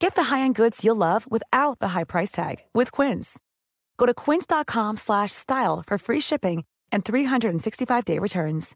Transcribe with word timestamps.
Get 0.00 0.14
the 0.14 0.34
high-end 0.34 0.54
goods 0.54 0.84
you'll 0.84 0.96
love 0.96 1.26
without 1.30 1.78
the 1.78 1.88
high 1.88 2.04
price 2.04 2.30
tag 2.30 2.56
with 2.74 2.92
Quince. 2.92 3.38
Go 3.96 4.06
to 4.06 4.14
quince.com 4.14 4.96
slash 4.96 5.32
style 5.32 5.82
for 5.86 5.98
free 5.98 6.20
shipping 6.20 6.64
and 6.92 7.04
365-day 7.04 8.18
returns. 8.18 8.72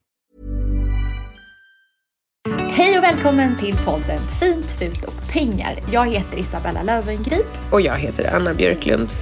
Hej 2.71 2.99
och 2.99 3.05
välkommen 3.05 3.57
till 3.57 3.77
podden 3.77 4.21
Fint, 4.41 4.71
fult 4.71 5.05
och 5.05 5.33
pengar. 5.33 5.81
Jag 5.93 6.07
heter 6.07 6.39
Isabella 6.39 6.83
Löwengrip. 6.83 7.59
Och 7.73 7.81
jag 7.81 7.99
heter 7.99 8.35
Anna 8.37 8.55
Björklund. 8.55 9.13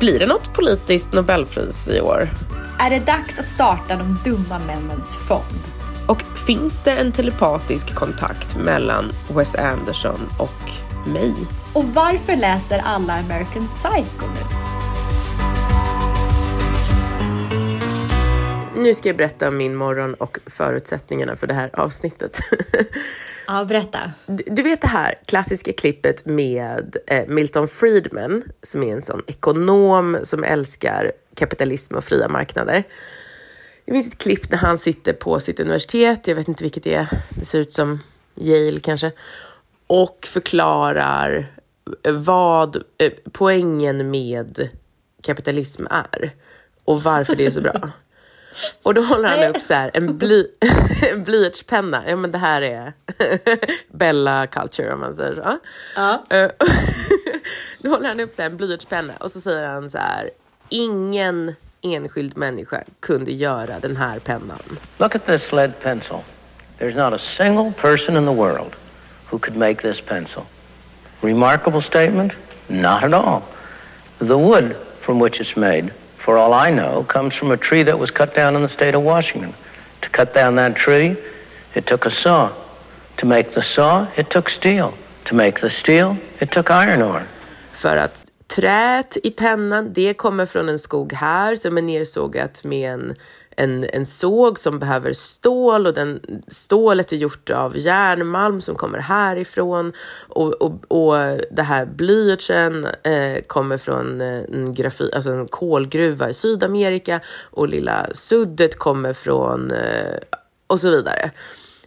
Blir 0.00 0.18
det 0.18 0.26
något 0.26 0.54
politiskt 0.54 1.12
Nobelpris 1.12 1.88
i 1.88 2.00
år? 2.00 2.28
Är 2.78 2.90
det 2.90 2.98
dags 2.98 3.38
att 3.38 3.48
starta 3.48 3.96
de 3.96 4.18
dumma 4.24 4.58
männens 4.58 5.16
fond? 5.16 5.60
Och 6.08 6.22
finns 6.46 6.82
det 6.82 6.92
en 6.92 7.12
telepatisk 7.12 7.94
kontakt 7.94 8.56
mellan 8.56 9.12
Wes 9.34 9.54
Anderson 9.54 10.20
och 10.38 10.85
mig? 11.06 11.34
Och 11.72 11.84
varför 11.84 12.36
läser 12.36 12.78
alla 12.78 13.12
American 13.12 13.66
Psycho 13.66 14.26
nu? 14.34 14.56
Nu 18.82 18.94
ska 18.94 19.08
jag 19.08 19.16
berätta 19.16 19.48
om 19.48 19.56
min 19.56 19.76
morgon 19.76 20.14
och 20.14 20.38
förutsättningarna 20.46 21.36
för 21.36 21.46
det 21.46 21.54
här 21.54 21.70
avsnittet. 21.72 22.38
Ja, 23.46 23.64
berätta. 23.64 24.12
Du, 24.26 24.44
du 24.46 24.62
vet 24.62 24.80
det 24.80 24.86
här 24.86 25.14
klassiska 25.26 25.72
klippet 25.72 26.26
med 26.26 26.96
eh, 27.06 27.26
Milton 27.26 27.68
Friedman 27.68 28.42
som 28.62 28.82
är 28.82 28.92
en 28.92 29.02
sån 29.02 29.22
ekonom 29.26 30.18
som 30.22 30.44
älskar 30.44 31.12
kapitalism 31.34 31.94
och 31.94 32.04
fria 32.04 32.28
marknader. 32.28 32.84
Det 33.84 33.92
finns 33.92 34.08
ett 34.08 34.18
klipp 34.18 34.50
när 34.50 34.58
han 34.58 34.78
sitter 34.78 35.12
på 35.12 35.40
sitt 35.40 35.60
universitet, 35.60 36.28
jag 36.28 36.34
vet 36.34 36.48
inte 36.48 36.64
vilket 36.64 36.84
det 36.84 36.94
är, 36.94 37.06
det 37.28 37.44
ser 37.44 37.60
ut 37.60 37.72
som 37.72 38.00
Yale 38.34 38.80
kanske, 38.80 39.12
och 39.86 40.28
förklarar 40.32 41.46
vad 42.04 42.76
eh, 42.98 43.12
poängen 43.32 44.10
med 44.10 44.68
kapitalism 45.22 45.86
är 45.90 46.34
och 46.84 47.02
varför 47.02 47.36
det 47.36 47.46
är 47.46 47.50
så 47.50 47.60
bra. 47.60 47.90
Och 48.82 48.94
då 48.94 49.02
håller 49.02 49.28
han 49.28 49.50
upp 49.50 49.62
så 49.62 49.74
här, 49.74 49.90
en, 49.94 50.18
bly, 50.18 50.46
en 51.12 51.24
blyertspenna. 51.24 52.02
Ja, 52.08 52.16
men 52.16 52.32
det 52.32 52.38
här 52.38 52.62
är 52.62 52.92
Bella 53.88 54.46
culture 54.46 54.92
om 54.92 55.00
man 55.00 55.14
säger 55.14 55.34
så. 55.34 55.58
Ja. 55.96 56.24
Eh, 56.30 56.50
då 57.78 57.90
håller 57.90 58.08
han 58.08 58.20
upp 58.20 58.34
så 58.34 58.42
här, 58.42 58.50
en 58.50 58.56
blyertspenna 58.56 59.12
och 59.20 59.32
så 59.32 59.40
säger 59.40 59.68
han 59.68 59.90
så 59.90 59.98
här. 59.98 60.30
Ingen 60.68 61.54
enskild 61.80 62.36
människa 62.36 62.82
kunde 63.00 63.32
göra 63.32 63.80
den 63.80 63.96
här 63.96 64.18
pennan. 64.18 64.78
Look 64.98 65.14
at 65.14 65.26
this 65.26 65.52
lead 65.52 65.72
pencil. 65.82 66.16
There's 66.78 67.04
not 67.04 67.12
a 67.12 67.18
single 67.18 67.72
person 67.80 68.16
in 68.16 68.24
the 68.24 68.34
world 68.34 68.76
who 69.28 69.38
could 69.38 69.56
make 69.56 69.82
this 69.82 70.00
pencil. 70.00 70.46
Remarkable 71.22 71.80
statement? 71.80 72.32
Not 72.68 73.04
at 73.04 73.12
all. 73.12 73.48
The 74.18 74.38
wood 74.38 74.76
from 75.00 75.18
which 75.18 75.40
it's 75.40 75.56
made, 75.56 75.92
for 76.16 76.36
all 76.36 76.52
I 76.52 76.70
know, 76.70 77.04
comes 77.04 77.34
from 77.34 77.50
a 77.50 77.56
tree 77.56 77.82
that 77.84 77.98
was 77.98 78.10
cut 78.10 78.34
down 78.34 78.56
in 78.56 78.62
the 78.62 78.68
state 78.68 78.94
of 78.94 79.02
Washington. 79.02 79.54
To 80.02 80.08
cut 80.08 80.34
down 80.34 80.56
that 80.56 80.76
tree, 80.76 81.16
it 81.74 81.86
took 81.86 82.06
a 82.06 82.10
saw. 82.10 82.52
To 83.18 83.26
make 83.26 83.54
the 83.54 83.62
saw, 83.62 84.08
it 84.16 84.30
took 84.30 84.48
steel. 84.48 84.94
To 85.26 85.34
make 85.34 85.60
the 85.60 85.70
steel, 85.70 86.16
it 86.40 86.50
took 86.50 86.70
iron 86.70 87.02
ore. 87.02 87.26
För 87.72 87.96
att 87.96 88.25
träet 88.56 89.16
i 89.22 89.30
pennan, 89.30 89.92
det 89.92 90.14
kommer 90.14 90.46
från 90.46 90.68
en 90.68 90.78
skog 90.78 91.12
här 91.12 91.54
som 91.54 91.78
är 91.78 91.82
nersågat 91.82 92.64
med 92.64 92.92
en, 92.92 93.14
en, 93.56 93.84
en 93.92 94.06
såg 94.06 94.58
som 94.58 94.78
behöver 94.78 95.12
stål 95.12 95.86
och 95.86 95.94
den, 95.94 96.20
stålet 96.48 97.12
är 97.12 97.16
gjort 97.16 97.50
av 97.50 97.78
järnmalm 97.78 98.60
som 98.60 98.74
kommer 98.74 98.98
härifrån 98.98 99.92
och, 100.28 100.52
och, 100.52 100.72
och 100.88 101.38
det 101.50 101.62
här 101.62 101.86
blyertsen 101.86 102.86
eh, 103.02 103.42
kommer 103.46 103.78
från 103.78 104.20
eh, 104.20 104.42
en, 104.52 104.74
grafi, 104.74 105.10
alltså 105.14 105.30
en 105.30 105.48
kolgruva 105.48 106.30
i 106.30 106.34
Sydamerika 106.34 107.20
och 107.50 107.68
lilla 107.68 108.06
suddet 108.12 108.78
kommer 108.78 109.12
från 109.12 109.70
eh, 109.70 110.16
och 110.66 110.80
så 110.80 110.90
vidare. 110.90 111.30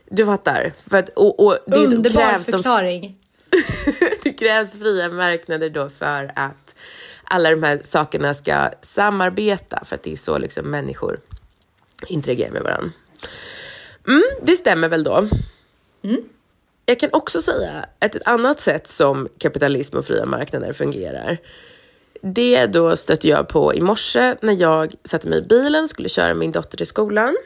Du 0.10 0.26
fattar? 0.26 0.74
För 0.90 0.98
att, 0.98 1.10
och, 1.10 1.46
och 1.46 1.58
det 1.68 1.78
Underbar 1.78 2.22
krävs 2.22 2.46
de 2.46 2.52
förklaring. 2.52 3.19
det 4.24 4.34
krävs 4.34 4.74
fria 4.74 5.10
marknader 5.10 5.70
då 5.70 5.90
för 5.90 6.32
att 6.36 6.76
alla 7.24 7.50
de 7.50 7.64
här 7.64 7.80
sakerna 7.84 8.34
ska 8.34 8.70
samarbeta 8.82 9.86
för 9.86 9.96
att 9.96 10.04
det 10.04 10.14
är 10.14 10.18
så 10.18 10.38
liksom 10.38 10.66
människor 10.66 11.20
interagerar 12.08 12.52
med 12.52 12.62
varandra. 12.62 12.92
Mm, 14.08 14.24
det 14.42 14.56
stämmer 14.56 14.90
väl 14.90 15.04
då. 15.04 15.28
Jag 16.86 17.00
kan 17.00 17.10
också 17.14 17.42
säga 17.42 17.86
att 18.00 18.16
ett 18.16 18.28
annat 18.28 18.60
sätt 18.60 18.88
som 18.88 19.28
kapitalism 19.38 19.98
och 19.98 20.06
fria 20.06 20.26
marknader 20.26 20.74
fungerar 20.74 21.38
det 22.22 22.66
då 22.66 22.96
stötte 22.96 23.28
jag 23.28 23.48
på 23.48 23.74
i 23.74 23.82
morse 23.82 24.36
när 24.42 24.54
jag 24.54 24.94
satte 25.04 25.28
mig 25.28 25.40
i 25.40 25.42
bilen 25.42 25.84
och 25.84 25.90
skulle 25.90 26.10
köra 26.10 26.34
min 26.34 26.52
dotter 26.52 26.78
till 26.78 26.88
skolan. 26.88 27.38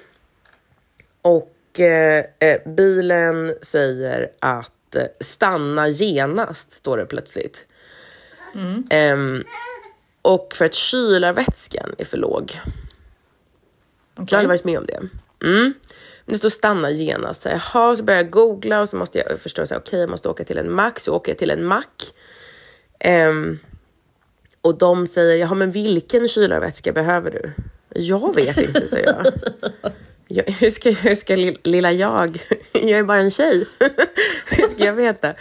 Och 1.22 1.80
eh, 1.80 2.26
eh, 2.40 2.70
bilen 2.70 3.56
säger 3.62 4.32
att 4.40 4.72
eh, 4.96 5.08
stanna 5.20 5.90
genast, 5.90 6.72
står 6.72 6.98
det 6.98 7.06
plötsligt. 7.06 7.66
Ehm, 8.90 9.44
och 10.22 10.54
för 10.56 10.66
att 10.66 10.74
kylarvätskan 10.74 11.96
är 11.98 12.06
för 12.06 12.18
låg. 12.18 12.60
Jag 14.30 14.40
har 14.40 14.46
varit 14.46 14.64
med 14.64 14.78
om 14.78 14.86
det. 14.86 14.98
Mm. 15.48 15.74
Men 16.26 16.34
det 16.34 16.38
står 16.38 16.50
stanna 16.50 16.92
genast. 16.92 17.42
Så, 17.42 17.50
jaha, 17.50 17.96
så 17.96 18.04
börjar 18.04 18.22
jag 18.22 18.30
googla 18.30 18.82
och 18.82 18.90
så 18.90 18.98
måste 18.98 19.18
jag 19.18 19.40
förstå, 19.40 19.64
okej, 19.76 20.00
jag 20.00 20.10
måste 20.10 20.30
åka 20.30 20.44
till 20.44 20.58
en 20.58 20.74
mack. 20.74 21.00
Så 21.00 21.16
åker 21.16 21.32
jag 21.32 21.38
till 21.38 21.52
en 21.52 21.66
mack. 21.66 22.14
Ehm, 23.00 23.60
och 24.62 24.78
de 24.78 25.08
säger, 25.08 25.38
jaha, 25.38 25.56
men 25.56 25.72
vilken 25.72 26.28
kylarvätska 26.28 26.92
behöver 26.92 27.32
du? 27.32 27.52
Jag 28.02 28.36
vet 28.36 28.58
inte, 28.58 28.88
säger 28.88 29.06
jag. 29.06 29.34
jag 30.28 30.44
hur, 30.44 30.70
ska, 30.70 30.90
hur 30.90 31.16
ska 31.16 31.36
li- 31.36 31.58
lilla 31.64 31.92
jag, 31.92 32.38
jag 32.72 33.00
är 33.00 33.04
bara 33.04 33.22
en 33.22 33.32
tjej, 33.32 33.68
hur 34.50 34.68
ska 34.70 34.86
jag 34.86 34.94
veta? 34.94 35.34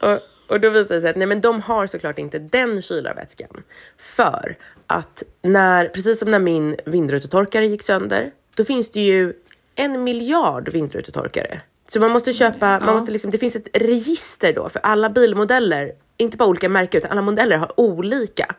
och, 0.00 0.20
och 0.48 0.60
då 0.60 0.70
visar 0.70 0.94
det 0.94 1.00
sig 1.00 1.10
att 1.10 1.16
nej, 1.16 1.26
men 1.26 1.40
de 1.40 1.60
har 1.60 1.86
såklart 1.86 2.18
inte 2.18 2.38
den 2.38 2.82
kylarvätskan. 2.82 3.62
För 3.98 4.56
att 4.86 5.22
när, 5.42 5.88
precis 5.88 6.18
som 6.18 6.30
när 6.30 6.38
min 6.38 6.76
vindrutetorkare 6.84 7.66
gick 7.66 7.82
sönder, 7.82 8.30
då 8.54 8.64
finns 8.64 8.90
det 8.90 9.00
ju 9.00 9.32
en 9.74 10.04
miljard 10.04 10.68
vindrutetorkare. 10.68 11.60
Så 11.86 12.00
man 12.00 12.10
måste 12.10 12.32
köpa, 12.32 12.80
man 12.80 12.94
måste 12.94 13.12
liksom, 13.12 13.30
det 13.30 13.38
finns 13.38 13.56
ett 13.56 13.68
register 13.72 14.52
då 14.52 14.68
för 14.68 14.80
alla 14.80 15.10
bilmodeller, 15.10 15.92
inte 16.16 16.36
bara 16.36 16.48
olika 16.48 16.68
märken 16.68 16.98
utan 16.98 17.10
alla 17.10 17.22
modeller 17.22 17.56
har 17.56 17.80
olika. 17.80 18.54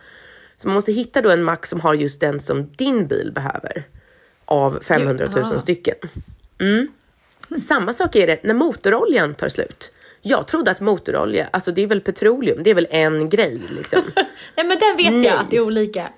Så 0.57 0.67
man 0.67 0.75
måste 0.75 0.91
hitta 0.91 1.21
då 1.21 1.29
en 1.29 1.43
mack 1.43 1.65
som 1.65 1.79
har 1.79 1.93
just 1.93 2.19
den 2.21 2.39
som 2.39 2.71
din 2.75 3.07
bil 3.07 3.31
behöver. 3.35 3.83
Av 4.49 4.79
500 4.81 5.27
000 5.35 5.43
ah. 5.43 5.59
stycken. 5.59 5.95
Mm. 6.59 6.87
Samma 7.57 7.93
sak 7.93 8.15
är 8.15 8.27
det 8.27 8.43
när 8.43 8.53
motoroljan 8.53 9.35
tar 9.35 9.49
slut. 9.49 9.91
Jag 10.21 10.47
trodde 10.47 10.71
att 10.71 10.81
motorolja, 10.81 11.49
alltså 11.51 11.71
det 11.71 11.83
är 11.83 11.87
väl 11.87 12.01
petroleum, 12.01 12.63
det 12.63 12.69
är 12.69 12.75
väl 12.75 12.87
en 12.89 13.29
grej 13.29 13.61
liksom. 13.77 14.01
Nej 14.55 14.65
men 14.65 14.77
den 14.79 14.97
vet 14.97 15.13
Nej. 15.13 15.25
jag 15.25 15.39
att 15.39 15.49
det 15.49 15.57
är 15.57 15.61
olika. 15.61 16.09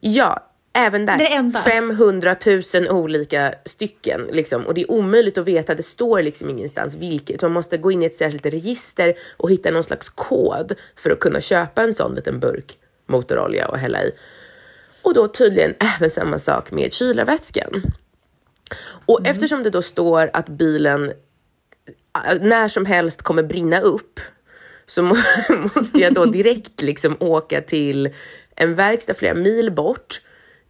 Ja, 0.00 0.48
även 0.72 1.06
där. 1.06 1.18
Det 1.18 1.26
är 1.26 1.30
det 1.30 1.36
enda. 1.36 1.60
500 1.60 2.36
000 2.74 2.88
olika 2.90 3.54
stycken. 3.64 4.28
Liksom. 4.32 4.66
Och 4.66 4.74
det 4.74 4.80
är 4.80 4.90
omöjligt 4.90 5.38
att 5.38 5.48
veta, 5.48 5.74
det 5.74 5.82
står 5.82 6.22
liksom 6.22 6.50
ingenstans 6.50 6.94
vilket. 6.94 7.42
Man 7.42 7.52
måste 7.52 7.76
gå 7.76 7.92
in 7.92 8.02
i 8.02 8.06
ett 8.06 8.14
särskilt 8.14 8.46
register 8.46 9.14
och 9.36 9.50
hitta 9.50 9.70
någon 9.70 9.84
slags 9.84 10.08
kod 10.08 10.74
för 10.96 11.10
att 11.10 11.20
kunna 11.20 11.40
köpa 11.40 11.82
en 11.82 11.94
sån 11.94 12.14
liten 12.14 12.40
burk 12.40 12.78
motorolja 13.06 13.68
och 13.68 13.78
hälla 13.78 14.04
i. 14.04 14.12
Och 15.02 15.14
då 15.14 15.28
tydligen 15.28 15.74
även 15.96 16.10
samma 16.10 16.38
sak 16.38 16.70
med 16.70 16.92
kylarvätskan. 16.92 17.82
Och 19.06 19.26
eftersom 19.26 19.62
det 19.62 19.70
då 19.70 19.82
står 19.82 20.30
att 20.32 20.48
bilen 20.48 21.12
äh, 22.26 22.40
när 22.40 22.68
som 22.68 22.86
helst 22.86 23.22
kommer 23.22 23.42
brinna 23.42 23.80
upp 23.80 24.20
så 24.86 25.02
må, 25.02 25.16
måste 25.74 25.98
jag 25.98 26.14
då 26.14 26.24
direkt 26.24 26.82
liksom 26.82 27.16
åka 27.20 27.60
till 27.60 28.14
en 28.56 28.74
verkstad 28.74 29.14
flera 29.14 29.34
mil 29.34 29.72
bort 29.72 30.20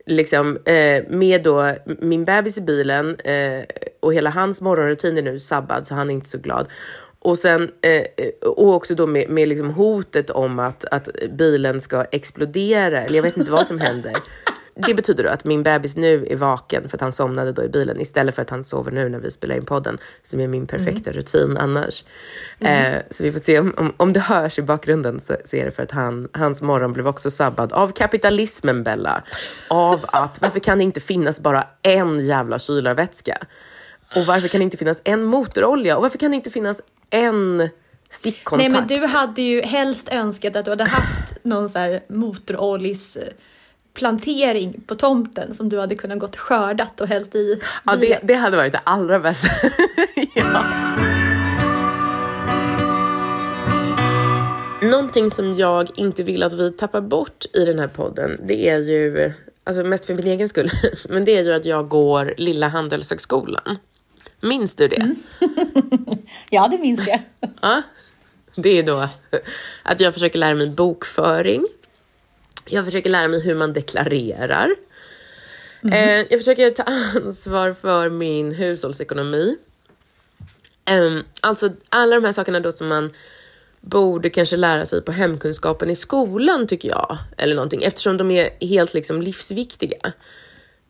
liksom, 0.08 0.58
eh, 0.64 1.04
med 1.08 1.42
då 1.42 1.74
min 1.86 2.24
bebis 2.24 2.58
i 2.58 2.60
bilen 2.60 3.16
eh, 3.20 3.64
och 4.00 4.14
hela 4.14 4.30
hans 4.30 4.60
morgonrutin 4.60 5.18
är 5.18 5.22
nu 5.22 5.38
sabbad 5.38 5.86
så 5.86 5.94
han 5.94 6.10
är 6.10 6.14
inte 6.14 6.28
så 6.28 6.38
glad. 6.38 6.68
Och, 7.28 7.38
sen, 7.38 7.70
eh, 7.82 8.28
och 8.42 8.74
också 8.74 8.94
då 8.94 9.06
med, 9.06 9.30
med 9.30 9.48
liksom 9.48 9.70
hotet 9.70 10.30
om 10.30 10.58
att, 10.58 10.84
att 10.84 11.08
bilen 11.30 11.80
ska 11.80 12.04
explodera, 12.04 13.02
eller 13.02 13.16
jag 13.16 13.22
vet 13.22 13.36
inte 13.36 13.50
vad 13.50 13.66
som 13.66 13.80
händer. 13.80 14.14
Det 14.86 14.94
betyder 14.94 15.24
då 15.24 15.30
att 15.30 15.44
min 15.44 15.62
bebis 15.62 15.96
nu 15.96 16.26
är 16.30 16.36
vaken 16.36 16.88
för 16.88 16.96
att 16.96 17.00
han 17.00 17.12
somnade 17.12 17.52
då 17.52 17.62
i 17.64 17.68
bilen 17.68 18.00
istället 18.00 18.34
för 18.34 18.42
att 18.42 18.50
han 18.50 18.64
sover 18.64 18.90
nu 18.90 19.08
när 19.08 19.18
vi 19.18 19.30
spelar 19.30 19.56
in 19.56 19.64
podden, 19.64 19.98
som 20.22 20.40
är 20.40 20.48
min 20.48 20.66
perfekta 20.66 21.12
rutin 21.12 21.56
annars. 21.56 22.04
Eh, 22.60 22.98
så 23.10 23.22
vi 23.22 23.32
får 23.32 23.38
se 23.38 23.58
om, 23.58 23.74
om, 23.76 23.94
om 23.96 24.12
det 24.12 24.20
hörs 24.20 24.58
i 24.58 24.62
bakgrunden 24.62 25.20
så, 25.20 25.36
så 25.44 25.56
är 25.56 25.64
det 25.64 25.70
för 25.70 25.82
att 25.82 25.90
han, 25.90 26.28
hans 26.32 26.62
morgon 26.62 26.92
blev 26.92 27.08
också 27.08 27.30
sabbad 27.30 27.72
av 27.72 27.92
kapitalismen, 27.92 28.82
Bella. 28.82 29.22
Av 29.70 30.04
att 30.06 30.40
varför 30.40 30.60
kan 30.60 30.78
det 30.78 30.84
inte 30.84 31.00
finnas 31.00 31.40
bara 31.40 31.66
en 31.82 32.20
jävla 32.20 32.58
kylarvätska? 32.58 33.38
Och 34.16 34.26
varför 34.26 34.48
kan 34.48 34.60
det 34.60 34.64
inte 34.64 34.76
finnas 34.76 35.00
en 35.04 35.24
motorolja? 35.24 35.96
Och 35.96 36.02
varför 36.02 36.18
kan 36.18 36.30
det 36.30 36.34
inte 36.34 36.50
finnas 36.50 36.82
en 37.10 37.68
stickkontakt? 38.08 38.72
Nej 38.72 38.80
men 38.80 38.88
du 38.88 39.06
hade 39.06 39.42
ju 39.42 39.62
helst 39.62 40.08
önskat 40.12 40.56
att 40.56 40.64
du 40.64 40.70
hade 40.70 40.84
haft 40.84 41.34
någon 41.42 41.68
så 41.68 41.78
här 41.78 42.00
motoroljes 42.08 43.18
plantering 43.94 44.80
på 44.86 44.94
tomten 44.94 45.54
som 45.54 45.68
du 45.68 45.80
hade 45.80 45.94
kunnat 45.94 46.18
gått 46.18 46.36
skördat 46.36 47.00
och 47.00 47.08
hällt 47.08 47.34
i 47.34 47.60
Ja, 47.84 47.96
det, 47.96 48.18
det 48.22 48.34
hade 48.34 48.56
varit 48.56 48.72
det 48.72 48.80
allra 48.84 49.18
bästa. 49.20 49.48
ja. 50.34 50.64
Någonting 54.82 55.30
som 55.30 55.52
jag 55.52 55.90
inte 55.96 56.22
vill 56.22 56.42
att 56.42 56.52
vi 56.52 56.72
tappar 56.72 57.00
bort 57.00 57.44
i 57.52 57.64
den 57.64 57.78
här 57.78 57.88
podden, 57.88 58.40
det 58.44 58.68
är 58.68 58.78
ju, 58.78 59.32
alltså 59.64 59.84
mest 59.84 60.04
för 60.04 60.14
min 60.14 60.26
egen 60.26 60.48
skull, 60.48 60.70
men 61.08 61.24
det 61.24 61.36
är 61.36 61.42
ju 61.42 61.52
att 61.52 61.64
jag 61.64 61.88
går 61.88 62.34
Lilla 62.36 62.68
Handelshögskolan. 62.68 63.78
Minns 64.40 64.74
du 64.74 64.88
det? 64.88 65.14
Ja, 66.50 66.68
det 66.68 66.78
minns 66.78 67.08
jag. 67.08 67.20
Ja. 67.62 67.82
Det 68.54 68.78
är 68.78 68.82
då 68.82 69.08
att 69.82 70.00
jag 70.00 70.14
försöker 70.14 70.38
lära 70.38 70.54
mig 70.54 70.70
bokföring. 70.70 71.66
Jag 72.64 72.84
försöker 72.84 73.10
lära 73.10 73.28
mig 73.28 73.40
hur 73.40 73.54
man 73.54 73.72
deklarerar. 73.72 74.76
Eh, 75.92 76.18
jag 76.30 76.40
försöker 76.40 76.70
ta 76.70 76.82
ansvar 76.82 77.72
för 77.72 78.10
min 78.10 78.54
hushållsekonomi. 78.54 79.56
Ehm, 80.84 81.24
alltså 81.40 81.70
alla 81.88 82.14
de 82.14 82.24
här 82.24 82.32
sakerna 82.32 82.60
då 82.60 82.72
som 82.72 82.88
man 82.88 83.12
borde 83.80 84.30
kanske 84.30 84.56
lära 84.56 84.86
sig 84.86 85.02
på 85.02 85.12
hemkunskapen 85.12 85.90
i 85.90 85.96
skolan 85.96 86.66
tycker 86.66 86.88
jag. 86.88 87.18
Eller 87.36 87.54
någonting, 87.54 87.82
eftersom 87.82 88.16
de 88.16 88.30
är 88.30 88.66
helt 88.66 88.94
liksom 88.94 89.22
livsviktiga. 89.22 90.12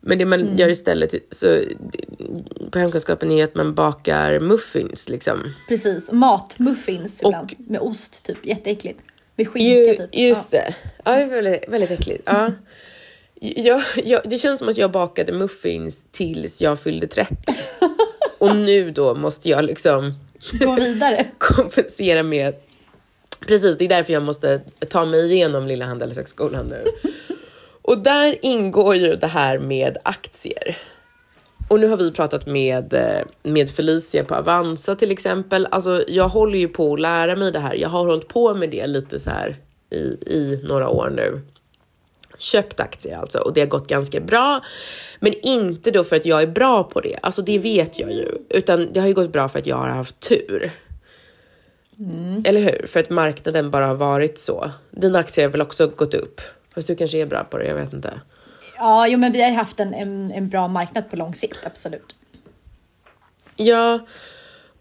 Men 0.01 0.17
det 0.17 0.25
man 0.25 0.57
gör 0.57 0.69
istället 0.69 1.13
så, 1.29 1.61
på 2.71 2.79
hemkunskapen 2.79 3.31
är 3.31 3.43
att 3.43 3.55
man 3.55 3.73
bakar 3.75 4.39
muffins. 4.39 5.09
Liksom. 5.09 5.53
Precis, 5.67 6.11
matmuffins 6.11 7.21
Och- 7.21 7.29
ibland 7.29 7.53
med 7.57 7.81
ost 7.81 8.25
typ, 8.25 8.45
jätteäckligt. 8.45 8.99
Med 9.35 9.47
skinka 9.47 9.67
Ju, 9.69 9.95
typ. 9.95 10.09
just 10.15 10.47
ja. 10.53 10.59
det. 10.59 10.75
Ja, 11.05 11.11
det 11.15 11.21
är 11.21 11.25
väldigt, 11.27 11.63
väldigt 11.69 11.91
äckligt. 11.91 12.23
Ja. 12.25 12.51
Jag, 13.41 13.81
jag, 14.03 14.21
det 14.25 14.37
känns 14.37 14.59
som 14.59 14.69
att 14.69 14.77
jag 14.77 14.91
bakade 14.91 15.31
muffins 15.33 16.07
tills 16.11 16.61
jag 16.61 16.79
fyllde 16.79 17.07
30. 17.07 17.35
Och 18.37 18.55
nu 18.55 18.91
då 18.91 19.15
måste 19.15 19.49
jag 19.49 19.65
liksom 19.65 20.13
Gå 20.51 20.75
vidare. 20.75 21.25
kompensera 21.37 22.23
med... 22.23 22.55
Precis, 23.47 23.77
det 23.77 23.85
är 23.85 23.89
därför 23.89 24.13
jag 24.13 24.23
måste 24.23 24.61
ta 24.89 25.05
mig 25.05 25.33
igenom 25.33 25.67
Lilla 25.67 25.85
Handelshögskolan 25.85 26.65
nu. 26.65 26.83
Och 27.89 27.97
där 27.97 28.45
ingår 28.45 28.95
ju 28.95 29.15
det 29.15 29.27
här 29.27 29.59
med 29.59 29.97
aktier. 30.03 30.77
Och 31.67 31.79
nu 31.79 31.87
har 31.87 31.97
vi 31.97 32.11
pratat 32.11 32.45
med, 32.45 32.93
eh, 32.93 33.51
med 33.51 33.69
Felicia 33.69 34.25
på 34.25 34.35
Avanza 34.35 34.95
till 34.95 35.11
exempel. 35.11 35.67
Alltså 35.71 36.03
jag 36.07 36.29
håller 36.29 36.59
ju 36.59 36.67
på 36.67 36.93
att 36.93 36.99
lära 36.99 37.35
mig 37.35 37.51
det 37.51 37.59
här. 37.59 37.73
Jag 37.73 37.89
har 37.89 38.05
hållit 38.05 38.27
på 38.27 38.53
med 38.53 38.69
det 38.69 38.87
lite 38.87 39.19
så 39.19 39.29
här 39.29 39.57
i, 39.89 39.97
i 40.35 40.61
några 40.63 40.89
år 40.89 41.09
nu. 41.09 41.41
Köpt 42.37 42.79
aktier 42.79 43.17
alltså 43.17 43.39
och 43.39 43.53
det 43.53 43.61
har 43.61 43.67
gått 43.67 43.87
ganska 43.87 44.19
bra. 44.19 44.63
Men 45.19 45.33
inte 45.33 45.91
då 45.91 46.03
för 46.03 46.15
att 46.15 46.25
jag 46.25 46.41
är 46.41 46.47
bra 46.47 46.83
på 46.83 47.01
det, 47.01 47.19
alltså 47.21 47.41
det 47.41 47.57
vet 47.57 47.99
jag 47.99 48.11
ju. 48.11 48.27
Utan 48.49 48.93
det 48.93 48.99
har 48.99 49.07
ju 49.07 49.13
gått 49.13 49.31
bra 49.31 49.49
för 49.49 49.59
att 49.59 49.67
jag 49.67 49.75
har 49.75 49.89
haft 49.89 50.19
tur. 50.19 50.71
Eller 52.45 52.61
hur? 52.61 52.87
För 52.87 52.99
att 52.99 53.09
marknaden 53.09 53.71
bara 53.71 53.87
har 53.87 53.95
varit 53.95 54.37
så. 54.37 54.71
Dina 54.91 55.19
aktier 55.19 55.45
har 55.45 55.51
väl 55.51 55.61
också 55.61 55.87
gått 55.87 56.13
upp? 56.13 56.41
Fast 56.73 56.87
du 56.87 56.95
kanske 56.95 57.17
är 57.17 57.25
bra 57.25 57.43
på 57.43 57.57
det, 57.57 57.67
jag 57.67 57.75
vet 57.75 57.93
inte. 57.93 58.21
Ja, 58.75 59.07
jo, 59.07 59.19
men 59.19 59.31
vi 59.31 59.41
har 59.41 59.49
ju 59.49 59.55
haft 59.55 59.79
en, 59.79 59.93
en, 59.93 60.31
en 60.31 60.49
bra 60.49 60.67
marknad 60.67 61.09
på 61.09 61.15
lång 61.15 61.33
sikt, 61.33 61.59
absolut. 61.65 62.15
Ja, 63.55 63.99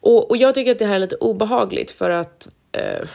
och, 0.01 0.31
och 0.31 0.37
jag 0.37 0.55
tycker 0.55 0.73
att 0.73 0.79
det 0.79 0.87
här 0.87 0.95
är 0.95 0.99
lite 0.99 1.17
obehagligt 1.17 1.91
för 1.91 2.11
att 2.11 2.49
eh, 2.73 3.09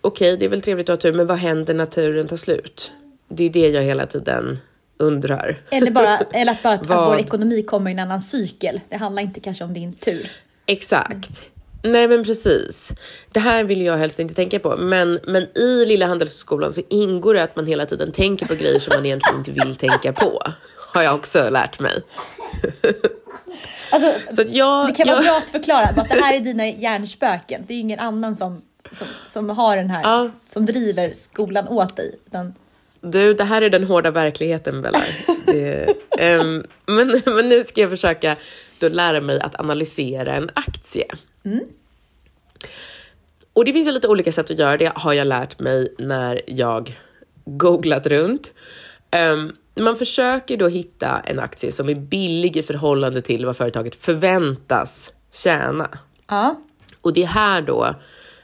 okej, 0.00 0.36
det 0.36 0.44
är 0.44 0.48
väl 0.48 0.62
trevligt 0.62 0.88
att 0.88 1.02
ha 1.02 1.10
tur, 1.10 1.16
men 1.16 1.26
vad 1.26 1.38
händer 1.38 1.74
när 1.74 1.86
turen 1.86 2.28
tar 2.28 2.36
slut? 2.36 2.92
Det 3.28 3.44
är 3.44 3.50
det 3.50 3.68
jag 3.68 3.82
hela 3.82 4.06
tiden 4.06 4.58
undrar. 4.96 5.58
Eller, 5.70 5.90
bara, 5.90 6.18
eller 6.32 6.52
att, 6.52 6.62
bara 6.62 6.74
att, 6.74 6.90
att 6.90 7.08
vår 7.08 7.20
ekonomi 7.20 7.62
kommer 7.62 7.90
i 7.90 7.92
en 7.92 7.98
annan 7.98 8.20
cykel. 8.20 8.80
Det 8.88 8.96
handlar 8.96 9.22
inte 9.22 9.40
kanske 9.40 9.64
om 9.64 9.74
din 9.74 9.92
tur. 9.92 10.30
Exakt. 10.66 11.51
Nej 11.82 12.08
men 12.08 12.24
precis. 12.24 12.92
Det 13.32 13.40
här 13.40 13.64
vill 13.64 13.82
jag 13.82 13.96
helst 13.96 14.18
inte 14.18 14.34
tänka 14.34 14.58
på. 14.58 14.76
Men, 14.76 15.20
men 15.26 15.58
i 15.58 15.84
Lilla 15.86 16.06
Handelsskolan 16.06 16.72
så 16.72 16.80
ingår 16.88 17.34
det 17.34 17.42
att 17.42 17.56
man 17.56 17.66
hela 17.66 17.86
tiden 17.86 18.12
tänker 18.12 18.46
på 18.46 18.54
grejer 18.54 18.78
som 18.78 18.92
man 18.96 19.06
egentligen 19.06 19.38
inte 19.38 19.50
vill 19.50 19.76
tänka 19.76 20.12
på. 20.12 20.42
Har 20.94 21.02
jag 21.02 21.14
också 21.14 21.50
lärt 21.50 21.80
mig. 21.80 22.02
Alltså, 23.90 24.12
Så 24.30 24.42
jag, 24.46 24.88
det 24.88 24.92
kan 24.94 25.08
jag, 25.08 25.14
vara 25.14 25.24
bra 25.24 25.36
att 25.36 25.50
förklara 25.50 25.84
att 25.84 26.08
det 26.08 26.20
här 26.22 26.34
är 26.34 26.40
dina 26.40 26.68
hjärnspöken. 26.68 27.64
Det 27.66 27.72
är 27.72 27.74
ju 27.74 27.80
ingen 27.80 28.00
annan 28.00 28.36
som, 28.36 28.62
som, 28.92 29.06
som 29.26 29.50
har 29.50 29.76
den 29.76 29.90
här, 29.90 30.02
Ja. 30.02 30.30
som 30.52 30.66
driver 30.66 31.12
skolan 31.12 31.68
åt 31.68 31.96
dig. 31.96 32.18
Utan, 32.26 32.54
Du, 33.00 33.34
det 33.34 33.44
här 33.44 33.62
är 33.62 33.70
den 33.70 33.84
hårda 33.84 34.10
verkligheten 34.10 34.82
Bella. 34.82 35.02
Det, 35.46 35.94
ehm, 36.18 36.64
men, 36.86 37.22
men 37.26 37.48
nu 37.48 37.64
ska 37.64 37.80
jag 37.80 37.90
försöka 37.90 38.36
då 38.78 38.88
lära 38.88 39.20
mig 39.20 39.40
att 39.40 39.60
analysera 39.60 40.34
en 40.34 40.50
aktie. 40.54 41.06
Och 43.52 43.64
det 43.64 43.72
finns 43.72 43.88
ju 43.88 43.92
lite 43.92 44.08
olika 44.08 44.32
sätt 44.32 44.50
att 44.50 44.58
göra 44.58 44.76
det, 44.76 44.92
har 44.94 45.12
jag 45.12 45.26
lärt 45.26 45.58
mig 45.58 45.94
när 45.98 46.40
jag 46.46 46.98
googlat 47.44 48.06
runt. 48.06 48.52
Ehm, 49.10 49.52
man 49.74 49.96
försöker 49.96 50.56
då 50.56 50.68
hitta 50.68 51.20
en 51.24 51.38
aktie 51.38 51.72
som 51.72 51.88
är 51.88 51.94
billig 51.94 52.56
i 52.56 52.62
förhållande 52.62 53.22
till 53.22 53.46
vad 53.46 53.56
företaget 53.56 53.94
förväntas 53.94 55.12
tjäna. 55.32 55.98
ja, 56.28 56.60
Och 57.00 57.12
det 57.12 57.24
här 57.24 57.62
då, 57.62 57.94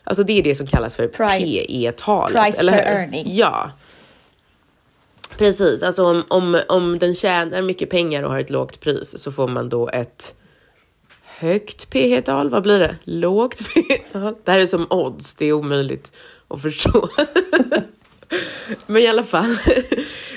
alltså 0.04 0.22
det 0.24 0.38
är 0.38 0.42
det 0.42 0.54
som 0.54 0.66
kallas 0.66 0.96
för 0.96 1.06
PE-talet. 1.08 2.42
price 2.44 2.60
eller 2.60 2.72
per 2.72 2.84
hur? 2.84 3.00
earning. 3.00 3.36
Ja. 3.36 3.70
Precis, 5.38 5.82
alltså 5.82 6.04
om, 6.04 6.24
om, 6.28 6.60
om 6.68 6.98
den 6.98 7.14
tjänar 7.14 7.62
mycket 7.62 7.90
pengar 7.90 8.22
och 8.22 8.30
har 8.30 8.40
ett 8.40 8.50
lågt 8.50 8.80
pris 8.80 9.18
så 9.22 9.32
får 9.32 9.48
man 9.48 9.68
då 9.68 9.88
ett 9.88 10.34
högt 11.38 11.90
P-tal. 11.90 12.50
Vad 12.50 12.62
blir 12.62 12.78
det? 12.78 12.96
Lågt 13.04 13.74
P-tal? 13.74 14.34
Det 14.44 14.50
här 14.50 14.58
är 14.58 14.66
som 14.66 14.86
odds, 14.90 15.34
det 15.34 15.46
är 15.46 15.52
omöjligt 15.52 16.12
att 16.48 16.62
förstå. 16.62 17.08
Men 18.86 19.02
i 19.02 19.06
alla 19.06 19.22
fall, 19.22 19.56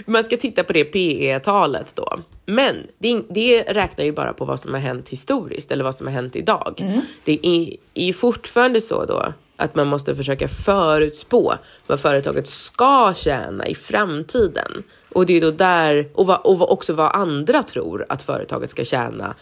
man 0.06 0.24
ska 0.24 0.38
titta 0.38 0.64
på 0.64 0.74
det 0.74 0.84
PE-talet 0.84 1.96
då. 1.96 2.20
Men 2.46 2.76
det, 3.00 3.22
det 3.30 3.64
räknar 3.64 4.06
ju 4.06 4.12
bara 4.12 4.34
på 4.34 4.46
vad 4.46 4.60
som 4.60 4.74
har 4.74 4.80
hänt 4.80 5.10
historiskt 5.10 5.72
eller 5.72 5.84
vad 5.84 5.96
som 5.96 6.08
har 6.08 6.14
hänt 6.14 6.36
idag. 6.36 7.02
Det 7.24 7.40
är, 7.44 7.78
är 7.94 8.06
ju 8.06 8.14
fortfarande 8.14 8.82
så 8.82 9.06
då 9.06 9.34
att 9.56 9.76
man 9.76 9.88
måste 9.88 10.16
försöka 10.16 10.48
förutspå 10.48 11.54
vad 11.88 12.00
företaget 12.00 12.48
ska 12.48 13.14
tjäna 13.16 13.68
i 13.68 13.76
framtiden. 13.76 14.84
Och 15.10 15.26
det 15.26 15.38
är 15.38 15.42
då 15.42 15.52
där, 15.52 16.10
och, 16.14 16.28
vad, 16.28 16.40
och 16.44 16.72
också 16.72 16.94
vad 16.94 17.16
andra 17.16 17.64
tror 17.64 18.06
att 18.10 18.22
företaget 18.22 18.70
ska 18.70 18.84
tjäna 18.84 19.36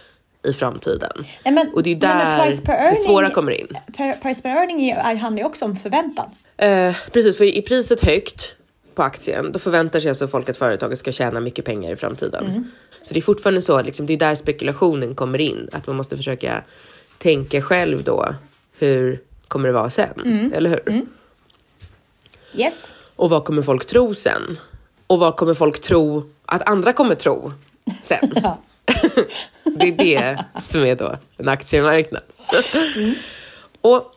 i 0.48 0.54
framtiden. 0.54 1.12
Nej, 1.46 1.54
men, 1.54 1.70
och 1.74 1.84
det 1.84 1.90
är 1.92 1.96
där 1.96 2.10
per 2.66 2.74
det 2.74 2.80
earning- 2.80 2.96
svåra 2.96 3.30
kommer 3.30 3.52
in. 3.52 3.68
Per- 3.98 4.14
Price 4.22 4.42
per 4.42 4.50
earning 4.50 4.82
är- 4.90 5.16
handlar 5.16 5.40
ju 5.42 5.46
också 5.46 5.66
om 5.66 5.76
förväntan. 5.76 6.30
Eh, 6.58 6.96
precis, 7.12 7.38
för 7.38 7.46
är 7.46 7.62
priset 7.62 8.02
högt 8.02 8.56
på 8.96 9.04
aktien, 9.04 9.52
då 9.52 9.60
förväntar 9.60 10.00
sig 10.00 10.10
alltså 10.10 10.28
folk 10.28 10.50
att 10.50 10.58
företaget 10.58 11.00
ska 11.00 11.12
tjäna 11.12 11.40
mycket 11.40 11.66
pengar 11.66 11.92
i 11.92 11.96
framtiden. 11.96 12.72
Så 13.02 13.14
det 13.14 13.20
är 13.20 13.22
fortfarande 13.22 13.62
så, 13.62 13.82
liksom, 13.82 14.06
det 14.06 14.14
är 14.14 14.18
där 14.18 14.36
spekulationen 14.36 15.16
kommer 15.16 15.42
in, 15.42 15.70
att 15.72 15.88
man 15.88 15.96
måste 15.96 16.18
försöka 16.18 16.64
tänka 17.18 17.62
själv 17.62 18.04
då, 18.04 18.26
hur 18.80 19.22
kommer 19.48 19.68
det 19.70 19.74
vara 19.74 19.90
sen? 19.90 20.52
Eller 20.56 20.70
hur? 20.70 21.06
Yes. 22.54 22.88
Och 23.16 23.30
vad 23.30 23.46
kommer 23.46 23.62
folk 23.62 23.86
tro 23.86 24.16
sen? 24.16 24.58
Och 25.08 25.20
vad 25.20 25.36
kommer 25.36 25.54
folk 25.54 25.80
tro 25.80 26.30
att 26.46 26.70
andra 26.70 26.94
kommer 26.94 27.16
tro 27.16 27.54
sen? 28.02 28.32
det 29.80 29.88
är 29.88 29.92
det 29.92 30.46
som 30.64 30.86
är 30.86 30.96
då 30.96 31.18
en 31.38 31.50
aktiemarknad. 31.50 32.24
Och 33.82 34.16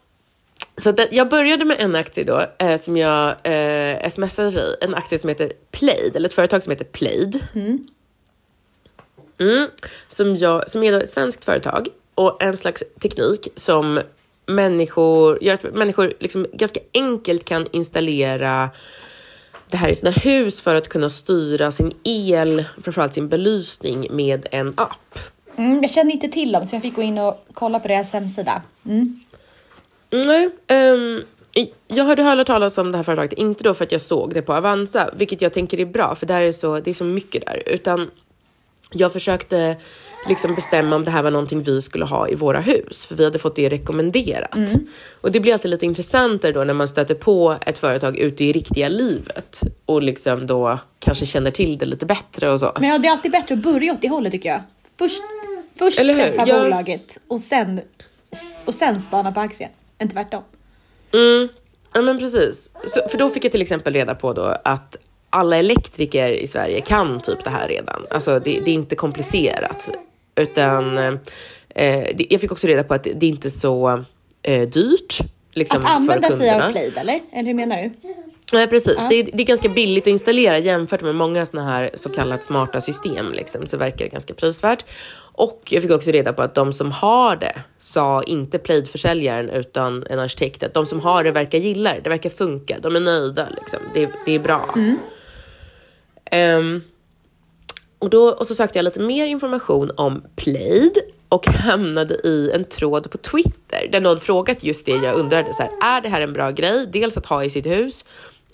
så 0.79 0.93
det- 0.93 1.09
jag 1.13 1.29
började 1.29 1.65
med 1.65 1.77
en 1.81 1.95
aktie 1.97 2.25
då 2.25 2.47
eh, 2.59 2.81
som 2.81 2.97
jag 2.97 3.29
eh, 3.43 4.11
smsade 4.11 4.51
dig, 4.51 4.77
en 4.81 4.95
aktie 4.95 5.19
som 5.19 5.29
heter 5.29 5.53
Plaid, 5.71 6.17
eller 6.17 6.29
ett 6.29 6.35
företag 6.35 6.63
som 6.63 6.71
heter 6.71 6.85
Plaid. 6.85 7.41
Mm, 9.39 9.69
som, 10.09 10.37
jag, 10.37 10.71
som 10.71 10.83
är 10.83 10.93
ett 11.03 11.11
svenskt 11.11 11.45
företag 11.45 11.89
och 12.15 12.43
en 12.43 12.57
slags 12.57 12.83
teknik 13.03 13.49
som 13.57 14.01
människor, 14.47 15.43
gör 15.45 15.55
att 15.55 15.63
människor 15.75 16.13
liksom 16.21 16.47
ganska 16.53 16.81
enkelt 16.95 17.45
kan 17.45 17.67
installera 17.73 18.71
det 19.71 19.77
här 19.77 19.89
i 19.89 19.95
sina 19.95 20.11
hus 20.11 20.61
för 20.61 20.75
att 20.75 20.89
kunna 20.89 21.11
styra 21.11 21.71
sin 21.71 21.93
el, 22.05 22.65
framförallt 22.83 23.15
sin 23.15 23.29
belysning 23.29 24.07
med 24.11 24.47
en 24.51 24.73
app. 24.77 25.19
Mm, 25.57 25.83
jag 25.83 25.91
kände 25.91 26.13
inte 26.13 26.29
till 26.29 26.53
dem 26.53 26.67
så 26.67 26.77
jag 26.77 26.83
fick 26.83 26.95
gå 26.95 27.03
in 27.03 27.19
och 27.19 27.47
kolla 27.53 27.81
på 27.81 27.89
deras 27.89 28.13
hemsida. 28.13 28.63
Nej, 30.11 30.51
ehm, 30.67 31.23
jag 31.89 32.05
hade 32.05 32.23
hört 32.23 32.47
talas 32.47 32.79
om 32.79 32.93
det 32.93 32.99
här 32.99 33.03
företaget, 33.03 33.33
inte 33.33 33.65
då 33.65 33.75
för 33.75 33.85
att 33.85 33.93
jag 33.93 34.01
såg 34.01 34.35
det 34.35 34.43
på 34.43 34.55
Avanza, 34.55 35.11
vilket 35.17 35.41
jag 35.41 35.53
tänker 35.53 35.81
är 35.81 35.85
bra, 35.85 36.15
för 36.15 36.27
där 36.27 36.41
är 36.41 36.53
så, 36.53 36.81
det 36.81 36.91
är 36.91 36.95
så 36.95 37.05
mycket 37.05 37.47
där, 37.47 37.63
utan 37.67 38.11
jag 38.93 39.13
försökte 39.13 39.77
liksom 40.29 40.55
bestämma 40.55 40.97
om 40.97 41.05
det 41.05 41.11
här 41.11 41.23
var 41.23 41.31
någonting 41.31 41.63
vi 41.63 41.83
skulle 41.83 42.05
ha 42.05 42.29
i 42.29 42.35
våra 42.35 42.61
hus, 42.61 43.07
för 43.07 43.15
vi 43.15 43.25
hade 43.25 43.39
fått 43.39 43.57
det 43.57 43.69
rekommenderat. 43.69 44.59
Och 45.21 45.33
det 45.33 45.41
blir 45.41 45.53
alltid 45.53 45.71
lite 45.71 45.87
intressantare 45.87 46.53
då 46.53 46.65
när 46.65 46.75
man 46.75 46.89
stöter 46.89 47.15
på 47.15 47.57
ett 47.67 47.79
företag 47.79 48.17
ute 48.19 48.45
i 48.45 48.53
riktiga 48.53 48.89
livet 48.89 49.61
och 49.87 50.03
liksom 50.03 50.47
då 50.47 50.79
kanske 50.99 51.27
känner 51.27 51.51
till 51.51 51.79
det 51.79 51.85
lite 51.87 52.07
bättre 52.07 52.51
och 52.51 52.61
så. 52.61 52.73
Men 52.81 52.89
ja, 52.89 52.99
det 52.99 53.09
är 53.09 53.13
alltid 53.13 53.31
bättre 53.33 53.55
att 53.55 53.63
börja 53.63 53.93
åt 53.93 54.03
det 54.03 54.09
hållet 54.09 54.33
tycker 54.33 54.49
jag. 54.49 54.61
Först, 54.99 55.23
först 55.75 55.97
träffa 55.97 56.47
Jag- 56.47 56.63
bolaget 56.63 57.21
och 57.29 57.41
sen, 57.41 57.81
och 58.65 58.75
sen 58.75 59.01
spana 59.01 59.33
på 59.33 59.41
aktien. 59.41 59.71
Än 59.99 60.09
tvärtom. 60.09 60.43
Mm, 61.13 61.49
ja 61.95 62.03
men 62.03 62.19
precis. 62.19 62.71
Så, 62.87 63.09
för 63.09 63.19
då 63.19 63.31
fick 63.31 63.45
jag 63.45 63.53
till 63.53 63.63
exempel 63.63 63.95
reda 63.95 64.15
på 64.15 64.33
då 64.33 64.57
att 64.65 64.97
alla 65.31 65.57
elektriker 65.57 66.29
i 66.29 66.47
Sverige 66.47 66.81
kan 66.81 67.21
typ 67.21 67.45
det 67.45 67.51
här 67.51 67.69
redan. 67.69 68.07
Alltså 68.11 68.39
det, 68.39 68.61
det 68.65 68.71
är 68.71 68.75
inte 68.75 68.97
komplicerat. 68.97 69.91
Utan 70.35 70.99
eh, 70.99 71.15
det, 72.15 72.27
jag 72.31 72.41
fick 72.41 72.53
också 72.53 72.67
reda 72.67 72.85
på 72.85 72.95
att 72.95 73.05
det, 73.05 73.13
det 73.13 73.27
är 73.27 73.31
inte 73.31 73.51
så 73.51 74.05
eh, 74.43 74.69
dyrt. 74.69 75.19
Liksom, 75.53 75.81
Att 75.81 75.91
använda 75.91 76.37
sig 76.37 76.51
av 76.51 76.73
Plaid 76.73 76.99
eller? 76.99 77.21
Eller 77.33 77.47
hur 77.49 77.55
menar 77.55 77.83
du? 77.83 77.91
Nej 78.53 78.67
precis, 78.67 78.97
det, 79.09 79.15
är, 79.15 79.25
det 79.33 79.43
är 79.43 79.47
ganska 79.47 79.69
billigt 79.69 80.05
att 80.05 80.09
installera 80.09 80.59
jämfört 80.59 81.03
med 81.03 81.15
många 81.15 81.47
såna 81.47 81.65
här 81.65 81.91
så 81.95 82.09
kallat 82.09 82.45
smarta 82.45 82.81
system. 82.81 83.33
Liksom, 83.33 83.67
så 83.67 83.77
verkar 83.77 84.05
det 84.05 84.09
ganska 84.09 84.35
prisvärt. 84.35 84.85
Och 85.35 85.63
jag 85.71 85.83
fick 85.83 85.91
också 85.91 86.11
reda 86.11 86.33
på 86.33 86.43
att 86.43 86.55
de 86.55 86.73
som 86.73 86.91
har 86.91 87.37
det 87.37 87.63
sa 87.79 88.23
inte 88.23 88.59
Plaid-försäljaren 88.59 89.51
utan 89.51 90.07
en 90.11 90.19
arkitekt 90.19 90.63
att 90.63 90.75
de 90.75 90.87
som 90.87 91.01
har 91.01 91.25
det 91.25 91.31
verkar 91.31 91.59
gilla 91.59 91.95
det, 91.95 92.01
det 92.01 92.11
verkar 92.11 92.31
funka, 92.31 92.79
de 92.83 92.97
är 92.97 93.01
nöjda. 93.01 93.49
Liksom. 93.57 93.81
Det, 93.95 94.11
det 94.25 94.33
är 94.33 94.39
bra. 94.39 94.75
Ehm, 96.25 96.83
och, 97.99 98.11
då, 98.11 98.29
och 98.29 98.47
så 98.47 98.55
sökte 98.55 98.79
jag 98.79 98.85
lite 98.85 99.01
mer 99.01 99.27
information 99.27 99.91
om 99.97 100.23
Plaid 100.37 100.99
och 101.29 101.47
hamnade 101.47 102.15
i 102.15 102.51
en 102.55 102.65
tråd 102.65 103.11
på 103.11 103.19
Twitter 103.19 103.89
där 103.93 104.01
någon 104.01 104.21
frågat 104.21 104.65
just 104.65 104.87
det 104.87 104.93
jag 104.93 105.15
undrade. 105.15 105.55
Så 105.55 105.63
här, 105.63 105.97
är 105.97 106.01
det 106.01 106.09
här 106.09 106.21
en 106.21 106.33
bra 106.33 106.51
grej? 106.51 106.89
Dels 106.93 107.17
att 107.17 107.27
ha 107.27 107.45
i 107.45 107.51
sitt 107.51 107.67
hus 107.67 108.05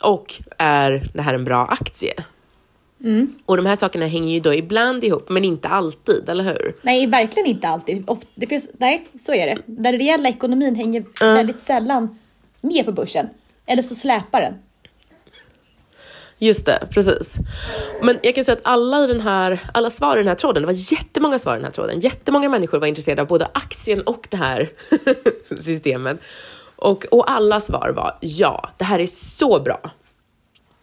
och 0.03 0.35
är 0.59 1.11
det 1.15 1.23
här 1.23 1.35
en 1.35 1.45
bra 1.45 1.67
aktie? 1.67 2.15
Och 3.47 3.57
de 3.57 3.67
här 3.67 3.77
sakerna 3.77 4.07
hänger 4.07 4.35
ju 4.35 4.41
då 4.41 4.55
ibland 4.55 5.05
ihop, 5.05 5.29
men 5.29 5.45
inte 5.45 5.69
alltid, 5.69 6.29
eller 6.29 6.45
hur? 6.45 6.77
Nej, 6.83 7.07
verkligen 7.07 7.49
inte 7.49 7.69
alltid. 7.69 8.11
Oft, 8.11 8.29
det 8.35 8.47
finns, 8.47 8.71
nej, 8.79 9.09
så 9.19 9.35
är 9.35 9.47
det. 9.47 9.63
Den 9.67 9.99
reella 9.99 10.29
ekonomin 10.29 10.75
hänger 10.75 11.05
väldigt 11.21 11.61
sällan 11.61 12.19
med 12.61 12.87
på 12.87 12.93
börsen. 12.93 13.29
Eller 13.67 13.83
så 13.83 13.95
släpar 13.95 14.41
den. 14.41 14.55
Just 16.39 16.67
det, 16.67 16.89
precis. 16.91 17.39
Men 18.03 18.19
jag 18.23 18.35
kan 18.35 18.45
säga 18.45 18.57
att 18.57 18.67
alla, 18.67 19.05
i 19.05 19.07
den 19.07 19.21
här, 19.21 19.71
alla 19.75 19.91
svar 19.91 20.17
i 20.17 20.19
den 20.19 20.29
här 20.29 20.35
tråden, 20.35 20.63
det 20.63 20.67
var 20.67 20.93
jättemånga 20.93 21.39
svar 21.39 21.53
i 21.53 21.57
den 21.57 21.65
här 21.65 21.73
tråden. 21.73 22.01
Jättemånga 22.01 22.49
människor 22.49 22.79
var 22.81 22.87
intresserade 22.87 23.23
av 23.23 23.29
både 23.29 23.49
aktien 23.55 24.01
och 24.01 24.29
det 24.31 24.37
här 24.37 24.71
systemet. 25.61 26.21
Och, 26.79 27.05
och 27.11 27.31
alla 27.31 27.61
svar 27.61 27.93
var 27.97 28.19
ja, 28.21 28.71
det 28.77 28.85
här 28.85 28.99
är 28.99 29.07
så 29.07 29.61
bra. 29.61 29.91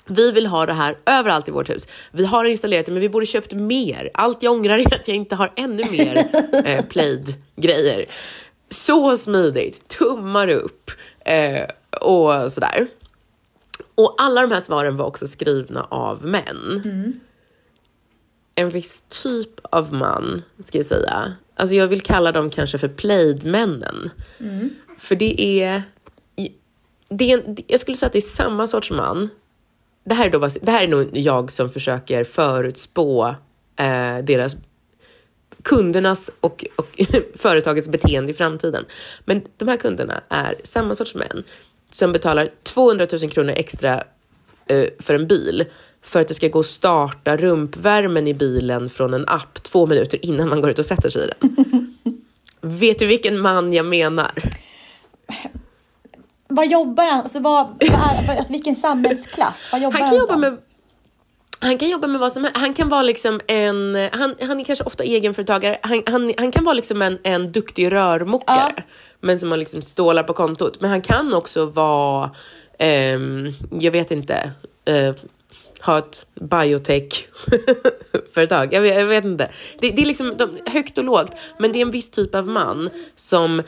Vi 0.08 0.32
vill 0.32 0.48
ha 0.48 0.66
det 0.66 0.74
här 0.74 0.98
överallt 1.06 1.48
i 1.48 1.52
vårt 1.52 1.70
hus. 1.70 1.88
Vi 2.12 2.26
har 2.26 2.46
installerat 2.46 2.86
det, 2.86 2.92
men 2.92 3.02
vi 3.02 3.10
borde 3.10 3.26
köpt 3.26 3.54
mer. 3.54 4.10
Allt 4.14 4.44
jag 4.44 4.54
ångrar 4.54 4.80
är 4.80 4.96
att 4.96 5.08
jag 5.08 5.18
inte 5.18 5.36
har 5.36 5.52
ännu 5.56 5.84
mer 5.92 6.18
eh, 6.66 6.86
Plaid-grejer. 6.86 8.06
Så 8.70 9.18
smidigt, 9.18 9.88
tummar 9.88 10.48
upp 10.48 10.92
eh, 11.20 11.64
och 12.02 12.52
sådär. 12.52 12.88
Och 13.96 14.16
alla 14.18 14.42
de 14.42 14.52
här 14.52 14.62
svaren 14.62 14.98
var 14.98 15.06
också 15.06 15.28
skrivna 15.28 15.84
av 15.84 16.26
män. 16.26 16.84
En 18.56 18.70
viss 18.70 19.04
typ 19.24 19.60
av 19.64 19.94
man, 19.94 20.42
ska 20.64 20.78
jag 20.78 20.86
säga. 20.88 21.34
Alltså 21.56 21.76
jag 21.76 21.88
vill 21.88 22.02
kalla 22.02 22.32
dem 22.32 22.50
kanske 22.50 22.78
för 22.78 22.88
Plaid-männen. 22.88 24.10
För 24.98 25.16
det 25.16 25.62
är, 25.62 25.84
det 27.10 27.32
är 27.32 27.56
jag 27.68 27.80
skulle 27.80 27.98
säga 27.98 28.08
att 28.08 28.14
det 28.14 28.20
är 28.20 28.22
samma 28.22 28.68
sorts 28.68 28.92
man. 28.92 29.30
Det 30.06 30.14
här 30.14 30.26
är, 30.26 30.30
då 30.30 30.40
bara, 30.40 30.52
det 30.62 30.72
här 30.72 30.84
är 30.84 30.88
nog 30.88 31.10
jag 31.14 31.52
som 31.52 31.70
försöker 31.70 32.24
förutspå 32.24 33.36
eh, 33.76 34.18
deras 34.24 34.56
kundernas 35.64 36.32
och, 36.40 36.66
och 36.76 37.02
företagets 37.36 37.88
beteende 37.88 38.32
i 38.32 38.34
framtiden. 38.34 38.86
Men 39.26 39.42
de 39.58 39.68
här 39.68 39.78
kunderna 39.78 40.24
är 40.30 40.56
samma 40.64 40.96
sorts 40.96 41.16
män 41.16 41.44
som 41.92 42.12
betalar 42.12 42.50
200 42.64 43.08
000 43.22 43.32
kronor 43.32 43.54
extra 43.56 44.04
eh, 44.68 44.86
för 45.00 45.14
en 45.14 45.28
bil 45.28 45.66
för 46.02 46.22
att 46.22 46.28
det 46.28 46.34
ska 46.34 46.48
gå 46.48 46.60
att 46.60 46.66
starta 46.66 47.38
rumpvärmen 47.38 48.28
i 48.28 48.34
bilen 48.34 48.90
från 48.90 49.14
en 49.14 49.26
app 49.28 49.64
två 49.64 49.86
minuter 49.86 50.26
innan 50.26 50.50
man 50.50 50.62
går 50.62 50.70
ut 50.72 50.80
och 50.80 50.86
sätter 50.86 51.10
sig 51.10 51.24
i 51.24 51.28
den. 51.28 51.98
Vet 52.62 53.00
du 53.00 53.06
vilken 53.06 53.42
man 53.42 53.74
jag 53.74 53.86
menar? 53.86 54.32
Vad 56.48 56.68
jobbar 56.72 57.04
han? 57.12 57.20
Alltså, 57.20 57.40
vad, 57.40 57.68
vad 57.68 57.80
är, 58.30 58.38
alltså, 58.38 58.54
vilken 58.54 58.76
samhällsklass? 58.76 59.70
Vad 59.72 59.82
jobbar 59.82 60.00
Han 60.00 60.02
han, 60.02 60.10
kan 60.12 60.20
jobba 60.20 60.34
som? 60.34 60.42
med 60.42 60.58
han 61.60 61.78
kan 61.78 61.90
jobba 61.90 62.08
med 62.08 62.20
vad 62.20 62.32
som 62.34 62.44
helst. 62.44 62.58
Han 62.60 62.74
kan 62.74 62.90
vara 62.90 63.02
liksom 63.02 63.40
en, 63.48 64.10
han, 64.14 64.36
han 64.42 64.60
är 64.60 64.64
kanske 64.64 64.86
ofta 64.86 65.04
egenföretagare. 65.04 65.78
Han, 65.82 66.04
han, 66.08 66.34
han 66.38 66.52
kan 66.52 66.64
vara 66.64 66.74
liksom 66.74 67.02
en, 67.02 67.20
en 67.24 67.52
duktig 67.52 67.92
rörmokare, 67.92 68.74
Ja. 68.78 68.84
men 69.22 69.40
som 69.40 69.52
har 69.52 69.58
liksom 69.58 69.82
stålar 69.82 70.24
på 70.24 70.34
kontot. 70.34 70.82
Men 70.82 70.90
han 70.90 71.02
kan 71.02 71.34
också 71.34 71.66
vara, 71.66 72.32
ehm, 72.80 73.50
jag 73.80 73.92
vet 73.92 74.12
inte, 74.12 74.52
eh, 74.86 75.14
ha 75.82 75.98
ett 75.98 76.26
biotech-företag. 76.34 78.74
Jag, 78.74 78.82
vet- 78.82 78.96
jag 78.96 79.06
vet 79.06 79.26
inte. 79.26 79.52
Det, 79.80 79.90
det 79.92 80.02
är 80.02 80.06
liksom 80.06 80.34
de, 80.38 80.50
högt 80.72 80.98
och 80.98 81.04
lågt, 81.04 81.32
men 81.60 81.72
det 81.72 81.80
är 81.80 81.82
en 81.82 81.92
viss 81.92 82.10
typ 82.12 82.36
av 82.36 82.48
man 82.48 82.90
som 83.16 83.60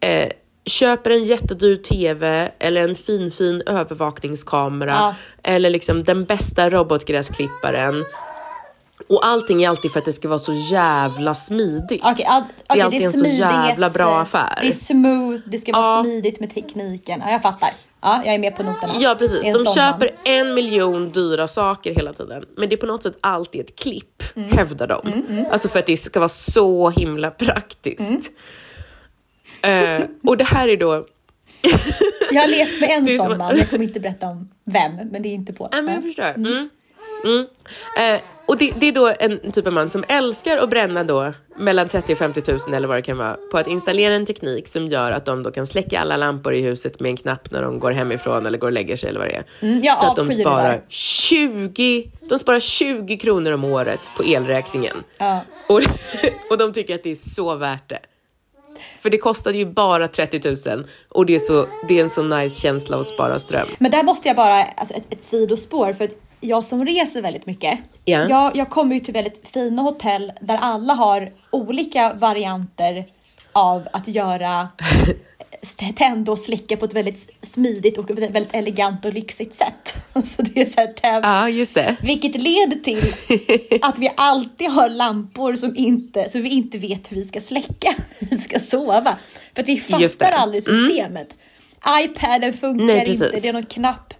eh, 0.00 0.28
köper 0.68 1.10
en 1.10 1.24
jättedyr 1.24 1.76
tv 1.76 2.52
eller 2.58 2.80
en 2.88 2.94
fin 2.96 3.30
fin 3.30 3.62
övervakningskamera 3.66 4.90
Ja. 4.90 5.14
eller 5.42 5.70
liksom 5.70 6.04
den 6.04 6.24
bästa 6.24 6.70
robotgräsklipparen. 6.70 8.04
Och 9.08 9.26
allting 9.26 9.62
är 9.64 9.68
alltid 9.68 9.92
för 9.92 9.98
att 9.98 10.04
det 10.04 10.12
ska 10.12 10.28
vara 10.28 10.38
så 10.38 10.52
jävla 10.52 11.34
smidigt. 11.34 12.02
Okej, 12.04 12.24
all, 12.28 12.42
det 12.68 12.80
är 12.80 12.84
alltid 12.84 13.02
en 13.02 13.12
så 13.12 13.24
jävla 13.26 13.90
bra 13.90 14.20
affär. 14.20 14.58
Det 14.62 14.68
är 14.68 14.72
smooth, 14.72 15.40
det 15.46 15.58
ska 15.58 15.72
vara 15.72 15.96
Ja. 15.96 16.02
smidigt 16.02 16.40
med 16.40 16.54
tekniken. 16.54 17.22
Ja, 17.26 17.30
jag 17.32 17.42
fattar. 17.42 17.70
Ja, 18.00 18.22
jag 18.24 18.34
är 18.34 18.38
med 18.38 18.56
på 18.56 18.62
noterna. 18.62 18.92
Ja 18.96 19.14
Det 19.14 19.24
är 19.24 19.28
precis, 19.28 19.44
de 19.56 19.64
sån 19.64 19.74
köper 19.74 20.10
en 20.24 20.54
miljon 20.54 21.10
dyra 21.12 21.48
saker 21.48 21.94
hela 21.94 22.12
tiden. 22.12 22.44
Men 22.56 22.68
det 22.68 22.74
är 22.74 22.76
på 22.76 22.86
något 22.86 23.02
sätt 23.02 23.16
alltid 23.20 23.60
ett 23.60 23.78
klipp, 23.78 24.22
Mm. 24.36 24.50
hävdar 24.58 24.86
de. 24.86 25.24
Alltså 25.52 25.68
för 25.68 25.78
att 25.78 25.86
det 25.86 25.96
ska 25.96 26.20
vara 26.20 26.28
så 26.28 26.90
himla 26.90 27.30
praktiskt. 27.30 28.30
Eh, 29.62 30.04
och 30.22 30.36
det 30.36 30.44
här 30.44 30.68
är 30.68 30.76
då 30.76 31.06
Jag 32.30 32.40
har 32.40 32.48
levt 32.48 32.80
med 32.80 32.90
en 32.90 33.18
sån 33.18 33.38
man, 33.38 33.58
jag 33.58 33.70
kommer 33.70 33.84
inte 33.84 34.00
berätta 34.00 34.26
om 34.26 34.48
vem, 34.64 34.92
men 35.10 35.22
det 35.22 35.28
är 35.28 35.34
inte 35.34 35.52
på. 35.52 35.68
Ja, 35.72 35.82
men 35.82 35.94
jag 35.94 36.02
förstår. 36.02 36.24
Mm. 36.24 36.68
Mm. 37.24 37.46
Eh, 37.98 38.20
och 38.46 38.58
det, 38.58 38.72
det 38.76 38.86
är 38.86 38.92
då 38.92 39.14
en 39.20 39.52
typ 39.52 39.66
av 39.66 39.72
man 39.72 39.90
som 39.90 40.04
älskar 40.08 40.58
att 40.58 40.70
bränna 40.70 41.04
då 41.04 41.32
mellan 41.56 41.88
30 41.88 42.12
och 42.12 42.18
50 42.18 42.42
000 42.52 42.58
eller 42.74 42.88
vad 42.88 42.98
det 42.98 43.02
kan 43.02 43.16
vara 43.16 43.36
på 43.50 43.58
att 43.58 43.66
installera 43.66 44.14
en 44.14 44.26
teknik 44.26 44.68
som 44.68 44.86
gör 44.86 45.10
att 45.10 45.24
de 45.24 45.42
då 45.42 45.50
kan 45.50 45.66
släcka 45.66 46.00
alla 46.00 46.16
lampor 46.16 46.54
i 46.54 46.60
huset 46.60 47.00
med 47.00 47.10
en 47.10 47.16
knapp 47.16 47.50
när 47.50 47.62
de 47.62 47.78
går 47.78 47.90
hemifrån 47.90 48.46
eller 48.46 48.58
går 48.58 48.68
och 48.68 48.72
lägger 48.72 48.96
sig 48.96 49.08
eller 49.08 49.20
vad 49.20 49.28
det 49.28 49.34
är. 49.34 49.44
Mm, 49.60 49.82
jag 49.82 49.98
Så 49.98 50.06
att 50.06 50.16
de 50.16 50.30
sparar 50.30 50.70
där. 50.70 50.82
20, 50.88 52.10
de 52.28 52.38
sparar 52.38 52.60
20 52.60 53.16
kronor 53.16 53.52
om 53.52 53.64
året 53.64 54.10
på 54.16 54.24
elräkningen. 54.24 54.96
Ja. 55.18 55.40
Och, 55.66 55.80
och 56.50 56.58
de 56.58 56.72
tycker 56.72 56.94
att 56.94 57.02
det 57.02 57.10
är 57.10 57.14
så 57.14 57.54
värt 57.54 57.88
det. 57.88 58.00
För 59.00 59.10
det 59.10 59.18
kostade 59.18 59.58
ju 59.58 59.66
bara 59.66 60.08
30 60.08 60.70
000 60.70 60.84
och 61.08 61.26
det 61.26 61.34
är, 61.34 61.38
så, 61.38 61.66
det 61.88 61.98
är 61.98 62.02
en 62.02 62.10
så 62.10 62.22
nice 62.22 62.60
känsla 62.60 63.00
att 63.00 63.06
spara 63.06 63.38
ström. 63.38 63.66
Men 63.78 63.90
där 63.90 64.02
måste 64.02 64.28
jag 64.28 64.36
bara, 64.36 64.64
alltså 64.64 64.94
ett, 64.94 65.12
ett 65.12 65.24
sidospår 65.24 65.92
för 65.92 66.08
jag 66.40 66.64
som 66.64 66.84
reser 66.84 67.22
väldigt 67.22 67.46
mycket. 67.46 67.78
Ja. 68.04 68.26
Jag, 68.28 68.56
jag 68.56 68.70
kommer 68.70 68.94
ju 68.94 69.00
till 69.00 69.14
väldigt 69.14 69.48
fina 69.48 69.82
hotell 69.82 70.32
där 70.40 70.58
alla 70.60 70.94
har 70.94 71.32
olika 71.50 72.12
varianter 72.12 73.06
av 73.52 73.88
att 73.92 74.08
göra 74.08 74.68
tända 75.76 76.32
och 76.32 76.38
slicka 76.38 76.76
på 76.76 76.84
ett 76.84 76.92
väldigt 76.94 77.30
smidigt 77.42 77.98
och 77.98 78.10
väldigt 78.10 78.54
elegant 78.54 79.04
och 79.04 79.12
lyxigt 79.12 79.54
sätt. 79.54 79.94
Så 80.24 80.42
det 80.42 80.60
är 80.62 80.66
så 80.66 80.80
här 80.80 80.92
täv- 80.92 81.20
Ja, 81.22 81.48
just 81.48 81.74
det. 81.74 81.96
Vilket 82.02 82.34
leder 82.42 82.76
till 82.76 83.14
att 83.82 83.98
vi 83.98 84.10
alltid 84.16 84.70
har 84.70 84.88
lampor 84.88 85.54
som 85.56 85.76
inte, 85.76 86.28
så 86.28 86.38
vi 86.40 86.48
inte 86.48 86.78
vet 86.78 87.12
hur 87.12 87.16
vi 87.16 87.24
ska 87.24 87.40
släcka 87.40 87.94
när 88.18 88.28
vi 88.30 88.38
ska 88.38 88.58
sova. 88.58 89.18
För 89.54 89.62
att 89.62 89.68
vi 89.68 89.80
fattar 89.80 90.32
aldrig 90.32 90.62
systemet. 90.64 91.34
iPaden 92.04 92.52
funkar 92.52 92.84
Nej, 92.84 93.08
inte, 93.10 93.28
det 93.42 93.48
är 93.48 93.52
någon 93.52 93.66
knapp. 93.66 94.14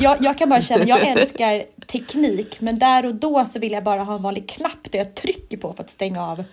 Jag, 0.00 0.16
jag 0.24 0.38
kan 0.38 0.48
bara 0.48 0.60
känna, 0.60 0.84
jag 0.86 1.06
älskar 1.06 1.62
teknik, 1.86 2.60
men 2.60 2.78
där 2.78 3.06
och 3.06 3.14
då 3.14 3.44
så 3.44 3.58
vill 3.58 3.72
jag 3.72 3.84
bara 3.84 4.02
ha 4.04 4.14
en 4.16 4.22
vanlig 4.22 4.48
knapp 4.48 4.90
där 4.90 4.98
jag 4.98 5.14
trycker 5.14 5.56
på 5.56 5.72
för 5.74 5.82
att 5.84 5.90
stänga 5.90 6.26
av 6.26 6.44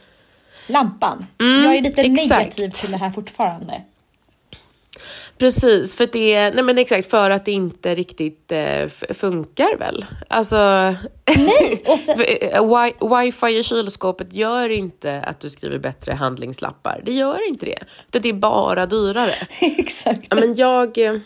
lampan. 0.67 1.25
jag 1.37 1.75
är 1.75 1.81
lite 1.81 2.01
Mm, 2.01 2.13
exakt. 2.13 2.29
negativ 2.57 2.69
till 2.69 2.91
det 2.91 2.97
här 2.97 3.09
fortfarande. 3.11 3.81
Precis, 5.39 5.95
för 5.95 6.03
att 6.03 6.11
det, 6.11 6.51
nej 6.51 6.63
men 6.63 6.77
exakt, 6.77 7.09
för 7.09 7.29
att 7.29 7.45
det 7.45 7.51
inte 7.51 7.95
riktigt 7.95 8.51
eh, 8.51 8.87
funkar 9.13 9.77
väl. 9.77 10.05
Alltså, 10.27 10.57
Nej! 11.37 11.83
För, 12.05 12.21
eh, 12.43 12.61
wi- 12.61 13.21
wifi 13.23 13.57
i 13.57 13.63
kylskåpet 13.63 14.33
gör 14.33 14.69
inte 14.69 15.21
att 15.21 15.39
du 15.39 15.49
skriver 15.49 15.77
bättre 15.79 16.13
handlingslappar. 16.13 17.01
Det 17.05 17.13
gör 17.13 17.47
inte 17.49 17.65
det, 17.65 17.79
utan 18.07 18.21
det 18.21 18.29
är 18.29 18.33
bara 18.33 18.85
dyrare. 18.85 19.33
exakt. 19.61 20.27
Ja, 20.29 20.35
men 20.35 20.53
jag 20.55 20.97
eh, 20.97 21.17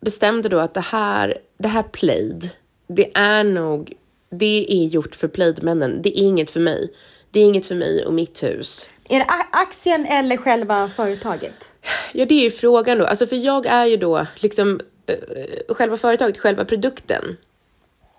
bestämde 0.00 0.48
då 0.48 0.58
att 0.58 0.74
det 0.74 0.80
här, 0.80 1.38
det 1.58 1.68
här 1.68 1.82
Plaid, 1.82 2.50
det 2.88 3.10
är 3.16 3.44
nog, 3.44 3.92
det 4.30 4.66
är 4.72 4.86
gjort 4.86 5.14
för 5.14 5.28
Plaid-männen. 5.28 6.02
Det 6.02 6.18
är 6.20 6.22
inget 6.22 6.50
för 6.50 6.60
mig. 6.60 6.92
Det 7.30 7.40
är 7.40 7.44
inget 7.44 7.66
för 7.66 7.74
mig 7.74 8.04
och 8.06 8.14
mitt 8.14 8.42
hus. 8.42 8.86
Är 9.08 9.18
det 9.18 9.26
aktien 9.52 10.06
eller 10.06 10.36
själva 10.36 10.88
företaget? 10.88 11.72
Ja, 12.12 12.26
det 12.26 12.34
är 12.34 12.42
ju 12.42 12.50
frågan 12.50 12.98
då. 12.98 13.06
Alltså, 13.06 13.26
för 13.26 13.36
jag 13.36 13.66
är 13.66 13.86
ju 13.86 13.96
då 13.96 14.26
liksom 14.36 14.80
eh, 15.06 15.74
själva 15.74 15.96
företaget, 15.96 16.38
själva 16.38 16.64
produkten. 16.64 17.36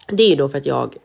Det 0.08 0.24
är 0.24 0.30
ju 0.30 0.36
då 0.36 0.50
för 0.50 0.58
att 0.58 0.66
jag 0.66 0.96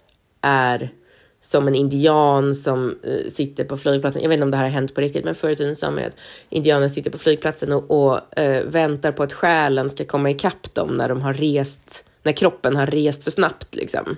är 0.41 0.93
som 1.41 1.69
en 1.69 1.75
indian 1.75 2.55
som 2.55 2.99
eh, 3.03 3.29
sitter 3.29 3.65
på 3.65 3.77
flygplatsen. 3.77 4.23
Jag 4.23 4.29
vet 4.29 4.37
inte 4.37 4.45
om 4.45 4.51
det 4.51 4.57
här 4.57 4.65
har 4.65 4.71
hänt 4.71 4.95
på 4.95 5.01
riktigt, 5.01 5.25
men 5.25 5.35
förr 5.35 5.49
i 5.49 5.57
tiden 5.57 5.77
sa 5.77 5.91
man 5.91 6.05
att 6.05 6.17
indianer 6.49 6.89
sitter 6.89 7.11
på 7.11 7.19
flygplatsen 7.19 7.73
och, 7.73 7.91
och 7.91 8.39
eh, 8.39 8.65
väntar 8.65 9.13
på 9.13 9.23
att 9.23 9.33
själen 9.33 9.91
ska 9.91 10.05
komma 10.05 10.31
ikapp 10.31 10.75
dem 10.75 10.95
när 10.95 11.09
de 11.09 11.21
har 11.21 11.35
rest, 11.35 12.05
när 12.23 12.33
kroppen 12.33 12.77
har 12.77 12.87
rest 12.87 13.25
för 13.25 13.31
snabbt 13.31 13.75
liksom. 13.75 14.17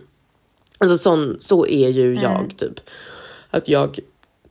Alltså 0.79 0.99
sån, 0.99 1.37
så 1.41 1.67
är 1.67 1.89
ju 1.89 2.15
jag 2.15 2.55
typ. 2.57 2.81
Att 3.51 3.69
jag 3.69 3.99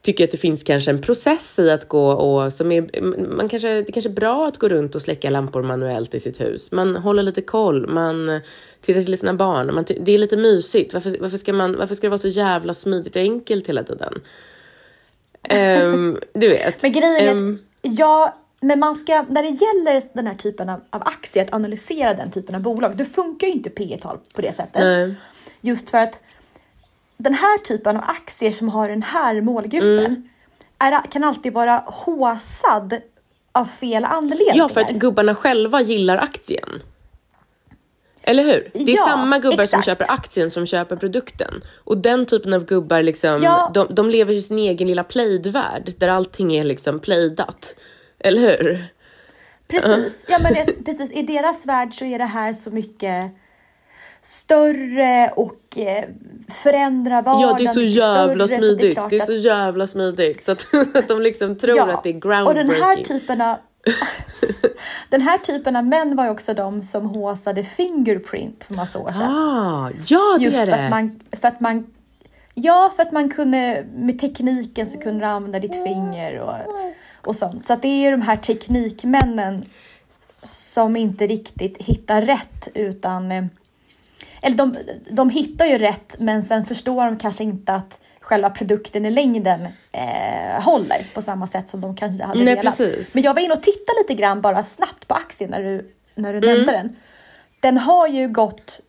tycker 0.05 0.23
att 0.23 0.31
det 0.31 0.37
finns 0.37 0.63
kanske 0.63 0.91
en 0.91 1.01
process 1.01 1.59
i 1.59 1.71
att 1.71 1.87
gå 1.87 2.11
och 2.11 2.53
som 2.53 2.71
är, 2.71 3.01
man 3.35 3.49
kanske, 3.49 3.81
det 3.81 3.91
kanske 3.91 4.09
är 4.09 4.13
bra 4.13 4.47
att 4.47 4.57
gå 4.57 4.69
runt 4.69 4.95
och 4.95 5.01
släcka 5.01 5.29
lampor 5.29 5.63
manuellt 5.63 6.13
i 6.13 6.19
sitt 6.19 6.41
hus. 6.41 6.71
Man 6.71 6.95
håller 6.95 7.23
lite 7.23 7.41
koll, 7.41 7.87
man 7.87 8.41
tittar 8.81 9.01
till 9.01 9.17
sina 9.17 9.33
barn. 9.33 9.75
Man, 9.75 9.85
det 9.99 10.11
är 10.11 10.17
lite 10.17 10.37
mysigt. 10.37 10.93
Varför, 10.93 11.17
varför, 11.21 11.37
ska 11.37 11.53
man, 11.53 11.77
varför 11.77 11.95
ska 11.95 12.07
det 12.07 12.11
vara 12.11 12.17
så 12.17 12.27
jävla 12.27 12.73
smidigt 12.73 13.15
och 13.15 13.21
enkelt 13.21 13.67
hela 13.67 13.83
tiden? 13.83 14.21
Ehm, 15.49 16.19
du 16.33 16.47
vet. 16.47 16.81
Men 16.81 16.91
grejen 16.91 17.15
är 17.15 17.31
Ehm, 17.31 17.59
att, 17.83 17.99
ja, 17.99 18.35
men 18.61 18.79
man 18.79 18.95
ska, 18.95 19.25
när 19.29 19.43
det 19.43 19.49
gäller 19.49 20.01
den 20.13 20.27
här 20.27 20.35
typen 20.35 20.69
av, 20.69 20.81
av 20.89 21.01
aktier, 21.05 21.43
att 21.43 21.53
analysera 21.53 22.13
den 22.13 22.31
typen 22.31 22.55
av 22.55 22.61
bolag, 22.61 22.97
då 22.97 23.05
funkar 23.05 23.47
ju 23.47 23.53
inte 23.53 23.69
P 23.69 23.97
tal 24.01 24.17
på 24.35 24.41
det 24.41 24.53
sättet. 24.53 24.81
Nej. 24.81 25.15
Just 25.61 25.89
för 25.89 25.97
att 25.97 26.21
den 27.17 27.33
här 27.33 27.57
typen 27.57 27.97
av 27.97 28.03
aktier 28.07 28.51
som 28.51 28.69
har 28.69 28.89
den 28.89 29.03
här 29.03 29.41
målgruppen 29.41 30.05
Mm. 30.05 30.29
är, 30.79 31.01
kan 31.11 31.23
alltid 31.23 31.53
vara 31.53 31.83
håsad 31.85 32.93
av 33.51 33.65
fel 33.65 34.05
anledningar. 34.05 34.55
Ja, 34.55 34.69
för 34.69 34.81
att 34.81 34.89
gubbarna 34.91 35.35
själva 35.35 35.81
gillar 35.81 36.17
aktien. 36.17 36.69
Eller 38.27 38.43
hur? 38.43 38.71
Det 38.73 38.91
är 38.91 38.95
Ja, 38.95 39.05
samma 39.05 39.39
gubbar 39.39 39.55
som 39.65 39.79
exakt. 39.79 39.85
köper 39.85 40.13
aktien 40.13 40.51
som 40.51 40.65
köper 40.65 40.95
produkten. 40.95 41.63
Och 41.83 41.97
den 41.97 42.25
typen 42.25 42.53
av 42.53 42.65
gubbar, 42.65 43.01
liksom, 43.01 43.43
Ja. 43.43 43.71
de, 43.73 43.87
de 43.89 44.09
lever 44.09 44.33
i 44.33 44.41
sin 44.41 44.59
egen 44.59 44.87
lilla 44.87 45.03
plaid-värld 45.03 45.93
där 45.97 46.07
allting 46.07 46.55
är 46.55 46.63
liksom 46.63 46.99
plaidat. 46.99 47.75
Eller 48.19 48.41
hur? 48.41 48.87
Precis, 49.67 50.25
ja, 50.29 50.39
men 50.43 50.53
det, 50.53 50.65
precis. 50.85 51.11
i 51.11 51.21
deras 51.21 51.65
värld 51.65 51.93
så 51.93 52.05
är 52.05 52.17
det 52.19 52.25
här 52.25 52.53
så 52.53 52.71
mycket 52.71 53.31
större 54.25 55.29
och 55.35 55.77
eh, 55.77 56.03
förändrar 56.63 57.21
vardagen. 57.21 57.41
Ja, 57.41 57.55
det 57.57 57.63
är 57.63 57.67
så 57.67 57.81
jävla 57.81 58.47
större, 58.47 58.59
så 58.61 58.65
smidigt. 58.67 58.93
klart 58.93 59.09
Det 59.09 59.15
är 59.15 59.19
att- 59.21 59.25
så 59.27 59.33
jävla 59.33 59.87
smidigt. 59.87 60.43
Så 60.43 60.51
att, 60.51 60.65
att 60.95 61.07
de 61.07 61.21
liksom 61.21 61.55
tror 61.57 61.89
att 61.89 62.03
det 62.03 62.09
är 62.09 62.15
Och 62.15 62.21
groundbreaking. 62.21 62.67
den 62.67 62.81
här 62.81 63.03
typen 63.03 63.41
av 63.41 63.55
den 65.09 65.21
här 65.21 65.37
typen 65.37 65.75
av 65.75 65.85
män 65.85 66.15
var 66.15 66.23
ju 66.25 66.29
också 66.31 66.53
de 66.53 66.81
som 66.81 67.05
håsade 67.05 67.63
Fingerprint 67.63 68.63
för 68.63 68.73
massa 68.73 68.99
år 68.99 69.11
sedan. 69.11 69.31
Ah, 69.35 69.89
ja, 70.07 70.35
det 70.39 70.45
Just 70.45 70.57
är 70.61 70.65
för 70.65 70.71
det. 70.71 70.83
att, 70.85 70.89
man, 70.89 71.19
för 71.41 71.47
att 71.47 71.59
man 71.59 71.87
Ja, 72.57 72.91
för 72.95 73.03
att 73.03 73.11
man 73.11 73.29
kunde 73.29 73.85
med 73.95 74.19
tekniken 74.19 74.87
så 74.87 74.99
kunde 74.99 75.19
du 75.19 75.25
använda 75.25 75.59
ditt 75.59 75.83
finger 75.83 76.39
och, 76.39 76.53
och 77.27 77.35
sånt. 77.35 77.67
Så 77.67 77.75
det 77.81 77.87
är 77.87 78.11
de 78.11 78.21
här 78.21 78.35
teknikmännen 78.35 79.65
som 80.43 80.95
inte 80.95 81.27
riktigt 81.27 81.77
hittar 81.81 82.21
rätt 82.21 82.67
utan 82.73 83.31
eh, 83.31 83.43
eller 84.45 84.57
de, 84.57 84.77
de 85.09 85.29
hittar 85.29 85.65
ju 85.65 85.77
rätt 85.77 86.15
men 86.19 86.43
sen 86.43 86.65
förstår 86.65 87.05
de 87.05 87.17
kanske 87.19 87.43
inte 87.43 87.73
att 87.73 88.01
själva 88.21 88.49
produkten 88.49 89.05
i 89.05 89.11
längden 89.11 89.61
eh, 89.91 90.63
håller 90.63 91.07
på 91.13 91.21
samma 91.21 91.47
sätt 91.47 91.69
som 91.69 91.81
de 91.81 91.95
kanske 91.95 92.23
hade 92.23 92.43
Nej, 92.43 92.55
velat. 92.55 92.77
precis. 92.77 93.13
Men 93.13 93.23
jag 93.23 93.33
var 93.33 93.41
inne 93.41 93.53
och 93.53 93.63
tittade 93.63 93.99
lite 93.99 94.13
grann 94.13 94.41
bara 94.41 94.63
snabbt 94.63 95.07
på 95.07 95.15
aktien 95.15 95.49
när 95.51 95.63
du, 95.63 95.91
när 96.15 96.33
du 96.33 96.37
Mm. 96.37 96.49
nämnde 96.49 96.71
den. 96.71 96.95
Den 97.59 97.77
har 97.77 98.07
ju 98.07 98.27
gått 98.27 98.79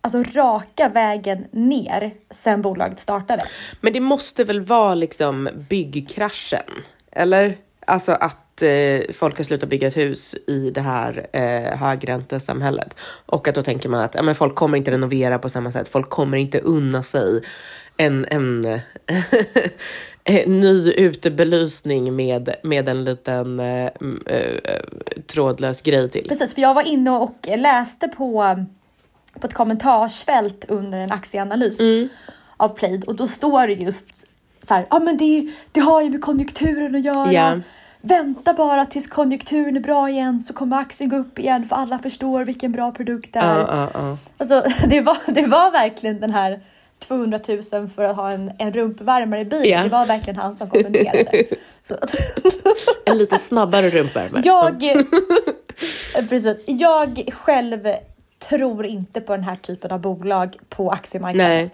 alltså 0.00 0.22
raka 0.22 0.88
vägen 0.88 1.44
ner 1.50 2.10
sen 2.30 2.62
bolaget 2.62 2.98
startade. 2.98 3.42
Men 3.80 3.92
det 3.92 4.00
måste 4.00 4.44
väl 4.44 4.60
vara 4.60 4.94
liksom 4.94 5.48
byggkraschen? 5.68 6.62
Eller? 7.12 7.56
Alltså 7.90 8.12
att 8.12 8.62
eh, 8.62 9.12
folk 9.14 9.36
har 9.36 9.44
slutat 9.44 9.68
bygga 9.68 9.88
ett 9.88 9.96
hus 9.96 10.34
i 10.46 10.70
det 10.70 10.80
här 10.80 11.26
eh, 11.32 11.78
högräntesamhället. 11.78 12.96
Och 13.26 13.48
att 13.48 13.54
då 13.54 13.62
tänker 13.62 13.88
man 13.88 14.00
att 14.00 14.14
ja, 14.14 14.22
men 14.22 14.34
folk 14.34 14.54
kommer 14.54 14.78
inte 14.78 14.90
renovera 14.90 15.38
på 15.38 15.48
samma 15.48 15.72
sätt. 15.72 15.88
Folk 15.88 16.10
kommer 16.10 16.38
inte 16.38 16.58
unna 16.58 17.02
sig 17.02 17.42
en, 17.96 18.26
en, 18.30 18.80
ny 20.60 20.92
utebelysning 20.92 22.16
med, 22.16 22.54
med 22.62 22.88
en 22.88 23.04
liten 23.04 23.60
eh, 23.60 23.90
eh, 24.26 24.82
trådlös 25.26 25.82
grej 25.82 26.10
till. 26.10 26.28
Precis, 26.28 26.54
för 26.54 26.62
jag 26.62 26.74
var 26.74 26.86
inne 26.86 27.10
och 27.10 27.36
läste 27.56 28.08
på, 28.08 28.64
på 29.40 29.46
ett 29.46 29.54
kommentarsfält 29.54 30.64
under 30.68 30.98
en 30.98 31.12
aktieanalys 31.12 31.80
Mm. 31.80 32.08
av 32.56 32.68
Plaid 32.68 33.04
och 33.04 33.16
då 33.16 33.26
står 33.26 33.66
det 33.66 33.72
just 33.72 34.26
så 34.62 34.74
här, 34.74 34.86
ja 34.90 34.98
men 34.98 35.16
det, 35.16 35.48
det 35.72 35.80
har 35.80 36.02
ju 36.02 36.10
med 36.10 36.20
konjunkturen 36.20 36.94
att 36.94 37.04
göra. 37.04 37.32
Ja. 37.32 37.60
Vänta 38.02 38.54
bara 38.54 38.86
tills 38.86 39.06
konjunkturen 39.06 39.76
är 39.76 39.80
bra 39.80 40.08
igen 40.08 40.40
så 40.40 40.52
kommer 40.52 40.76
aktien 40.76 41.10
gå 41.10 41.16
upp 41.16 41.38
igen 41.38 41.64
för 41.64 41.76
alla 41.76 41.98
förstår 41.98 42.44
vilken 42.44 42.72
bra 42.72 42.92
produkt 42.92 43.32
det 43.32 43.38
är. 43.38 43.58
Ja, 43.58 43.66
ja, 43.70 43.88
ja. 43.94 44.18
Alltså, 44.38 44.62
det, 44.86 45.00
var, 45.00 45.18
det 45.26 45.46
var 45.46 45.70
verkligen 45.70 46.20
den 46.20 46.32
här 46.32 46.60
200 46.98 47.40
000 47.72 47.88
för 47.88 48.04
att 48.04 48.16
ha 48.16 48.30
en, 48.30 48.52
en 48.58 48.72
rumpvärmare 48.72 49.40
i 49.40 49.44
bilen. 49.44 49.68
Ja. 49.68 49.82
Det 49.82 49.88
var 49.88 50.06
verkligen 50.06 50.40
han 50.40 50.54
som 50.54 50.70
kommenterade. 50.70 51.44
En 53.04 53.18
lite 53.18 53.38
snabbare 53.38 53.90
rumpvärme. 53.90 54.40
jag, 54.44 54.84
precis, 56.28 56.56
jag 56.66 57.28
själv 57.32 57.88
tror 58.48 58.86
inte 58.86 59.20
på 59.20 59.36
den 59.36 59.44
här 59.44 59.56
typen 59.56 59.90
av 59.90 60.00
bolag 60.00 60.56
på 60.68 60.90
aktiemarknaden. 60.90 61.50
Nej. 61.50 61.70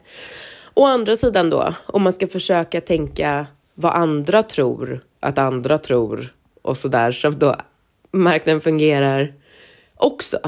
Å 0.79 0.85
andra 0.85 1.17
sidan 1.17 1.51
då, 1.51 1.75
om 1.87 2.03
man 2.03 2.13
ska 2.13 2.29
försöka 2.29 2.81
tänka 2.81 3.47
vad 3.75 3.95
andra 3.95 4.43
tror 4.43 5.01
att 5.21 5.39
andra 5.39 5.79
tror 5.79 6.33
och 6.63 6.79
sådär, 6.79 7.13
som 7.13 7.39
då 7.39 7.57
marknaden 8.13 8.61
fungerar 8.61 9.35
också, 9.95 10.39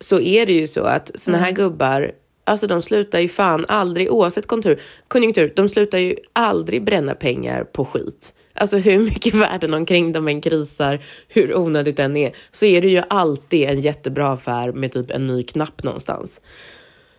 så 0.00 0.20
är 0.20 0.46
det 0.46 0.52
ju 0.52 0.66
så 0.66 0.82
att 0.82 1.10
såna 1.14 1.38
här 1.38 1.52
gubbar, 1.52 2.12
alltså 2.44 2.66
de 2.66 2.82
slutar 2.82 3.20
ju 3.20 3.28
fan 3.28 3.66
aldrig, 3.68 4.12
oavsett 4.12 4.46
konjunktur, 4.46 4.80
konjunktur, 5.08 5.52
de 5.56 5.68
slutar 5.68 5.98
ju 5.98 6.16
aldrig 6.32 6.84
bränna 6.84 7.14
pengar 7.14 7.64
på 7.64 7.84
skit. 7.84 8.34
Alltså 8.54 8.76
hur 8.76 8.98
mycket 8.98 9.34
världen 9.50 9.74
omkring 9.74 10.12
dem 10.12 10.28
än 10.28 10.40
krisar, 10.40 11.04
hur 11.28 11.56
onödigt 11.56 11.96
den 11.96 12.16
är, 12.16 12.32
så 12.52 12.66
är 12.66 12.82
det 12.82 12.88
ju 12.88 13.02
alltid 13.08 13.68
en 13.68 13.80
jättebra 13.80 14.32
affär 14.32 14.72
med 14.72 14.92
typ 14.92 15.10
en 15.10 15.26
ny 15.26 15.42
knapp 15.42 15.82
någonstans. 15.82 16.40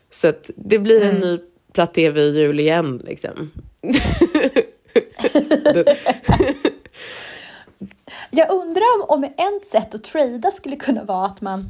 Så 0.10 0.28
att 0.28 0.50
det 0.56 0.80
blir 0.80 1.02
en 1.02 1.16
ny 1.16 1.40
platt-tv 1.74 2.22
i 2.22 2.32
jul 2.32 2.60
igen 2.60 3.02
liksom. 3.06 3.52
Jag 8.30 8.52
undrar 8.52 8.84
om, 8.96 9.06
om 9.18 9.24
ett 9.24 9.66
sätt 9.66 9.96
att 9.96 10.04
trada 10.04 10.52
skulle 10.52 10.76
kunna 10.76 11.04
vara 11.04 11.26
att 11.26 11.42
man, 11.42 11.66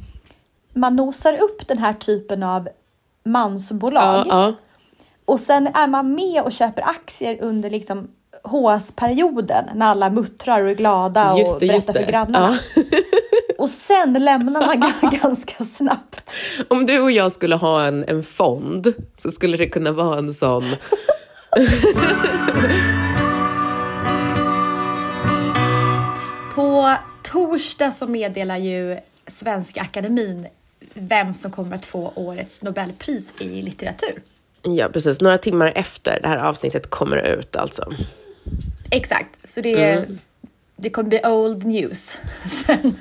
man 0.72 0.96
nosar 0.96 1.42
upp 1.42 1.68
den 1.68 1.78
här 1.78 1.92
typen 1.92 2.42
av 2.42 2.68
mansbolag 3.24 4.26
ja, 4.26 4.26
ja. 4.28 4.52
och 5.24 5.40
sen 5.40 5.66
är 5.66 5.86
man 5.88 6.14
med 6.14 6.42
och 6.42 6.52
köper 6.52 6.82
aktier 6.82 7.38
under 7.42 7.70
liksom 7.70 8.08
HS-perioden 8.44 9.64
när 9.74 9.86
alla 9.86 10.10
muttrar 10.10 10.62
och 10.62 10.70
är 10.70 10.74
glada 10.74 11.32
och 11.32 11.38
det, 11.38 11.40
just 11.40 11.60
berättar 11.60 11.92
för 11.92 12.06
grannarna. 12.06 12.58
Och 13.62 13.70
sen 13.70 14.12
lämnar 14.12 14.66
man 14.66 14.92
ganska 15.22 15.64
snabbt. 15.64 16.34
Om 16.68 16.86
du 16.86 17.00
och 17.00 17.10
jag 17.12 17.32
skulle 17.32 17.54
ha 17.54 17.84
en, 17.84 18.04
en 18.08 18.22
fond 18.22 18.92
så 19.18 19.30
skulle 19.30 19.56
det 19.56 19.68
kunna 19.68 19.92
vara 19.92 20.18
en 20.18 20.34
sån. 20.34 20.64
På 26.54 26.96
torsdag 27.22 27.90
så 27.90 28.06
meddelar 28.06 28.56
ju 28.56 28.98
Svenska 29.26 29.80
Akademin 29.80 30.46
vem 30.94 31.34
som 31.34 31.50
kommer 31.50 31.76
att 31.76 31.84
få 31.84 32.12
årets 32.14 32.62
Nobelpris 32.62 33.32
i 33.38 33.62
litteratur. 33.62 34.22
Ja, 34.62 34.88
precis. 34.92 35.20
Några 35.20 35.38
timmar 35.38 35.72
efter 35.74 36.20
det 36.22 36.28
här 36.28 36.38
avsnittet 36.38 36.90
kommer 36.90 37.16
ut 37.16 37.56
alltså. 37.56 37.92
Exakt, 38.90 39.48
så 39.48 39.60
det, 39.60 40.06
det 40.82 40.90
kommer 40.90 41.08
bli 41.08 41.20
old 41.24 41.64
news 41.66 42.18
sen. 42.66 42.96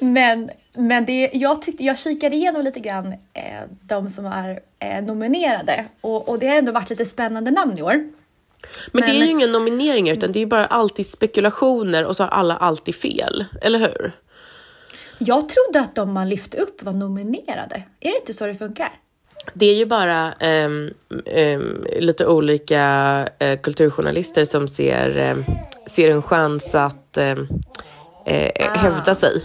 men 0.00 0.50
men 0.76 1.04
det, 1.06 1.30
jag, 1.32 1.62
tyckte, 1.62 1.84
jag 1.84 1.98
kikade 1.98 2.36
igenom 2.36 2.62
lite 2.62 2.80
grann 2.80 3.12
eh, 3.12 3.60
de 3.82 4.08
som 4.10 4.26
är 4.26 4.60
eh, 4.78 5.04
nominerade 5.04 5.84
och, 6.00 6.28
och 6.28 6.38
det 6.38 6.46
har 6.48 6.56
ändå 6.56 6.72
varit 6.72 6.90
lite 6.90 7.04
spännande 7.04 7.50
namn 7.50 7.78
i 7.78 7.82
år. 7.82 7.94
Men, 8.92 9.02
det 9.02 9.08
är 9.08 9.12
Men- 9.12 9.20
ju 9.20 9.26
inga 9.30 9.46
nomineringar 9.46 10.12
utan 10.12 10.32
det 10.32 10.40
är 10.42 10.46
bara 10.46 10.66
alltid 10.66 11.06
spekulationer 11.06 12.04
och 12.04 12.16
så 12.16 12.22
har 12.22 12.30
alla 12.30 12.56
alltid 12.56 12.94
fel. 12.94 13.44
Eller 13.62 13.78
hur? 13.78 14.12
Jag 15.18 15.48
trodde 15.48 15.80
att 15.80 15.94
de 15.94 16.12
man 16.12 16.28
lyfte 16.28 16.56
upp 16.56 16.82
var 16.82 16.92
nominerade. 16.92 17.82
Är 18.00 18.10
det 18.10 18.16
inte 18.16 18.32
så 18.34 18.46
det 18.46 18.54
funkar? 18.54 18.92
Det 19.52 19.66
är 19.66 19.74
ju 19.74 19.86
bara 19.86 20.32
ehm, 20.32 20.90
ehm, 21.26 21.86
lite 21.98 22.26
olika 22.26 22.82
eh, 23.38 23.58
kulturjournalister 23.60 24.44
som 24.44 24.68
ser, 24.68 25.16
ehm, 25.16 25.44
ser 25.86 26.10
en 26.10 26.22
chans 26.22 26.74
att 26.74 27.16
eh, 27.16 27.36
hävda 28.74 29.14
sig. 29.14 29.42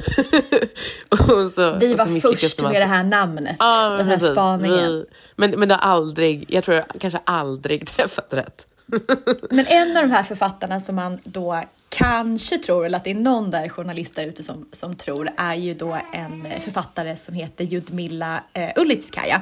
så, 1.56 1.62
Ah. 1.62 1.78
Vi 1.80 1.96
var 1.96 2.20
först 2.36 2.62
med 2.62 2.82
det 2.82 2.86
här 2.86 3.04
namnet, 3.04 3.56
Ja, 3.60 3.90
den 3.90 4.08
här 4.08 4.14
precis. 4.14 4.32
spaningen. 4.32 4.92
Vi, 4.92 5.06
men, 5.36 5.52
men 5.52 5.68
det 5.70 5.76
har 5.76 5.92
aldrig, 5.92 6.46
jag 6.48 6.64
tror 6.64 6.78
jag 6.78 6.86
kanske 7.00 7.20
aldrig 7.24 7.88
träffat 7.96 8.28
rätt. 8.30 8.66
Men 9.50 9.66
en 9.68 9.98
av 9.98 10.04
de 10.04 10.12
här 10.12 10.24
författarna 10.24 10.80
som 10.80 10.96
man 10.96 11.20
då 11.24 11.64
kanske 11.90 12.58
tror, 12.58 12.86
eller 12.86 12.98
att 12.98 13.04
det 13.04 13.10
är 13.12 13.16
någon 13.16 13.52
där 13.52 13.70
journalist 13.70 14.16
där 14.16 14.26
ute 14.26 14.44
som, 14.44 14.68
som 14.72 14.96
tror, 14.96 15.30
är 15.38 15.56
ju 15.56 15.74
då 15.74 15.98
en 16.14 16.48
författare 16.62 17.16
som 17.16 17.36
heter 17.36 17.64
Ljudmila 17.64 18.44
eh, 18.54 18.70
Ulitskaja. 18.76 19.42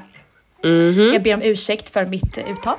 Jag 1.14 1.24
ber 1.24 1.34
om 1.34 1.42
ursäkt 1.42 1.90
för 1.90 2.06
mitt 2.06 2.38
uttal. 2.38 2.76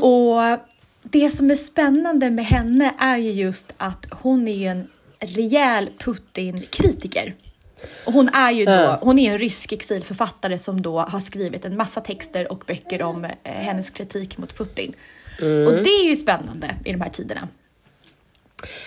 Och 0.00 0.58
det 1.02 1.30
som 1.30 1.50
är 1.50 1.54
spännande 1.54 2.30
med 2.30 2.44
henne 2.44 2.94
är 2.98 3.16
ju 3.16 3.30
just 3.30 3.74
att 3.76 4.06
hon 4.10 4.48
är 4.48 4.70
en 4.70 4.88
rejäl 5.20 5.90
Putin-kritiker. 5.98 7.34
Och 8.04 8.12
hon 8.12 8.28
är 8.28 8.50
ju 8.50 8.64
då, 8.64 8.98
hon 9.00 9.18
är 9.18 9.32
en 9.32 9.38
rysk 9.38 9.72
exilförfattare 9.72 10.58
som 10.58 10.82
då 10.82 11.00
har 11.00 11.20
skrivit 11.20 11.64
en 11.64 11.76
massa 11.76 12.00
texter 12.00 12.52
och 12.52 12.64
böcker 12.66 13.02
om 13.02 13.24
eh, 13.24 13.30
hennes 13.44 13.90
kritik 13.90 14.38
mot 14.38 14.58
Putin. 14.58 14.94
Och 15.38 15.72
det 15.72 15.90
är 15.90 16.08
ju 16.08 16.16
spännande 16.16 16.74
i 16.84 16.92
de 16.92 17.00
här 17.00 17.10
tiderna. 17.10 17.48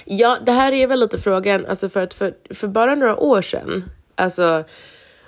Ja, 0.05 0.37
det 0.45 0.51
här 0.51 0.71
är 0.71 0.87
väl 0.87 0.99
lite 0.99 1.17
frågan, 1.17 1.65
alltså 1.65 1.89
för 1.89 2.03
att 2.03 2.13
för, 2.13 2.33
för 2.49 2.67
bara 2.67 2.95
några 2.95 3.17
år 3.17 3.41
sedan, 3.41 3.89
alltså 4.15 4.63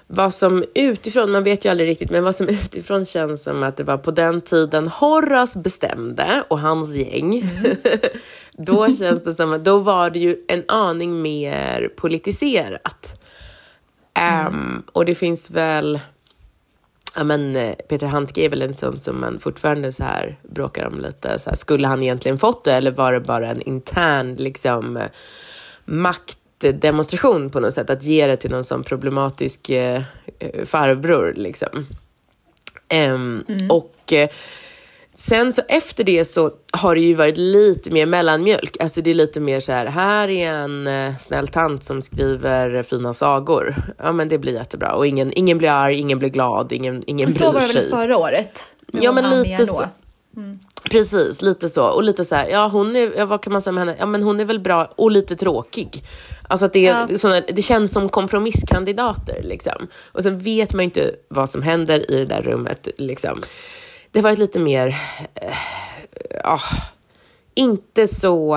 vad 0.08 0.34
som 0.34 0.64
utifrån, 0.76 1.32
man 1.32 1.44
vet 1.44 1.66
ju 1.66 1.70
aldrig 1.70 1.90
riktigt, 1.90 2.10
men 2.10 2.24
vad 2.24 2.36
som 2.36 2.50
utifrån 2.50 3.06
känns 3.06 3.44
som 3.44 3.64
att 3.64 3.78
det 3.78 3.84
var 3.84 3.98
på 3.98 4.12
den 4.12 4.42
tiden 4.42 4.88
Horace 4.88 5.60
bestämde 5.60 6.44
och 6.48 6.60
hans 6.60 6.96
gäng. 6.96 7.50
då 8.58 8.94
känns 8.94 9.24
det 9.24 9.34
som 9.34 9.54
att 9.54 9.66
då 9.66 9.78
var 9.78 10.10
det 10.10 10.20
ju 10.20 10.38
en 10.48 10.64
aning 10.68 11.22
mer 11.22 11.90
politiserat. 11.96 13.22
Ehm, 14.14 14.84
och 14.92 15.06
det 15.06 15.16
finns 15.16 15.50
väl, 15.50 16.00
ja 17.16 17.24
men 17.24 17.56
eh, 17.56 17.76
Peter 17.90 18.08
Handke 18.08 18.42
är 18.42 18.50
väl 18.50 18.62
en 18.62 18.74
sån 18.74 19.00
som 19.00 19.22
man 19.22 19.40
fortfarande 19.40 19.92
så 19.92 20.04
här 20.04 20.40
bråkar 20.44 20.86
om 20.86 21.00
lite. 21.00 21.40
Så 21.40 21.50
här, 21.50 21.58
skulle 21.58 21.88
han 21.88 22.04
egentligen 22.04 22.38
fått 22.38 22.64
det 22.64 22.74
eller 22.74 22.92
var 22.92 23.14
det 23.14 23.20
bara 23.20 23.50
en 23.50 23.62
intern 23.62 24.36
liksom 24.36 24.98
eh, 24.98 25.08
maktdemonstration 26.64 27.50
på 27.50 27.60
något 27.60 27.74
sätt? 27.74 27.90
Att 27.90 28.04
ge 28.04 28.28
det 28.28 28.38
till 28.38 28.52
någon 28.52 28.64
sån 28.64 28.84
problematisk 28.84 29.70
eh, 29.70 30.02
eh, 30.40 30.66
farbror 30.66 31.34
liksom. 31.36 31.88
Ehm, 32.90 33.44
Och 33.70 34.14
eh, 34.14 34.30
sen 35.14 35.54
så 35.54 35.62
efter 35.68 36.04
det 36.04 36.26
så 36.26 36.52
har 36.74 36.96
det 36.96 37.02
ju 37.02 37.14
varit 37.14 37.38
lite 37.38 37.92
mer 37.92 38.06
mellanmjölk. 38.06 38.78
Alltså 38.80 39.02
det 39.02 39.10
är 39.10 39.16
lite 39.16 39.40
mer 39.40 39.60
så 39.60 39.72
här, 39.72 39.86
här 39.86 40.28
är 40.30 40.50
en 40.52 40.88
eh, 40.88 41.18
snäll 41.18 41.48
tant 41.48 41.84
som 41.84 42.02
skriver 42.02 42.84
fina 42.84 43.14
sagor. 43.14 43.76
Ja 43.98 44.12
men 44.12 44.28
det 44.30 44.38
blir 44.38 44.54
jättebra. 44.54 44.92
Och 44.94 45.08
ingen, 45.08 45.32
ingen 45.36 45.58
blir 45.58 45.70
arg, 45.70 45.96
ingen 46.00 46.20
blir 46.20 46.30
glad, 46.30 46.72
ingen, 46.72 47.04
ingen 47.08 47.28
Och 47.28 47.34
så 47.34 47.40
bryr 47.40 47.54
var 47.54 47.62
det 47.62 47.68
sig. 47.68 47.82
väl 47.82 47.90
förra 47.90 48.18
året? 48.18 48.76
Ja 48.92 49.12
men 49.12 49.42
lite 49.44 49.66
så. 49.66 49.86
Precis, 50.90 51.42
lite 51.42 51.70
så. 51.70 51.88
Och 51.88 52.04
lite 52.04 52.26
så 52.26 52.36
här, 52.36 52.48
ja 52.48 52.68
hon 52.68 52.96
är, 52.96 53.18
ja, 53.18 53.26
vad 53.26 53.42
kan 53.44 53.54
man 53.54 53.62
säga 53.62 53.72
om 53.72 53.78
henne? 53.78 53.96
Ja 54.00 54.06
men 54.06 54.24
hon 54.24 54.40
är 54.40 54.46
väl 54.46 54.60
bra 54.60 54.94
och 54.96 55.12
lite 55.12 55.36
tråkig. 55.36 56.04
Alltså 56.48 56.66
att 56.66 56.74
det, 56.74 56.88
är 56.88 57.08
Ja. 57.10 57.18
såna, 57.18 57.42
det 57.42 57.62
känns 57.62 57.94
som 57.94 58.10
kompromisskandidater 58.10 59.42
liksom. 59.44 59.88
Och 60.12 60.24
sen 60.24 60.40
vet 60.40 60.74
man 60.74 60.80
ju 60.80 60.86
inte 60.86 61.16
vad 61.28 61.50
som 61.50 61.62
händer 61.62 62.12
i 62.12 62.16
det 62.18 62.26
där 62.26 62.42
rummet 62.42 62.88
liksom. 62.98 63.42
Det 64.12 64.20
har 64.20 64.24
varit 64.24 64.40
lite 64.40 64.60
mer, 64.60 64.88
eh, 65.36 65.58
ja, 66.44 66.60
inte 67.56 68.08
så 68.08 68.56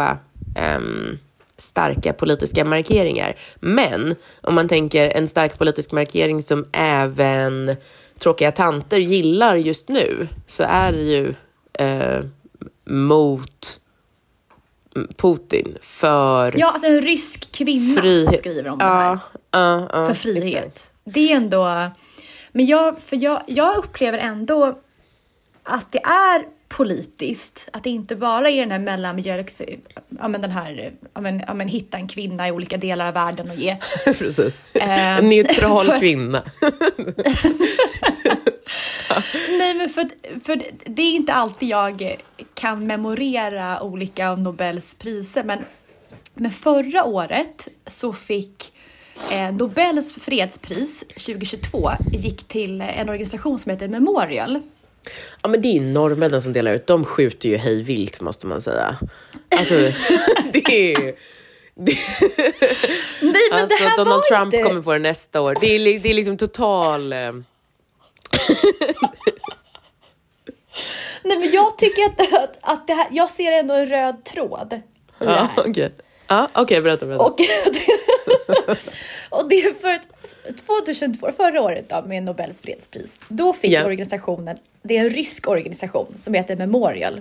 ehm, 0.56 1.18
starka 1.56 2.12
politiska 2.12 2.64
markeringar. 2.64 3.36
Men 3.60 4.14
om 4.40 4.54
man 4.54 4.68
tänker 4.68 5.08
en 5.10 5.28
stark 5.28 5.58
politisk 5.58 5.92
markering 5.92 6.42
som 6.42 6.66
även 6.72 7.76
tråkiga 8.18 8.52
tanter 8.52 8.98
gillar 8.98 9.56
just 9.56 9.88
nu 9.88 10.28
så 10.46 10.62
är 10.62 10.92
det 10.92 11.02
ju 11.02 11.34
eh, 11.78 12.20
mot 12.84 13.80
Putin 15.16 15.78
för 15.80 16.54
Ja, 16.58 16.70
alltså 16.72 16.86
en 16.88 17.00
rysk 17.02 17.52
kvinna 17.52 17.94
som 17.94 18.02
frihet. 18.02 18.38
skriver 18.38 18.68
om 18.70 18.78
det 18.78 18.84
här. 18.84 19.04
Ja, 19.10 19.18
ja, 19.50 19.88
ja, 19.92 20.06
för 20.06 20.14
frihet. 20.14 20.64
exakt. 20.64 20.90
Det 21.04 21.32
är 21.32 21.36
ändå... 21.36 21.90
Men 22.52 22.66
jag, 22.66 22.98
för 22.98 23.16
jag, 23.22 23.42
jag 23.46 23.76
upplever 23.76 24.18
ändå 24.18 24.78
att 25.62 25.92
det 25.92 26.02
är 26.04 26.42
politiskt. 26.68 27.68
Att 27.72 27.84
det 27.84 27.90
inte 27.90 28.16
bara 28.16 28.50
är 28.50 28.60
den 28.60 28.70
här 28.70 28.78
mellanmjölks... 28.78 29.62
Ja 30.20 30.28
men 30.28 30.40
den 30.40 30.50
här... 30.50 30.92
Ja 31.14 31.20
men, 31.20 31.42
ja 31.46 31.54
men 31.54 31.68
hitta 31.68 31.96
en 31.96 32.08
kvinna 32.08 32.48
i 32.48 32.52
olika 32.52 32.76
delar 32.76 33.06
av 33.06 33.14
världen 33.14 33.50
och 33.50 33.56
ge. 33.56 33.76
Precis. 34.04 34.56
Eh, 34.74 35.18
En 35.18 35.28
neutral 35.28 35.86
kvinna. 36.00 36.42
Nej 39.58 39.74
men 39.74 39.88
för, 39.88 40.08
för 40.44 40.62
det 40.84 41.02
är 41.02 41.14
inte 41.14 41.32
alltid 41.32 41.68
jag 41.68 42.16
kan 42.54 42.86
memorera 42.86 43.82
olika 43.82 44.30
av 44.30 44.40
Nobels 44.40 44.94
priser 44.94 45.44
men, 45.44 45.58
men 46.34 46.50
förra 46.50 47.04
året 47.04 47.68
så 47.86 48.12
fick 48.12 48.72
eh, 49.30 49.52
Nobels 49.52 50.12
fredspris 50.12 51.00
2022 51.08 51.90
gick 52.12 52.48
till 52.48 52.80
en 52.80 53.08
organisation 53.08 53.58
som 53.58 53.70
heter 53.70 53.88
Memorial. 53.88 54.60
Ja 55.42 55.48
men 55.48 55.62
det 55.62 55.76
är 55.76 55.80
norrmännen 55.80 56.42
som 56.42 56.52
delar 56.52 56.74
ut, 56.74 56.86
de 56.86 57.04
skjuter 57.04 57.48
ju 57.48 57.56
hej 57.56 57.82
vilt 57.82 58.20
måste 58.20 58.46
man 58.46 58.60
säga. 58.60 58.96
Alltså 59.58 59.74
det 60.52 60.92
är 60.92 61.14
det, 61.80 61.96
Nej 63.20 63.50
men 63.50 63.60
alltså, 63.60 63.76
det 63.78 63.88
här 63.88 63.96
Donald 63.96 64.22
var 64.30 64.36
Trump 64.36 64.54
inte... 64.54 64.68
kommer 64.68 64.80
få 64.80 64.92
det 64.92 64.98
nästa 64.98 65.40
år. 65.40 65.56
Det 65.60 65.66
är, 65.66 66.00
det 66.00 66.10
är 66.10 66.14
liksom 66.14 66.36
total... 66.36 67.12
Nej 71.22 71.38
men 71.38 71.50
jag 71.50 71.78
tycker 71.78 72.02
att, 72.06 72.20
att, 72.20 72.56
att 72.60 72.86
det 72.86 72.92
här, 72.92 73.06
jag 73.10 73.30
ser 73.30 73.52
ändå 73.52 73.74
en 73.74 73.86
röd 73.86 74.24
tråd 74.24 74.72
i 74.72 75.24
det 75.24 75.30
Ja, 75.30 75.30
här. 75.30 75.48
Ja, 76.28 76.48
okej, 76.52 76.62
okay, 76.62 76.80
berätta, 76.80 77.06
berätta. 77.06 77.24
Och, 77.24 77.40
och 79.40 79.48
det 79.48 79.54
är 79.54 79.74
för 79.74 80.00
2002, 80.66 81.32
förra 81.36 81.62
året 81.62 81.88
då, 81.88 82.02
med 82.06 82.22
Nobels 82.22 82.60
fredspris, 82.60 83.18
då 83.28 83.52
fick 83.52 83.72
yeah. 83.72 83.86
organisationen, 83.86 84.58
det 84.82 84.96
är 84.96 85.00
en 85.00 85.10
rysk 85.10 85.48
organisation 85.48 86.12
som 86.16 86.34
heter 86.34 86.56
Memorial. 86.56 87.20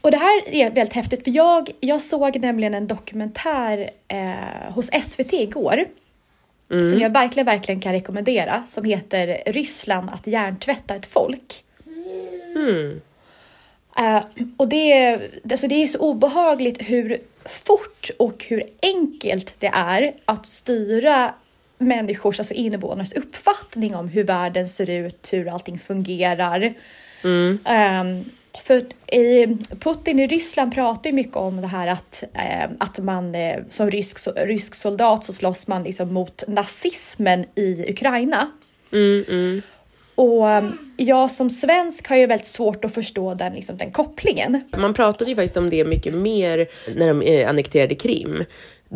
Och 0.00 0.10
det 0.10 0.16
här 0.16 0.48
är 0.54 0.70
väldigt 0.70 0.94
häftigt 0.94 1.24
för 1.24 1.30
jag, 1.30 1.70
jag 1.80 2.00
såg 2.00 2.40
nämligen 2.40 2.74
en 2.74 2.86
dokumentär 2.86 3.90
eh, 4.08 4.72
hos 4.74 4.86
SVT 5.02 5.32
igår 5.32 5.84
mm. 6.70 6.90
som 6.90 7.00
jag 7.00 7.12
verkligen, 7.12 7.46
verkligen 7.46 7.80
kan 7.80 7.92
rekommendera 7.92 8.62
som 8.66 8.84
heter 8.84 9.42
Ryssland 9.46 10.10
att 10.10 10.26
hjärntvätta 10.26 10.94
ett 10.94 11.06
folk. 11.06 11.64
Mm. 12.54 13.00
Uh, 14.00 14.24
och 14.56 14.68
det 14.68 15.18
alltså 15.50 15.68
det 15.68 15.82
är 15.82 15.86
så 15.86 15.98
obehagligt 15.98 16.82
hur 16.82 17.18
fort 17.44 18.10
och 18.18 18.44
hur 18.48 18.62
enkelt 18.82 19.54
det 19.58 19.70
är 19.74 20.14
att 20.24 20.46
styra 20.46 21.34
människors, 21.78 22.38
alltså 22.38 22.54
invånares 22.54 23.12
uppfattning 23.12 23.96
om 23.96 24.08
hur 24.08 24.24
världen 24.24 24.68
ser 24.68 24.90
ut, 24.90 25.28
hur 25.32 25.48
allting 25.48 25.78
fungerar. 25.78 26.74
Mm. 27.24 27.58
Um, 27.66 28.30
för 28.58 28.82
i, 29.16 29.46
Putin 29.80 30.20
i 30.20 30.26
Ryssland 30.26 30.74
pratar 30.74 31.10
ju 31.10 31.16
mycket 31.16 31.36
om 31.36 31.60
det 31.60 31.66
här 31.66 31.86
att, 31.86 32.24
eh, 32.34 32.70
att 32.78 32.98
man 32.98 33.34
eh, 33.34 33.56
som 33.68 33.90
rysk, 33.90 34.18
så, 34.18 34.32
rysk 34.32 34.74
soldat 34.74 35.24
så 35.24 35.32
slåss 35.32 35.68
man 35.68 35.82
liksom 35.84 36.14
mot 36.14 36.44
nazismen 36.48 37.44
i 37.54 37.90
Ukraina. 37.90 38.50
Mm, 38.92 39.24
mm. 39.28 39.62
Och 40.14 40.46
um, 40.46 40.94
jag 40.96 41.30
som 41.30 41.50
svensk 41.50 42.08
har 42.08 42.16
ju 42.16 42.26
väldigt 42.26 42.46
svårt 42.46 42.84
att 42.84 42.94
förstå 42.94 43.34
den, 43.34 43.52
liksom, 43.52 43.76
den 43.76 43.90
kopplingen. 43.90 44.60
Man 44.76 44.94
pratade 44.94 45.30
ju 45.30 45.36
faktiskt 45.36 45.56
om 45.56 45.70
det 45.70 45.84
mycket 45.84 46.14
mer 46.14 46.66
när 46.96 47.08
de 47.08 47.22
eh, 47.22 47.48
annekterade 47.48 47.94
Krim. 47.94 48.44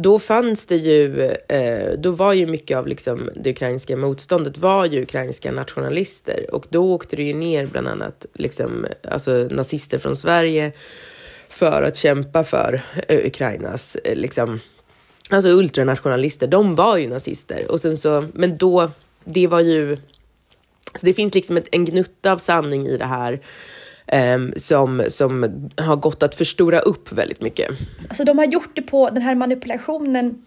Då 0.03 0.19
fanns 0.19 0.67
det 0.67 0.77
ju, 0.77 1.23
eh, 1.49 1.93
då 1.99 2.11
var 2.11 2.33
ju 2.33 2.47
mycket 2.47 2.77
av 2.77 2.87
liksom 2.87 3.31
det 3.37 3.51
ukrainska 3.51 3.97
motståndet 3.97 4.59
var 4.59 4.87
ju 4.87 5.03
ukrainska 5.03 5.53
nationalister. 5.53 6.55
Och 6.55 6.67
då 6.69 6.93
åkte 6.95 7.17
det 7.17 7.23
ju 7.23 7.35
ner 7.35 7.67
bland 7.67 7.89
annat 7.89 8.27
liksom, 8.35 8.87
alltså 9.03 9.33
nazister 9.33 9.99
från 9.99 10.17
Sverige 10.17 10.73
för 11.49 11.83
att 11.83 11.97
kämpa 11.97 12.45
för 12.45 12.83
eh, 13.09 13.27
Ukrainas 13.27 13.97
eh, 13.97 14.17
liksom, 14.17 14.61
alltså 15.31 15.49
ultranationalister. 15.49 16.47
De 16.47 16.75
var 16.75 16.97
ju 16.97 17.09
nazister. 17.09 17.71
Och 17.71 17.81
sen 17.81 17.97
så, 17.97 18.29
men 18.35 18.59
då, 18.59 18.91
det 19.25 19.47
var 19.47 19.61
ju 19.61 19.97
så 20.95 21.07
det 21.07 21.15
finns 21.15 21.35
liksom 21.35 21.57
ett, 21.57 21.69
en 21.73 21.85
gnutta 21.85 22.33
av 22.33 22.39
sanning 22.39 22.87
i 22.87 22.97
det 22.97 23.05
här. 23.05 23.39
Ehm, 24.09 24.53
som, 24.57 25.05
som 25.09 25.61
har 25.77 25.97
gått 25.97 26.23
att 26.23 26.35
förstora 26.35 26.81
upp 26.81 27.13
väldigt 27.13 27.41
mycket. 27.41 27.69
Alltså 28.09 28.25
de 28.25 28.39
har 28.39 28.45
gjort 28.45 28.77
det 28.77 28.83
på, 28.83 29.11
den 29.11 29.23
här 29.23 29.35
manipulationen 29.35 30.43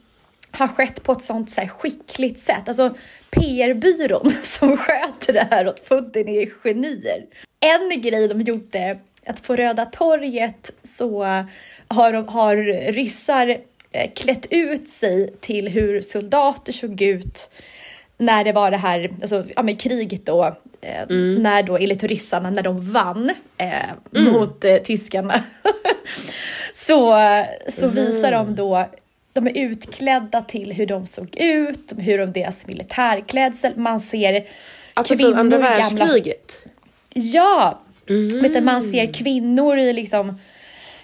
har 0.51 0.67
skett 0.67 1.03
på 1.03 1.11
ett 1.11 1.21
sånt 1.21 1.51
så 1.51 1.61
skickligt 1.61 2.39
sätt. 2.39 2.67
Alltså 2.67 2.95
PR-byrån 3.29 4.29
som 4.43 4.77
sköter 4.77 5.33
det 5.33 5.47
här 5.51 5.67
åt 5.67 5.89
Putin 5.89 6.29
är 6.29 6.45
genier. 6.45 7.25
En 7.59 8.01
grej 8.01 8.27
de 8.27 8.41
gjorde, 8.41 8.99
att 9.25 9.43
på 9.43 9.55
Röda 9.55 9.85
torget 9.85 10.71
så 10.83 11.23
har, 11.87 12.13
de, 12.13 12.27
har 12.27 12.55
ryssar 12.91 13.57
eh, 13.91 14.11
klätt 14.15 14.47
ut 14.49 14.89
sig 14.89 15.35
till 15.39 15.67
hur 15.67 16.01
soldater 16.01 16.73
såg 16.73 17.01
ut 17.01 17.49
när 18.21 18.43
det 18.43 18.51
var 18.51 18.71
det 18.71 18.77
här 18.77 19.11
alltså, 19.21 19.43
ja, 19.55 19.61
men 19.61 19.75
kriget 19.75 20.25
då, 20.25 20.55
eh, 20.81 21.01
mm. 21.01 21.35
när 21.35 21.63
då 21.63 21.77
enligt 21.77 22.03
ryssarna, 22.03 22.49
när 22.49 22.63
de 22.63 22.91
vann 22.91 23.31
eh, 23.57 23.89
mm. 24.15 24.33
mot 24.33 24.65
eh, 24.65 24.77
tyskarna, 24.77 25.33
så, 26.73 27.17
så 27.69 27.85
mm. 27.85 27.95
visar 27.95 28.31
de 28.31 28.55
då 28.55 28.89
de 29.33 29.47
är 29.47 29.57
utklädda 29.57 30.41
till 30.41 30.73
hur 30.73 30.85
de 30.85 31.05
såg 31.05 31.35
ut, 31.37 31.93
hur 31.97 32.17
de, 32.17 32.31
deras 32.31 32.67
militärklädsel, 32.67 33.71
man 33.75 33.99
ser 33.99 34.45
alltså 34.93 35.15
kvinnor 35.15 35.31
från 35.31 35.39
andra 35.39 35.57
världskriget? 35.57 36.51
Ja! 37.13 37.81
Mm. 38.09 38.65
Man 38.65 38.81
ser 38.81 39.13
kvinnor 39.13 39.77
i 39.77 39.93
liksom 39.93 40.39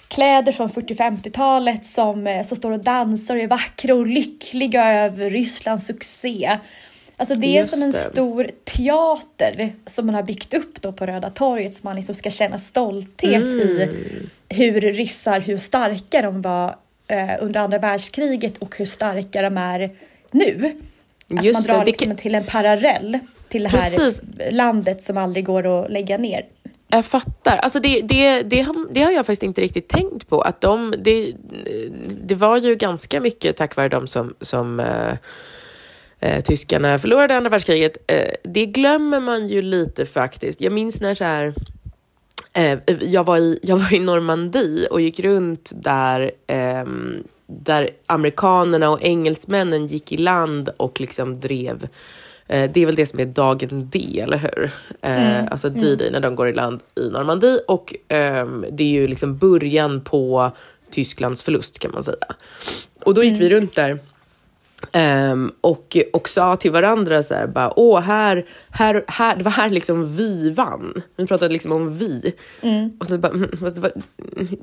kläder 0.08 0.52
från 0.52 0.70
40-50-talet 0.70 1.86
som, 1.86 2.28
eh, 2.28 2.44
som 2.44 2.58
står 2.58 2.72
och 2.72 2.80
dansar 2.80 3.36
och 3.36 3.42
är 3.42 3.48
vackra 3.48 3.96
och 3.96 4.08
lyckliga 4.08 4.94
över 4.94 5.30
Rysslands 5.30 5.86
succé. 5.86 6.60
Alltså 7.20 7.36
det 7.36 7.48
är 7.48 7.60
Just 7.60 7.72
som 7.72 7.82
en 7.82 7.92
det. 7.92 7.98
stor 7.98 8.50
teater 8.64 9.74
som 9.86 10.06
man 10.06 10.16
har 10.16 10.24
byggt 10.24 10.54
upp 10.54 10.82
då 10.82 10.92
på 10.92 11.06
Röda 11.06 11.30
torget 11.30 11.76
så 11.76 11.82
man 11.84 11.96
liksom 11.96 12.16
ska 12.16 12.30
känna 12.30 12.58
stolthet 12.58 13.44
mm. 13.44 13.60
i 13.60 13.90
hur 14.50 14.82
ryssar, 14.82 15.40
hur 15.40 15.58
starka 15.58 16.22
de 16.22 16.42
var 16.42 16.76
eh, 17.08 17.30
under 17.40 17.60
andra 17.60 17.78
världskriget 17.78 18.58
och 18.58 18.78
hur 18.78 18.86
starka 18.86 19.42
de 19.42 19.58
är 19.58 19.92
nu. 20.32 20.82
Att 21.34 21.44
Just 21.44 21.68
man 21.68 21.76
drar 21.76 21.86
det. 21.86 21.92
liksom 21.92 22.16
till 22.16 22.36
en 22.36 22.44
parallell 22.44 23.20
till 23.50 23.64
det 23.64 23.70
här 23.70 23.80
Precis. 23.80 24.22
landet 24.52 25.02
som 25.02 25.18
aldrig 25.18 25.46
går 25.46 25.86
att 25.86 25.92
lägga 25.92 26.18
ner. 26.18 26.46
Jag 26.88 27.06
fattar. 27.06 27.58
Alltså 27.58 27.80
det, 27.80 28.02
det, 28.02 28.42
det, 28.42 28.62
har, 28.62 28.94
det 28.94 29.02
har 29.04 29.12
jag 29.12 29.26
faktiskt 29.26 29.44
inte 29.44 29.62
riktigt 29.62 29.88
tänkt 29.88 30.30
på. 30.30 30.42
Att 30.42 30.62
de, 30.62 30.96
det, 31.00 31.34
det 32.24 32.36
var 32.36 32.58
ju 32.58 32.76
ganska 32.76 33.22
mycket 33.22 33.58
tack 33.58 33.76
vare 33.76 33.90
dem 33.90 34.08
som, 34.08 34.36
som 34.42 34.80
uh, 34.80 35.14
eh, 36.20 36.42
tyskarna 36.44 37.00
förlorade 37.00 37.38
andra 37.38 37.50
världskriget. 37.50 37.98
Eh, 38.08 38.32
det 38.44 38.66
glömmer 38.66 39.20
man 39.20 39.48
ju 39.48 39.62
lite 39.62 40.06
faktiskt. 40.06 40.62
Jag 40.62 40.74
minns 40.74 41.02
när 41.02 41.16
så 41.16 41.24
här, 41.24 41.54
eh, 42.54 42.80
jag, 43.02 43.24
var 43.24 43.38
i, 43.38 43.60
jag 43.64 43.78
var 43.78 43.94
i 43.94 44.00
Normandie 44.00 44.88
och 44.88 45.02
gick 45.02 45.20
runt 45.20 45.72
där 45.76 46.32
ehm, 46.48 47.24
där 47.48 47.90
amerikanerna 48.06 48.90
och 48.90 49.02
engelsmännen 49.02 49.88
gick 49.88 50.12
i 50.12 50.18
land 50.18 50.70
och 50.78 51.02
liksom 51.02 51.40
drev 51.40 51.88
eh, 52.48 52.72
det 52.72 52.82
är 52.82 52.86
väl 52.86 52.96
det 52.96 53.06
som 53.06 53.20
är 53.20 53.26
dagen 53.26 53.90
D, 53.90 54.20
eller 54.24 54.38
hur? 54.38 54.72
Eh, 55.02 55.38
mm. 55.38 55.48
Alltså 55.52 55.70
D-Day 55.70 56.08
mm. 56.08 56.14
när 56.14 56.20
de 56.20 56.36
går 56.36 56.48
i 56.48 56.54
land 56.54 56.82
i 56.96 57.10
Normandie 57.10 57.60
och 57.68 57.96
um, 58.10 58.66
det 58.72 58.84
är 58.84 58.88
ju 58.88 59.08
liksom 59.08 59.38
början 59.38 60.02
på 60.02 60.52
Tysklands 60.92 61.42
förlust 61.42 61.80
kan 61.80 61.92
man 61.92 62.04
säga. 62.04 62.36
Och 63.04 63.14
då 63.14 63.24
gick 63.24 63.34
mm. 63.34 63.44
vi 63.44 63.56
runt 63.56 63.76
där 63.76 64.00
Um, 64.94 65.52
och, 65.62 65.98
och 66.14 66.30
sa 66.30 66.56
till 66.56 66.72
varandra 66.72 67.24
så 67.24 67.34
här, 67.34 67.48
bara, 67.48 67.80
åh, 67.80 68.00
här, 68.00 68.46
här, 68.70 69.06
här, 69.08 69.36
det 69.36 69.44
var 69.44 69.52
här 69.52 69.70
liksom 69.70 70.16
vi 70.16 70.50
vann. 70.50 71.02
Vi 71.16 71.28
pratade 71.28 71.54
liksom 71.54 71.72
om 71.72 71.98
vi. 71.98 72.34
Mm. 72.62 72.92
Och 73.00 73.08
så 73.08 73.18
bara, 73.18 73.32
mm, 73.32 73.50
det, 73.52 73.80
var, 73.80 73.92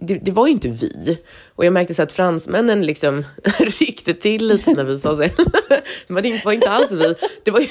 det, 0.01 0.15
det, 0.15 0.33
var 0.33 0.47
ju 0.47 0.53
inte 0.53 0.69
vi. 0.69 1.19
Och 1.55 1.65
jag 1.65 1.73
märkte 1.73 1.95
så 1.95 2.03
att 2.03 2.13
fransmännen 2.13 2.87
liksom 2.87 3.25
ryckte 3.59 4.15
till 4.15 4.47
lite 4.47 4.73
när 4.73 4.85
vi 4.85 4.99
sa 4.99 5.17
så. 5.17 5.29
Men 6.07 6.23
det 6.23 6.45
var 6.45 6.53
inte 6.53 6.71
alls 6.71 6.93
vi. 6.93 7.15
Det 7.45 7.51
var, 7.51 7.61
ju, 7.61 7.69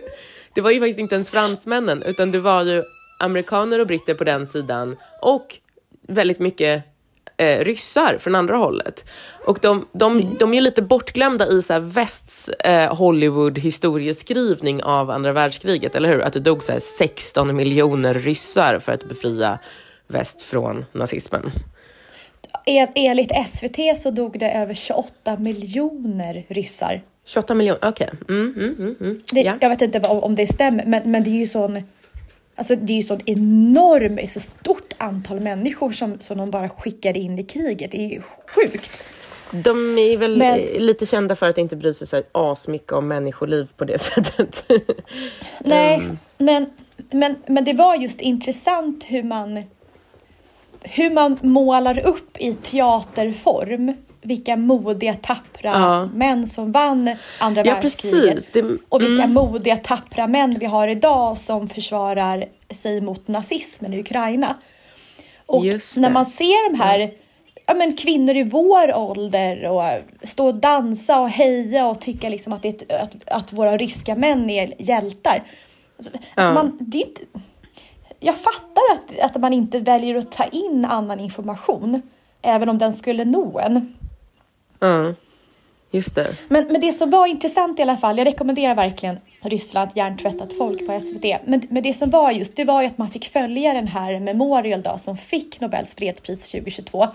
det 0.54 0.60
var 0.60 0.70
ju 0.70 0.80
faktiskt 0.80 0.98
inte 0.98 1.14
ens 1.14 1.30
fransmännen, 1.30 2.02
utan 2.02 2.30
det 2.30 2.38
var 2.38 2.62
ju 2.62 2.82
amerikaner 3.18 3.78
och 3.78 3.86
britter 3.86 4.14
på 4.14 4.24
den 4.24 4.46
sidan 4.46 4.96
och 5.22 5.58
väldigt 6.08 6.38
mycket 6.38 6.93
eh, 7.36 7.64
ryssar 7.64 8.18
från 8.18 8.34
andra 8.34 8.56
hållet. 8.56 9.04
Och 9.46 9.58
de, 9.62 9.88
de, 9.92 10.18
mm. 10.18 10.36
de 10.38 10.54
är 10.54 10.60
lite 10.60 10.82
bortglömda 10.82 11.46
i 11.46 11.62
så 11.62 11.78
västs 11.78 12.48
eh, 12.48 12.96
Hollywood 12.96 13.58
historieskrivning 13.58 14.82
av 14.82 15.10
andra 15.10 15.32
världskriget, 15.32 15.94
eller 15.94 16.08
hur? 16.08 16.22
Att 16.22 16.32
det 16.32 16.40
dog 16.40 16.62
så 16.62 16.80
16 16.80 17.56
miljoner 17.56 18.14
ryssar 18.14 18.78
för 18.78 18.92
att 18.92 19.08
befria 19.08 19.58
väst 20.06 20.42
från 20.42 20.84
nazismen. 20.92 21.50
Enligt 22.94 23.32
SVT 23.46 23.98
så 23.98 24.10
dog 24.10 24.38
det 24.38 24.52
över 24.52 24.74
28 24.74 25.36
miljoner 25.36 26.44
ryssar. 26.48 27.02
28 27.24 27.54
miljoner, 27.54 27.88
okej. 27.88 28.10
Okay. 28.22 28.36
Mm, 28.36 28.54
mm, 28.56 28.74
mm, 28.78 28.96
mm. 29.00 29.22
ja. 29.32 29.58
Jag 29.60 29.68
vet 29.68 29.82
inte 29.82 30.00
om 30.00 30.34
det 30.34 30.46
stämmer, 30.46 30.84
men, 30.86 31.10
men 31.10 31.24
det 31.24 31.30
är 31.30 31.38
ju 31.38 31.46
sån 31.46 31.82
Alltså 32.56 32.76
det 32.76 32.92
är 32.92 32.96
ju 32.96 33.02
så 33.02 33.18
enormt, 33.26 34.30
så 34.30 34.40
stort 34.40 34.92
antal 34.98 35.40
människor 35.40 35.92
som, 35.92 36.20
som 36.20 36.38
de 36.38 36.50
bara 36.50 36.68
skickade 36.68 37.18
in 37.18 37.38
i 37.38 37.42
kriget. 37.42 37.90
Det 37.90 38.00
är 38.04 38.08
ju 38.08 38.22
sjukt. 38.46 39.02
De 39.50 39.98
är 39.98 40.16
väl 40.16 40.36
men, 40.36 40.58
lite 40.58 41.06
kända 41.06 41.36
för 41.36 41.48
att 41.48 41.58
inte 41.58 41.76
bry 41.76 41.94
sig 41.94 42.06
så 42.06 42.22
asmycket 42.32 42.92
om 42.92 43.08
människoliv 43.08 43.68
på 43.76 43.84
det 43.84 43.98
sättet. 44.02 44.64
nej, 45.58 45.98
um. 45.98 46.18
men, 46.38 46.66
men, 47.10 47.36
men 47.46 47.64
det 47.64 47.72
var 47.72 47.96
just 47.96 48.20
intressant 48.20 49.04
hur 49.04 49.22
man, 49.22 49.62
hur 50.80 51.10
man 51.10 51.38
målar 51.42 52.06
upp 52.06 52.40
i 52.40 52.54
teaterform 52.54 53.94
vilka 54.24 54.56
modiga, 54.56 55.14
tappra 55.14 55.70
ja. 55.70 56.06
män 56.06 56.46
som 56.46 56.72
vann 56.72 57.16
andra 57.38 57.64
ja, 57.64 57.74
världskriget. 57.74 58.52
Det, 58.52 58.58
mm. 58.58 58.78
Och 58.88 59.02
vilka 59.02 59.26
modiga, 59.26 59.76
tappra 59.76 60.26
män 60.26 60.56
vi 60.60 60.66
har 60.66 60.88
idag 60.88 61.38
som 61.38 61.68
försvarar 61.68 62.44
sig 62.70 63.00
mot 63.00 63.28
nazismen 63.28 63.94
i 63.94 64.00
Ukraina. 64.00 64.56
Och 65.46 65.64
när 65.96 66.10
man 66.10 66.26
ser 66.26 66.70
de 66.70 66.80
här 66.80 67.10
ja, 67.66 67.74
men 67.74 67.96
kvinnor 67.96 68.36
i 68.36 68.42
vår 68.42 68.96
ålder 68.96 69.70
och 69.70 69.82
stå 70.22 70.46
och 70.46 70.54
dansa 70.54 71.20
och 71.20 71.30
heja 71.30 71.86
och 71.86 72.00
tycka 72.00 72.28
liksom 72.28 72.52
att, 72.52 72.62
det 72.62 72.92
är, 72.92 73.02
att, 73.02 73.14
att 73.26 73.52
våra 73.52 73.76
ryska 73.76 74.14
män 74.14 74.50
är 74.50 74.74
hjältar. 74.78 75.42
Alltså, 75.96 76.12
ja. 76.14 76.20
alltså 76.34 76.54
man, 76.54 76.76
det 76.80 76.98
är 76.98 77.06
inte, 77.06 77.22
jag 78.20 78.36
fattar 78.36 78.82
att, 78.92 79.30
att 79.30 79.40
man 79.40 79.52
inte 79.52 79.80
väljer 79.80 80.14
att 80.14 80.32
ta 80.32 80.44
in 80.44 80.84
annan 80.84 81.20
information, 81.20 82.02
även 82.42 82.68
om 82.68 82.78
den 82.78 82.92
skulle 82.92 83.24
nå 83.24 83.58
en. 83.58 83.96
Ja, 84.78 85.14
just 85.90 86.14
det. 86.14 86.36
Men, 86.48 86.66
men 86.66 86.80
det 86.80 86.92
som 86.92 87.10
var 87.10 87.26
intressant 87.26 87.78
i 87.78 87.82
alla 87.82 87.96
fall, 87.96 88.18
jag 88.18 88.26
rekommenderar 88.26 88.74
verkligen 88.74 89.18
Ryssland 89.40 89.90
hjärntvättat 89.94 90.52
folk 90.52 90.86
på 90.86 91.00
SVT. 91.00 91.24
Men, 91.46 91.62
men 91.70 91.82
det 91.82 91.92
som 91.92 92.10
var 92.10 92.30
just, 92.30 92.56
det 92.56 92.64
var 92.64 92.82
ju 92.82 92.86
att 92.86 92.98
man 92.98 93.10
fick 93.10 93.32
följa 93.32 93.74
den 93.74 93.86
här 93.88 94.20
Memorial 94.20 94.82
då 94.82 94.98
som 94.98 95.16
fick 95.16 95.60
Nobels 95.60 95.94
fredspris 95.94 96.50
2022. 96.52 97.06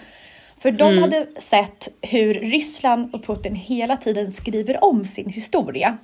För 0.57 0.71
de 0.71 0.91
Mm. 0.91 1.01
hade 1.01 1.27
sett 1.37 1.87
hur 2.01 2.33
Ryssland 2.33 3.15
och 3.15 3.23
Putin 3.25 3.55
hela 3.55 3.97
tiden 3.97 4.31
skriver 4.31 4.83
om 4.83 5.05
sin 5.05 5.29
historia. 5.29 5.97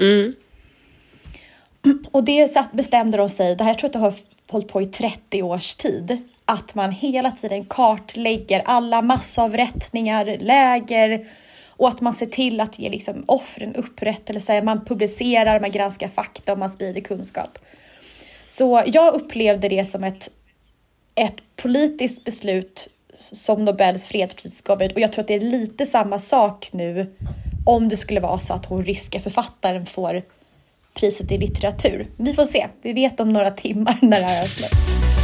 Mm. 0.00 0.34
Och 2.10 2.24
det 2.24 2.48
satt, 2.48 2.72
bestämde 2.72 3.18
de 3.18 3.28
sig, 3.28 3.56
det 3.56 3.64
här 3.64 3.70
jag 3.70 3.78
tror 3.78 3.88
att 3.88 3.92
det 3.92 3.98
har 3.98 4.14
hållit 4.50 4.68
på 4.68 4.82
i 4.82 4.86
30 4.86 5.42
års 5.42 5.74
tid, 5.74 6.18
att 6.44 6.74
man 6.74 6.92
hela 6.92 7.30
tiden 7.30 7.64
kartlägger 7.64 8.62
alla 8.64 9.02
massavrättningar, 9.02 10.38
läger 10.40 11.26
och 11.70 11.88
att 11.88 12.00
man 12.00 12.14
ser 12.14 12.26
till 12.26 12.60
att 12.60 12.78
ge 12.78 12.90
liksom 12.90 13.24
offren 13.26 13.74
upprättelse, 13.74 14.62
man 14.62 14.84
publicerar, 14.84 15.60
man 15.60 15.70
granskar 15.70 16.08
fakta 16.08 16.52
och 16.52 16.58
man 16.58 16.70
sprider 16.70 17.00
kunskap. 17.00 17.58
Så 18.46 18.82
jag 18.86 19.14
upplevde 19.14 19.68
det 19.68 19.84
som 19.84 20.04
ett, 20.04 20.30
ett 21.14 21.36
politiskt 21.56 22.24
beslut 22.24 22.88
som 23.18 23.64
Nobels 23.64 24.08
fredspris 24.08 24.62
gav 24.62 24.82
ut 24.82 24.92
och 24.92 25.00
jag 25.00 25.12
tror 25.12 25.22
att 25.22 25.28
det 25.28 25.34
är 25.34 25.40
lite 25.40 25.86
samma 25.86 26.18
sak 26.18 26.68
nu 26.72 27.14
om 27.66 27.88
det 27.88 27.96
skulle 27.96 28.20
vara 28.20 28.38
så 28.38 28.54
att 28.54 28.66
hon 28.66 28.84
ryska 28.84 29.20
författaren 29.20 29.86
får 29.86 30.22
priset 30.94 31.32
i 31.32 31.38
litteratur. 31.38 32.06
Vi 32.16 32.34
får 32.34 32.46
se. 32.46 32.66
Vi 32.82 32.92
vet 32.92 33.20
om 33.20 33.28
några 33.28 33.50
timmar 33.50 33.98
när 34.02 34.20
det 34.20 34.26
här 34.26 34.40
har 34.40 34.48
släppts. 34.48 35.23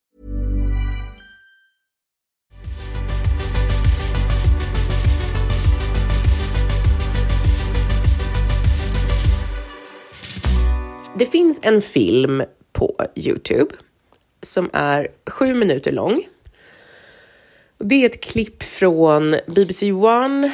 Det 11.17 11.25
finns 11.25 11.59
en 11.63 11.81
film 11.81 12.43
på 12.71 13.05
Youtube 13.15 13.75
som 14.41 14.69
är 14.73 15.07
sju 15.27 15.53
minuter 15.53 15.91
lång. 15.91 16.27
Det 17.77 17.95
är 17.95 18.05
ett 18.05 18.23
klipp 18.23 18.63
från 18.63 19.35
BBC 19.47 19.91
One, 19.91 20.51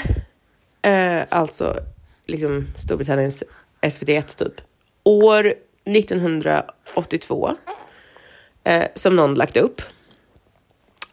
eh, 0.82 1.22
alltså 1.30 1.76
liksom 2.26 2.68
Storbritanniens 2.78 3.44
SVT1 3.82 4.38
typ, 4.38 4.62
år 5.04 5.54
1982, 5.86 7.56
eh, 8.64 8.86
som 8.96 9.16
någon 9.16 9.34
lagt 9.34 9.58
upp. 9.58 9.82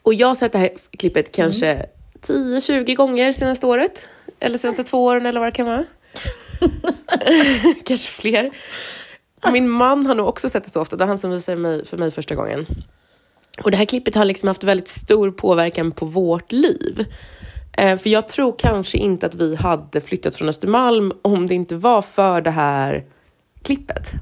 Och 0.02 0.14
jag 0.14 0.26
har 0.26 0.35
sett 0.35 0.52
det 0.52 0.59
här 0.59 0.70
klippet 0.98 1.33
kanske 1.33 1.87
10-20 2.20 2.94
gånger 2.94 3.33
senaste 3.33 3.66
året, 3.66 4.09
eller 4.40 4.59
senaste 4.59 4.85
två 4.85 5.04
åren 5.04 5.26
eller 5.26 5.40
vad 5.40 5.48
det 5.48 5.57
kan 5.57 5.66
vara. 5.66 5.85
kanske 7.85 8.11
fler. 8.11 8.50
Min 9.52 9.70
man 9.70 10.07
har 10.07 10.14
nog 10.14 10.28
också 10.28 10.48
sett 10.48 10.64
det 10.64 10.70
så 10.70 10.80
ofta. 10.80 10.96
Det 10.96 11.04
är 11.04 11.09
han 11.09 11.18
som 11.18 11.30
visade 11.30 11.59
mig 11.59 11.87
för 11.87 11.96
mig 11.96 12.11
första 12.11 12.35
gången. 12.35 12.66
Och 13.64 13.70
det 13.70 13.76
här 13.76 13.85
klippet 13.85 14.14
har 14.14 14.24
liksom 14.24 14.46
haft 14.46 14.64
väldigt 14.64 14.88
stor 14.88 15.30
påverkan 15.30 15.92
på 15.92 16.07
vårt 16.07 16.52
liv. 16.52 17.07
Eh, 17.72 17.98
för 17.98 18.11
jag 18.11 18.28
tror 18.28 18.54
kanske 18.59 18.98
inte 18.98 19.26
att 19.26 19.35
vi 19.35 19.57
hade 19.57 20.00
flyttat 20.00 20.35
från 20.35 20.48
Östermalm 20.48 21.12
om 21.22 21.46
det 21.46 21.54
inte 21.54 21.76
var 21.76 22.02
för 22.02 22.40
det 22.40 22.50
här 22.50 23.04
klippet. 23.62 24.12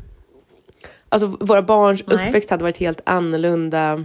Alltså 1.08 1.26
våra 1.26 1.62
barns 1.62 2.02
Nej. 2.06 2.28
uppväxt 2.28 2.50
hade 2.50 2.64
varit 2.64 2.78
helt 2.78 3.00
annorlunda. 3.04 4.04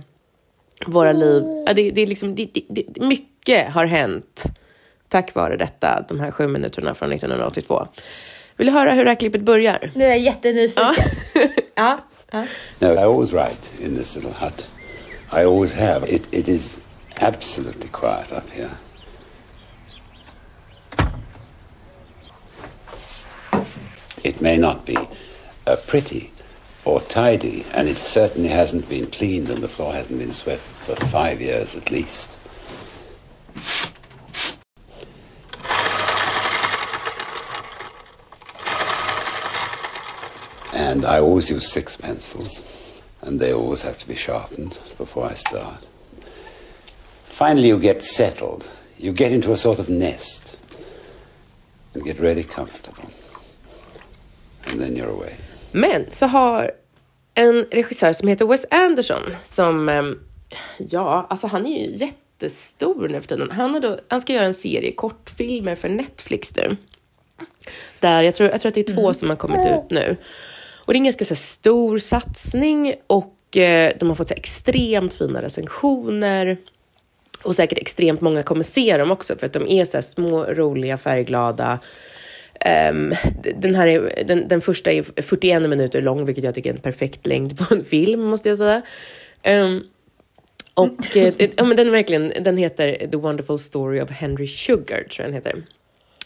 Våra 0.86 1.12
liv, 1.12 1.44
ja, 1.68 1.74
det, 1.74 1.92
det 1.92 2.02
är 2.02 2.08
liksom, 2.08 2.36
det, 2.36 2.50
det, 2.70 3.02
mycket 3.02 3.74
har 3.74 3.86
hänt 3.86 4.44
tack 5.08 5.36
vare 5.36 5.58
detta, 5.58 6.06
de 6.08 6.20
här 6.20 6.32
sju 6.32 6.48
minuterna 6.48 6.94
från 6.94 7.12
1982. 7.12 7.88
Vill 8.58 8.68
du 8.68 8.74
höra 8.74 8.94
hur 8.94 9.04
det 9.04 9.12
här 9.12 9.16
klippet 9.16 9.42
börjar? 9.42 9.92
Nu 9.96 10.04
är 10.04 10.10
jag 10.10 10.20
jättenyfiken. 10.20 10.94
Ja. 11.76 12.00
ja. 12.32 12.46
No, 12.80 12.94
I 12.94 12.98
always 12.98 13.32
write 13.32 13.70
in 13.80 13.96
this 13.98 14.16
little 14.16 14.34
hut. 14.40 14.68
I 15.32 15.44
always 15.46 15.74
have. 15.74 16.08
It, 16.08 16.28
it 16.32 16.48
is 16.48 16.78
absolutely 17.22 17.90
quiet 17.90 18.32
up 18.32 18.50
here. 18.52 18.72
It 24.24 24.42
may 24.42 24.58
not 24.58 24.86
be 24.86 24.98
uh, 25.68 25.76
pretty 25.88 26.32
or 26.84 27.00
tidy, 27.02 27.64
and 27.74 27.88
it 27.88 27.98
certainly 27.98 28.50
hasn't 28.50 28.90
been 28.90 29.06
cleaned, 29.06 29.50
and 29.50 29.62
the 29.62 29.68
floor 29.68 29.94
hasn't 29.94 30.18
been 30.20 30.32
swept 30.32 30.64
for 30.86 30.96
five 30.96 31.40
years 31.40 31.76
at 31.76 31.92
least. 31.92 32.40
And 40.78 41.06
I 41.06 41.20
always 41.20 41.50
use 41.50 41.72
six 41.72 41.98
pencils, 41.98 42.62
and 43.22 43.40
they 43.40 43.52
always 43.52 43.84
have 43.84 43.98
to 43.98 44.08
be 44.08 44.16
sharpened 44.16 44.78
before 44.98 45.32
I 45.32 45.34
start. 45.34 45.88
Finally, 47.26 47.68
you 47.70 47.80
get 47.80 48.04
settled. 48.04 48.70
You 49.00 49.14
get 49.14 49.32
into 49.32 49.52
a 49.52 49.58
sort 49.58 49.80
of 49.80 49.90
nest 49.90 50.58
and 51.94 52.06
get 52.06 52.20
really 52.20 52.44
comfortable. 52.44 53.10
And 54.68 54.80
then 54.80 54.96
you're 54.96 55.10
away. 55.10 55.36
Men 55.72 56.06
så 56.12 56.26
har 56.26 56.72
en 57.34 57.66
regissör 57.72 58.14
som 58.14 58.28
heter 58.28 58.46
Wes 58.46 58.66
Anderson 58.70 59.36
som, 59.44 59.90
ehm, 59.90 60.20
ja, 60.78 61.28
alltså 61.30 61.48
han 61.48 61.66
är 61.66 61.86
ju 61.86 61.96
jättestor 61.96 63.08
nu 63.08 63.22
för 63.22 63.28
tiden. 63.28 63.52
Han, 63.52 63.74
har 63.74 63.80
då, 63.80 64.00
han 64.08 64.22
ska 64.22 64.34
göra 64.34 64.46
en 64.46 64.54
serie 64.54 64.92
kortfilmer 64.92 65.76
för 65.76 65.90
Netflix 65.90 66.56
nu. 66.56 66.78
Där 68.00 68.22
jag 68.22 68.36
tror, 68.36 68.50
jag 68.50 68.62
tror 68.62 68.70
att 68.70 68.76
det 68.76 68.90
är 68.90 68.96
två 68.96 69.14
som 69.14 69.30
har 69.30 69.38
kommit 69.38 69.68
ut 69.68 69.90
nu. 69.90 70.18
Och 70.88 70.94
det 70.94 70.98
är 70.98 71.00
en 71.00 71.04
ganska 71.04 71.26
så 71.26 71.34
här, 71.34 71.36
stor 71.36 72.00
satsning 72.00 72.96
och 73.08 73.58
eh, 73.58 73.94
de 74.00 74.10
har 74.10 74.16
fått 74.16 74.28
så 74.28 74.34
här, 74.34 74.40
extremt 74.40 75.14
fina 75.14 75.42
recensioner. 75.42 76.58
Och 77.44 77.56
säkert 77.56 77.78
extremt 77.78 78.22
många 78.22 78.44
kommer 78.44 78.64
se 78.64 78.98
dem 78.98 79.12
också 79.12 79.36
för 79.36 79.46
att 79.46 79.54
de 79.54 79.68
är 79.68 79.86
så 79.86 79.98
här 79.98 80.02
små, 80.02 80.44
roliga, 80.44 80.98
färgglada. 80.98 81.80
Um, 82.92 83.14
den, 83.56 83.76
här 83.76 83.88
är, 83.88 84.24
den, 84.28 84.48
den 84.48 84.62
första 84.62 84.92
är 84.92 85.22
41 85.22 85.62
minuter 85.62 86.02
lång, 86.02 86.26
vilket 86.26 86.44
jag 86.44 86.56
tycker 86.56 86.70
är 86.70 86.74
en 86.74 86.82
perfekt 86.82 87.28
längd 87.28 87.58
på 87.58 87.74
en 87.74 87.86
film, 87.86 88.22
måste 88.22 88.50
jag 88.50 88.58
säga. 88.58 88.82
Um, 89.46 89.84
och 90.74 91.18
eh, 91.18 91.34
ja, 91.56 91.64
men 91.64 91.78
den, 91.78 91.92
verkligen, 91.92 92.34
den 92.42 92.58
heter 92.58 93.08
The 93.12 93.18
Wonderful 93.18 93.60
Story 93.60 94.02
of 94.02 94.10
Henry 94.10 94.48
Sugar, 94.48 95.04
tror 95.04 95.08
jag 95.18 95.26
den 95.26 95.34
heter. 95.34 95.64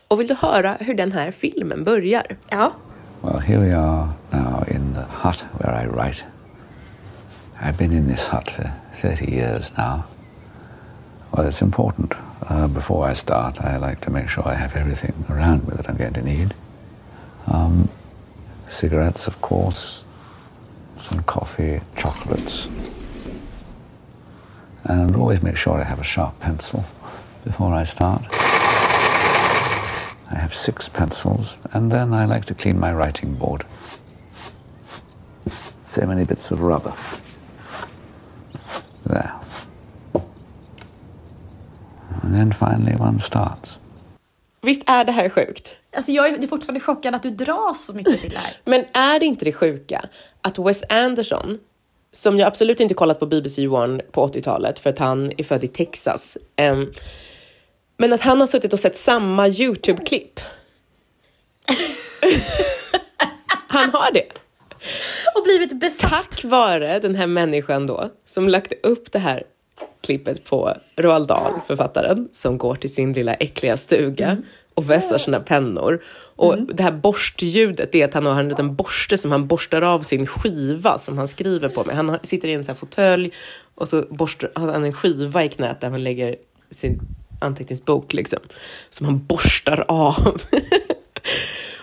Och 0.07 0.19
vill 0.19 0.27
du 0.27 0.33
höra 0.33 0.77
hur 0.79 0.93
den 0.93 1.11
här 1.11 1.31
filmen 1.31 1.83
börjar? 1.83 2.37
Ja. 2.49 2.73
Well, 3.21 3.37
here 3.37 3.59
we 3.59 3.71
are 3.71 4.15
now 4.33 4.63
in 4.67 4.93
the 4.93 5.03
hut 5.03 5.41
where 5.57 5.75
I 5.75 5.85
write. 5.85 6.23
I've 7.59 7.77
been 7.77 7.93
in 7.93 8.07
this 8.07 8.25
hut 8.27 8.49
for 8.49 8.73
30 8.95 9.31
years 9.31 9.71
now. 9.77 10.07
Well, 11.31 11.45
it's 11.45 11.61
important. 11.61 12.15
Uh, 12.41 12.67
before 12.67 13.05
I 13.05 13.13
start, 13.13 13.61
I 13.61 13.77
like 13.77 14.01
to 14.01 14.09
make 14.09 14.27
sure 14.27 14.47
I 14.47 14.55
have 14.55 14.75
everything 14.75 15.25
around 15.29 15.67
me 15.67 15.75
that 15.75 15.87
I'm 15.87 15.97
going 15.97 16.13
to 16.13 16.23
need. 16.23 16.55
Um, 17.45 17.89
cigarettes, 18.67 19.27
of 19.27 19.39
course, 19.39 20.03
some 20.99 21.21
coffee, 21.21 21.81
chocolates, 21.95 22.67
and 24.85 25.15
always 25.15 25.43
make 25.43 25.57
sure 25.57 25.75
I 25.75 25.83
have 25.83 25.99
a 25.99 26.03
sharp 26.03 26.39
pencil 26.39 26.85
before 27.43 27.71
I 27.71 27.83
start. 27.83 28.25
I 30.31 30.35
have 30.35 30.53
six 30.53 30.89
pencils, 30.89 31.57
and 31.71 31.91
then 31.91 32.13
I 32.13 32.25
like 32.25 32.45
to 32.45 32.53
clean 32.53 32.79
my 32.79 32.93
writing 32.93 33.35
board. 33.35 33.65
So 35.85 36.05
many 36.05 36.25
bits 36.25 36.51
of 36.51 36.61
rubber. 36.61 36.93
There. 39.03 39.33
And 42.21 42.35
then 42.35 42.53
finally 42.53 42.95
one 42.95 43.19
starts. 43.19 43.77
Visst 44.61 44.89
är 44.89 45.05
det 45.05 45.11
här 45.11 45.29
sjukt? 45.29 45.71
Alltså 45.95 46.11
jag 46.11 46.43
är 46.43 46.47
fortfarande 46.47 46.79
chockad 46.79 47.15
att 47.15 47.23
du 47.23 47.29
drar 47.29 47.73
så 47.73 47.93
mycket 47.93 48.21
till 48.21 48.29
det 48.29 48.37
här. 48.37 48.57
Men 48.65 48.85
är 48.93 49.19
det 49.19 49.25
inte 49.25 49.45
det 49.45 49.53
sjuka 49.53 50.05
att 50.41 50.59
Wes 50.59 50.83
Anderson, 50.89 51.59
som 52.11 52.37
jag 52.37 52.47
absolut 52.47 52.79
inte 52.79 52.93
kollat 52.93 53.19
på 53.19 53.25
BBC 53.25 53.67
One 53.67 54.03
på 54.11 54.27
80-talet 54.27 54.79
för 54.79 54.89
att 54.89 54.99
han 54.99 55.31
är 55.37 55.43
född 55.43 55.63
i 55.63 55.67
Texas, 55.67 56.37
um, 56.61 56.93
men 58.01 58.13
att 58.13 58.21
han 58.21 58.39
har 58.39 58.47
suttit 58.47 58.73
och 58.73 58.79
sett 58.79 58.95
samma 58.95 59.47
YouTube-klipp. 59.47 60.39
han 63.67 63.89
har 63.89 64.13
det. 64.13 64.25
Och 65.35 65.43
blivit 65.43 65.79
besatt. 65.79 66.09
Tack 66.11 66.43
vare 66.43 66.99
den 66.99 67.15
här 67.15 67.27
människan 67.27 67.87
då, 67.87 68.09
som 68.25 68.49
lagt 68.49 68.73
upp 68.83 69.11
det 69.11 69.19
här 69.19 69.43
klippet 70.03 70.45
på 70.45 70.73
Roald 70.97 71.27
Dahl, 71.27 71.53
författaren, 71.67 72.29
som 72.31 72.57
går 72.57 72.75
till 72.75 72.93
sin 72.93 73.13
lilla 73.13 73.33
äckliga 73.33 73.77
stuga 73.77 74.27
mm. 74.27 74.43
och 74.73 74.89
vässar 74.89 75.17
sina 75.17 75.39
pennor. 75.39 76.03
Och 76.35 76.53
mm. 76.53 76.69
det 76.73 76.83
här 76.83 76.91
borstljudet, 76.91 77.91
det 77.91 78.01
är 78.01 78.07
att 78.07 78.13
han 78.13 78.25
har 78.25 78.39
en 78.39 78.49
liten 78.49 78.75
borste 78.75 79.17
som 79.17 79.31
han 79.31 79.47
borstar 79.47 79.81
av 79.81 80.01
sin 80.01 80.27
skiva 80.27 80.97
som 80.97 81.17
han 81.17 81.27
skriver 81.27 81.69
på 81.69 81.83
med. 81.83 81.95
Han 81.95 82.19
sitter 82.23 82.47
i 82.47 82.53
en 82.53 82.63
sån 82.63 82.73
här 82.73 82.79
fåtölj 82.79 83.31
och 83.75 83.87
så 83.87 84.05
borstar, 84.09 84.51
han 84.55 84.83
en 84.83 84.93
skiva 84.93 85.43
i 85.43 85.49
knät 85.49 85.81
där 85.81 85.89
han 85.89 86.03
lägger 86.03 86.35
sin 86.71 87.01
anteckningsbok 87.41 88.13
liksom, 88.13 88.39
som 88.89 89.05
han 89.05 89.25
borstar 89.25 89.85
av. 89.87 90.41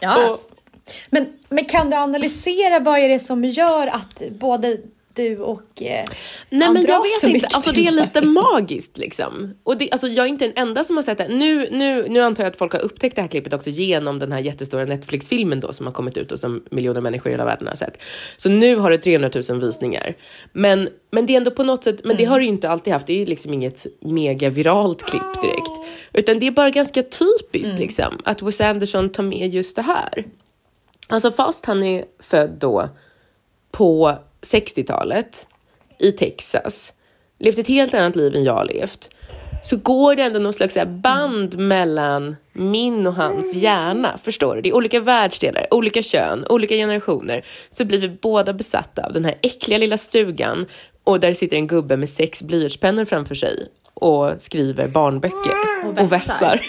ja. 0.00 0.30
Och, 0.30 0.40
men, 1.10 1.26
men 1.48 1.64
kan 1.64 1.90
du 1.90 1.96
analysera 1.96 2.80
vad 2.80 2.98
är 2.98 3.08
det 3.08 3.18
som 3.18 3.44
gör 3.44 3.86
att 3.86 4.22
både 4.30 4.78
du 5.18 5.38
och 5.38 5.82
eh, 5.82 6.04
Nej 6.50 6.72
men 6.72 6.84
jag 6.86 7.02
vet 7.02 7.34
inte, 7.34 7.46
alltså 7.46 7.72
det 7.72 7.86
är 7.86 7.92
lite 7.92 8.20
magiskt 8.20 8.98
liksom. 8.98 9.54
Och 9.62 9.78
det, 9.78 9.90
alltså, 9.90 10.08
jag 10.08 10.24
är 10.26 10.28
inte 10.28 10.44
den 10.46 10.68
enda 10.68 10.84
som 10.84 10.96
har 10.96 11.02
sett 11.02 11.18
det. 11.18 11.28
Nu, 11.28 11.68
nu, 11.70 12.08
nu 12.08 12.20
antar 12.20 12.42
jag 12.42 12.50
att 12.50 12.56
folk 12.56 12.72
har 12.72 12.80
upptäckt 12.80 13.16
det 13.16 13.22
här 13.22 13.28
klippet 13.28 13.52
också 13.52 13.70
genom 13.70 14.18
den 14.18 14.32
här 14.32 14.40
jättestora 14.40 14.84
Netflix-filmen 14.84 15.60
då 15.60 15.72
som 15.72 15.86
har 15.86 15.92
kommit 15.92 16.16
ut 16.16 16.32
och 16.32 16.40
som 16.40 16.64
miljoner 16.70 17.00
människor 17.00 17.28
i 17.28 17.30
hela 17.32 17.44
världen 17.44 17.68
har 17.68 17.74
sett. 17.74 18.02
Så 18.36 18.48
nu 18.48 18.76
har 18.76 18.90
det 18.90 18.98
300 18.98 19.30
000 19.48 19.60
visningar. 19.60 20.14
Men, 20.52 20.88
men 21.10 21.26
det 21.26 21.32
är 21.32 21.36
ändå 21.36 21.50
på 21.50 21.62
något 21.62 21.84
sätt, 21.84 22.00
men 22.04 22.16
det 22.16 22.22
mm. 22.22 22.32
har 22.32 22.38
det 22.38 22.44
ju 22.44 22.50
inte 22.50 22.68
alltid 22.68 22.92
haft. 22.92 23.06
Det 23.06 23.22
är 23.22 23.26
liksom 23.26 23.54
inget 23.54 23.86
mega 24.00 24.50
viralt 24.50 25.02
klipp 25.02 25.42
direkt, 25.42 25.72
utan 26.12 26.38
det 26.38 26.46
är 26.46 26.50
bara 26.50 26.70
ganska 26.70 27.02
typiskt 27.02 27.70
mm. 27.70 27.80
liksom 27.80 28.18
att 28.24 28.42
Wes 28.42 28.60
Anderson 28.60 29.08
tar 29.08 29.22
med 29.22 29.54
just 29.54 29.76
det 29.76 29.82
här. 29.82 30.24
Alltså 31.08 31.32
fast 31.32 31.66
han 31.66 31.82
är 31.82 32.04
född 32.18 32.50
då 32.50 32.88
på 33.70 34.18
60-talet 34.42 35.46
i 35.98 36.12
Texas, 36.12 36.92
levt 37.38 37.58
ett 37.58 37.66
helt 37.66 37.94
annat 37.94 38.16
liv 38.16 38.34
än 38.34 38.44
jag 38.44 38.66
levt, 38.66 39.10
så 39.62 39.76
går 39.76 40.16
det 40.16 40.22
ändå 40.22 40.38
någon 40.38 40.54
slags 40.54 40.78
band 40.86 41.58
mellan 41.58 42.36
min 42.52 43.06
och 43.06 43.14
hans 43.14 43.54
hjärna. 43.54 44.18
Förstår 44.22 44.56
du? 44.56 44.62
Det 44.62 44.68
är 44.68 44.74
olika 44.74 45.00
världsdelar, 45.00 45.66
olika 45.70 46.02
kön, 46.02 46.46
olika 46.48 46.74
generationer. 46.74 47.44
Så 47.70 47.84
blir 47.84 47.98
vi 47.98 48.08
båda 48.08 48.52
besatta 48.52 49.06
av 49.06 49.12
den 49.12 49.24
här 49.24 49.38
äckliga 49.42 49.78
lilla 49.78 49.98
stugan 49.98 50.66
och 51.04 51.20
där 51.20 51.34
sitter 51.34 51.56
en 51.56 51.66
gubbe 51.66 51.96
med 51.96 52.08
sex 52.08 52.42
blyertspennor 52.42 53.04
framför 53.04 53.34
sig 53.34 53.68
och 53.94 54.32
skriver 54.38 54.88
barnböcker 54.88 55.52
och, 55.84 55.98
och 55.98 56.12
vässar. 56.12 56.60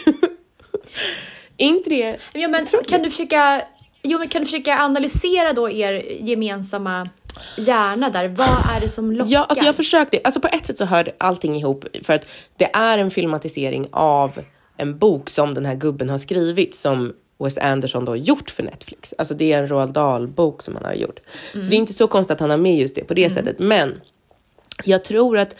inte 1.57 1.89
det 1.89 2.17
ja, 2.33 2.47
men, 2.47 2.67
Kan 2.87 3.03
du 3.03 3.09
försöka 3.09 3.61
Jo, 4.03 4.19
men 4.19 4.27
kan 4.27 4.41
du 4.41 4.45
försöka 4.45 4.79
analysera 4.79 5.53
då 5.53 5.69
er 5.69 5.93
gemensamma 6.21 7.09
hjärna 7.57 8.09
där? 8.09 8.27
Vad 8.27 8.75
är 8.75 8.79
det 8.81 8.87
som 8.87 9.11
lockar? 9.11 9.31
Ja, 9.31 9.43
alltså 9.43 9.65
jag 9.65 9.75
försökte. 9.75 10.19
Alltså 10.23 10.39
på 10.39 10.47
ett 10.47 10.65
sätt 10.65 10.77
så 10.77 10.85
hör 10.85 11.11
allting 11.17 11.55
ihop 11.55 11.85
för 12.03 12.13
att 12.13 12.29
det 12.57 12.69
är 12.73 12.97
en 12.97 13.11
filmatisering 13.11 13.87
av 13.91 14.39
en 14.77 14.97
bok 14.97 15.29
som 15.29 15.53
den 15.53 15.65
här 15.65 15.75
gubben 15.75 16.09
har 16.09 16.17
skrivit 16.17 16.75
som 16.75 17.13
Wes 17.43 17.57
Anderson 17.57 18.05
då 18.05 18.15
gjort 18.15 18.49
för 18.49 18.63
Netflix. 18.63 19.13
Alltså 19.17 19.33
det 19.33 19.53
är 19.53 19.61
en 19.61 19.67
Roald 19.67 19.93
Dahl-bok 19.93 20.61
som 20.61 20.75
han 20.75 20.85
har 20.85 20.93
gjort. 20.93 21.19
Mm. 21.53 21.63
Så 21.63 21.69
det 21.69 21.75
är 21.75 21.77
inte 21.77 21.93
så 21.93 22.07
konstigt 22.07 22.31
att 22.31 22.39
han 22.39 22.49
har 22.49 22.57
med 22.57 22.77
just 22.77 22.95
det 22.95 23.03
på 23.03 23.13
det 23.13 23.25
mm. 23.25 23.35
sättet. 23.35 23.59
Men 23.59 24.01
jag 24.83 25.03
tror 25.03 25.37
att 25.37 25.55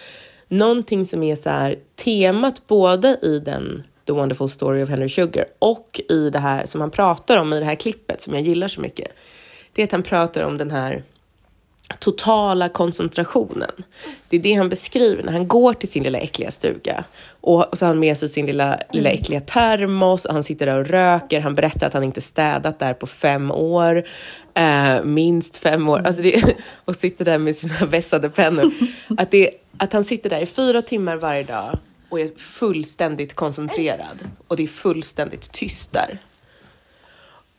någonting 0.48 1.06
som 1.06 1.24
är 1.24 1.36
så 1.36 1.50
här 1.50 1.76
temat 1.96 2.68
både 2.68 3.20
i 3.22 3.40
den 3.40 3.84
The 4.08 4.14
Wonderful 4.14 4.50
Story 4.50 4.84
of 4.84 4.90
Henry 4.90 5.10
Sugar 5.10 5.46
och 5.60 6.02
i 6.10 6.30
det 6.30 6.40
här 6.40 6.66
som 6.66 6.82
han 6.82 6.92
pratar 6.92 7.38
om 7.38 7.54
i 7.54 7.60
det 7.60 7.66
här 7.66 7.76
klippet 7.76 8.22
som 8.22 8.34
jag 8.34 8.44
gillar 8.44 8.68
så 8.68 8.82
mycket. 8.82 9.12
Det 9.74 9.82
är 9.82 9.84
att 9.84 9.92
han 9.92 10.04
pratar 10.04 10.46
om 10.46 10.58
den 10.58 10.72
här 10.72 11.04
totala 12.00 12.70
koncentrationen. 12.70 13.72
Det 14.30 14.38
är 14.38 14.42
det 14.42 14.54
han 14.54 14.70
beskriver 14.70 15.24
när 15.24 15.32
han 15.32 15.48
går 15.48 15.74
till 15.74 15.90
sin 15.90 16.04
lilla 16.04 16.20
äckliga 16.20 16.52
stuga. 16.52 17.04
Och, 17.42 17.66
så 17.74 17.86
har 17.86 17.88
han 17.88 18.00
med 18.00 18.18
sig 18.18 18.30
sin 18.30 18.46
lilla, 18.46 18.80
lilla 18.92 19.10
mm. 19.10 19.22
äckliga 19.22 19.42
termos 19.42 20.26
och 20.26 20.34
han 20.34 20.44
sitter 20.44 20.66
där 20.66 20.78
och 20.78 20.88
röker. 20.88 21.40
Han 21.40 21.56
berättar 21.56 21.88
att 21.88 21.94
han 21.94 22.04
inte 22.04 22.22
städat 22.22 22.80
där 22.80 22.94
på 22.94 23.08
fem 23.08 23.52
år. 23.52 24.08
Eh, 24.54 25.04
minst 25.04 25.58
fem 25.58 25.90
år. 25.90 26.02
Alltså 26.06 26.22
det, 26.22 26.58
och 26.86 26.96
sitter 26.96 27.26
där 27.26 27.38
med 27.38 27.56
sina 27.56 27.86
vässade 27.86 28.30
pennor. 28.30 28.72
Att, 29.18 29.32
det, 29.32 29.50
att 29.78 29.94
han 29.94 30.04
sitter 30.04 30.30
där 30.30 30.40
i 30.40 30.46
fyra 30.46 30.82
timmar 30.82 31.16
varje 31.16 31.44
dag 31.44 31.78
och 32.10 32.20
är 32.20 32.30
fullständigt 32.38 33.34
koncentrerad. 33.34 34.20
Och 34.48 34.58
det 34.58 34.64
är 34.64 34.68
fullständigt 34.68 35.52
tyst 35.52 35.94
där. 35.94 36.20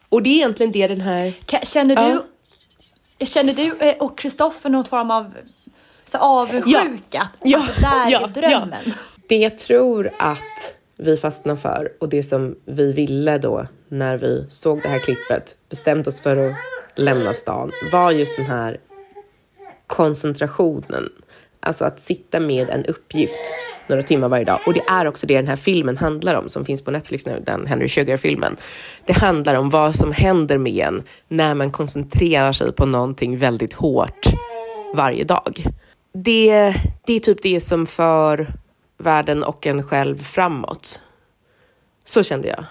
Och 0.08 0.22
det 0.22 0.30
är 0.30 0.34
egentligen 0.34 0.72
det 0.72 0.86
den 0.86 1.00
här... 1.00 1.32
Känner 1.66 1.96
du, 1.96 2.02
ja. 2.02 2.24
Känner 3.26 3.52
du 3.52 3.76
eh, 3.78 3.96
och 3.96 4.18
Kristoffer 4.18 4.70
någon 4.70 4.84
form 4.84 5.10
av 5.10 5.34
så 6.04 6.18
avundsjuka? 6.18 6.98
Ja. 7.10 7.22
Att, 7.22 7.40
ja. 7.42 7.58
att 7.58 7.74
det 7.76 7.80
där 7.80 8.10
ja. 8.10 8.20
är 8.20 8.28
drömmen? 8.28 8.82
Ja. 8.84 8.92
Det 9.28 9.36
jag 9.36 9.58
tror 9.58 10.10
att 10.18 10.76
vi 10.96 11.16
fastnar 11.16 11.56
för 11.56 11.92
och 12.00 12.08
det 12.08 12.22
som 12.22 12.56
vi 12.64 12.92
ville 12.92 13.38
då 13.38 13.66
när 13.88 14.16
vi 14.16 14.46
såg 14.50 14.82
det 14.82 14.88
här 14.88 14.98
klippet, 14.98 15.56
bestämde 15.68 16.08
oss 16.08 16.20
för 16.20 16.36
att 16.36 16.56
lämna 16.94 17.34
stan, 17.34 17.72
var 17.92 18.10
just 18.10 18.36
den 18.36 18.46
här 18.46 18.80
koncentrationen. 19.86 21.12
Alltså 21.60 21.84
att 21.84 22.00
sitta 22.00 22.40
med 22.40 22.70
en 22.70 22.86
uppgift 22.86 23.52
några 23.90 24.02
timmar 24.02 24.28
varje 24.28 24.44
dag. 24.44 24.60
Och 24.66 24.74
det 24.74 24.82
är 24.88 25.06
också 25.06 25.26
det 25.26 25.36
den 25.36 25.48
här 25.48 25.56
filmen 25.56 25.96
handlar 25.96 26.34
om, 26.34 26.48
som 26.48 26.64
finns 26.64 26.82
på 26.82 26.90
Netflix 26.90 27.26
nu, 27.26 27.42
den 27.46 27.66
Henry 27.66 27.88
Sugar-filmen. 27.88 28.56
Det 29.04 29.12
handlar 29.12 29.54
om 29.54 29.70
vad 29.70 29.96
som 29.96 30.12
händer 30.12 30.58
med 30.58 30.86
en 30.86 31.02
när 31.28 31.54
man 31.54 31.70
koncentrerar 31.70 32.52
sig 32.52 32.72
på 32.72 32.86
någonting 32.86 33.38
väldigt 33.38 33.72
hårt 33.72 34.26
varje 34.94 35.24
dag. 35.24 35.64
Det, 36.12 36.74
det 37.06 37.12
är 37.12 37.20
typ 37.20 37.42
det 37.42 37.60
som 37.60 37.86
för 37.86 38.52
världen 38.98 39.42
och 39.42 39.66
en 39.66 39.82
själv 39.82 40.18
framåt. 40.18 41.00
Så 42.04 42.22
kände 42.22 42.48
jag. 42.48 42.64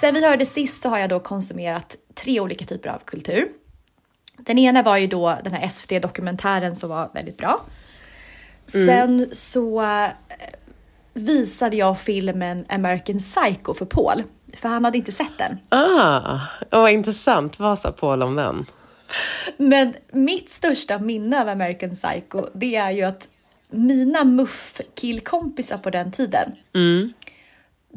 Sen 0.00 0.14
vi 0.14 0.26
hörde 0.26 0.46
sist 0.46 0.82
så 0.82 0.88
har 0.88 0.98
jag 0.98 1.10
då 1.10 1.20
konsumerat 1.20 1.96
tre 2.14 2.40
olika 2.40 2.64
typer 2.64 2.88
av 2.88 2.98
kultur. 3.04 3.48
Den 4.38 4.58
ena 4.58 4.82
var 4.82 4.96
ju 4.96 5.06
då 5.06 5.38
den 5.44 5.52
här 5.52 5.68
SVT-dokumentären 5.68 6.76
som 6.76 6.90
var 6.90 7.10
väldigt 7.14 7.36
bra. 7.36 7.60
Mm. 8.74 8.86
Sen 8.86 9.28
så 9.32 9.82
eh, 9.82 10.10
visade 11.14 11.76
jag 11.76 12.00
filmen 12.00 12.64
American 12.68 13.18
Psycho 13.18 13.74
för 13.74 13.84
Paul, 13.84 14.22
för 14.56 14.68
han 14.68 14.84
hade 14.84 14.98
inte 14.98 15.12
sett 15.12 15.38
den. 15.38 15.58
Ah, 15.68 16.40
vad 16.70 16.90
intressant. 16.90 17.58
Vad 17.58 17.78
sa 17.78 17.92
Paul 17.92 18.22
om 18.22 18.36
den? 18.36 18.66
Men 19.56 19.94
mitt 20.12 20.50
största 20.50 20.98
minne 20.98 21.40
av 21.40 21.48
American 21.48 21.90
Psycho, 21.90 22.46
det 22.54 22.76
är 22.76 22.90
ju 22.90 23.02
att 23.02 23.28
mina 23.70 24.24
muff-killkompisar 24.24 25.78
på 25.78 25.90
den 25.90 26.12
tiden, 26.12 26.52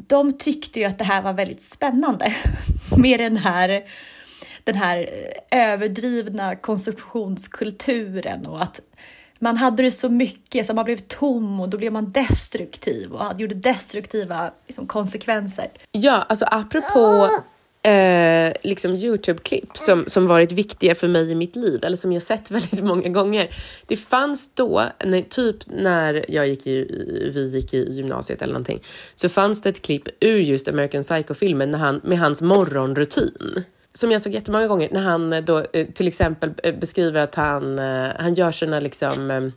de 0.08 0.32
tyckte 0.38 0.80
ju 0.80 0.84
att 0.86 0.98
det 0.98 1.04
här 1.04 1.22
var 1.22 1.32
väldigt 1.32 1.62
spännande 1.62 2.34
med 2.96 3.20
den 3.20 3.36
här, 3.36 3.82
den 4.64 4.74
här 4.74 5.08
eh, 5.50 5.72
överdrivna 5.72 6.56
konsumtionskulturen 6.56 8.46
och 8.46 8.62
att 8.62 8.80
man 9.38 9.56
hade 9.56 9.82
det 9.82 9.90
så 9.90 10.08
mycket 10.08 10.66
så 10.66 10.74
man 10.74 10.84
blev 10.84 10.96
tom 10.96 11.60
och 11.60 11.68
då 11.68 11.78
blev 11.78 11.92
man 11.92 12.12
destruktiv 12.12 13.12
och 13.12 13.40
gjorde 13.40 13.54
destruktiva 13.54 14.50
liksom, 14.66 14.86
konsekvenser. 14.86 15.68
Ja, 15.92 16.26
alltså 16.28 16.44
apropå 16.50 17.28
eh, 17.82 18.52
liksom 18.62 18.94
Youtube-klipp 18.94 19.76
som, 19.76 20.04
som 20.06 20.26
varit 20.26 20.52
viktiga 20.52 20.94
för 20.94 21.08
mig 21.08 21.30
i 21.30 21.34
mitt 21.34 21.56
liv, 21.56 21.84
eller 21.84 21.96
som 21.96 22.12
jag 22.12 22.22
sett 22.22 22.50
väldigt 22.50 22.84
många 22.84 23.08
gånger. 23.08 23.54
Det 23.86 23.96
fanns 23.96 24.54
då, 24.54 24.84
när, 25.04 25.22
typ 25.22 25.56
när 25.66 26.24
jag 26.28 26.48
gick 26.48 26.66
i, 26.66 26.84
vi 27.34 27.48
gick 27.48 27.74
i 27.74 27.90
gymnasiet 27.90 28.42
eller 28.42 28.52
någonting, 28.52 28.82
så 29.14 29.28
fanns 29.28 29.62
det 29.62 29.68
ett 29.68 29.82
klipp 29.82 30.08
ur 30.20 30.38
just 30.38 30.68
American 30.68 31.02
Psycho-filmen 31.02 31.74
han, 31.74 32.00
med 32.04 32.18
hans 32.18 32.42
morgonrutin 32.42 33.64
som 33.92 34.10
jag 34.10 34.22
såg 34.22 34.32
jättemånga 34.32 34.66
gånger 34.66 34.88
när 34.92 35.02
han 35.02 35.32
eh, 35.32 35.44
då 35.44 35.64
eh, 35.72 35.86
till 35.86 36.08
exempel 36.08 36.52
eh, 36.62 36.74
beskriver 36.74 37.20
att 37.20 37.34
han, 37.34 37.78
han 38.18 38.34
gör 38.34 38.52
sina 38.52 38.80
liksom 38.80 39.52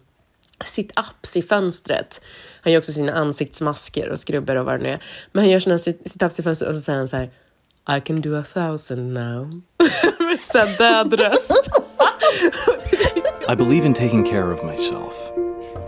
sit-ups 0.65 1.37
i 1.37 1.41
fönstret. 1.41 2.21
Han 2.61 2.73
gör 2.73 2.79
också 2.79 2.91
sina 2.91 3.13
ansiktsmasker 3.13 4.09
och 4.09 4.19
skrubbar 4.19 4.55
och 4.55 4.65
vad 4.65 4.79
det 4.79 4.83
nu 4.83 4.89
är. 4.89 5.03
Men 5.31 5.43
han 5.43 5.51
gör 5.51 5.59
sina 5.59 5.77
sit-ups 5.77 6.39
i 6.39 6.43
fönstret 6.43 6.69
och 6.69 6.75
så 6.75 6.81
säger 6.81 6.99
han 6.99 7.07
så 7.07 7.17
här 7.17 7.31
I 7.97 8.01
can 8.01 8.21
do 8.21 8.35
a 8.35 8.43
thousand 8.53 9.13
now. 9.13 9.47
Med 10.19 10.39
såhär 10.39 10.77
död 10.77 11.19
röst. 11.19 11.69
I 13.49 13.55
believe 13.55 13.85
in 13.85 13.93
taking 13.93 14.23
care 14.23 14.53
of 14.53 14.63
myself, 14.63 15.13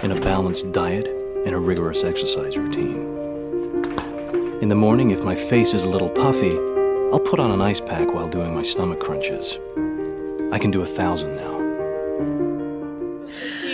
in 0.03 0.11
a 0.11 0.15
balanced 0.23 0.73
diet, 0.73 1.07
and 1.45 1.55
a 1.55 1.59
rigorous 1.59 2.03
exercise 2.03 2.57
routine. 2.57 3.15
In 4.61 4.69
the 4.69 4.75
morning, 4.75 5.11
if 5.11 5.23
my 5.23 5.35
face 5.35 5.73
is 5.73 5.83
a 5.83 5.89
little 5.89 6.09
puffy, 6.09 6.74
I'll 7.15 7.21
put 7.21 7.39
on 7.39 7.51
an 7.51 7.71
ice 7.71 7.79
pack 7.79 8.07
while 8.13 8.27
doing 8.27 8.53
my 8.57 8.63
stomach 8.63 8.99
crunches. 8.99 9.57
I 10.51 10.59
can 10.59 10.71
do 10.71 10.81
a 10.81 10.85
thousand 10.85 11.35
now. 11.35 11.61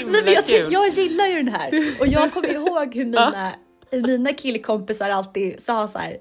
Nej, 0.06 0.24
men 0.24 0.34
jag, 0.34 0.72
jag 0.72 0.89
gillar 0.89 1.28
ju 1.28 1.36
den 1.36 1.48
här 1.48 1.96
och 2.00 2.08
jag 2.08 2.34
kommer 2.34 2.54
ihåg 2.54 2.96
hur 2.96 3.06
mina, 3.16 3.54
hur 3.92 4.02
mina 4.02 4.34
killkompisar 4.34 5.10
alltid 5.10 5.62
sa 5.62 5.88
så 5.88 6.00
här. 6.00 6.18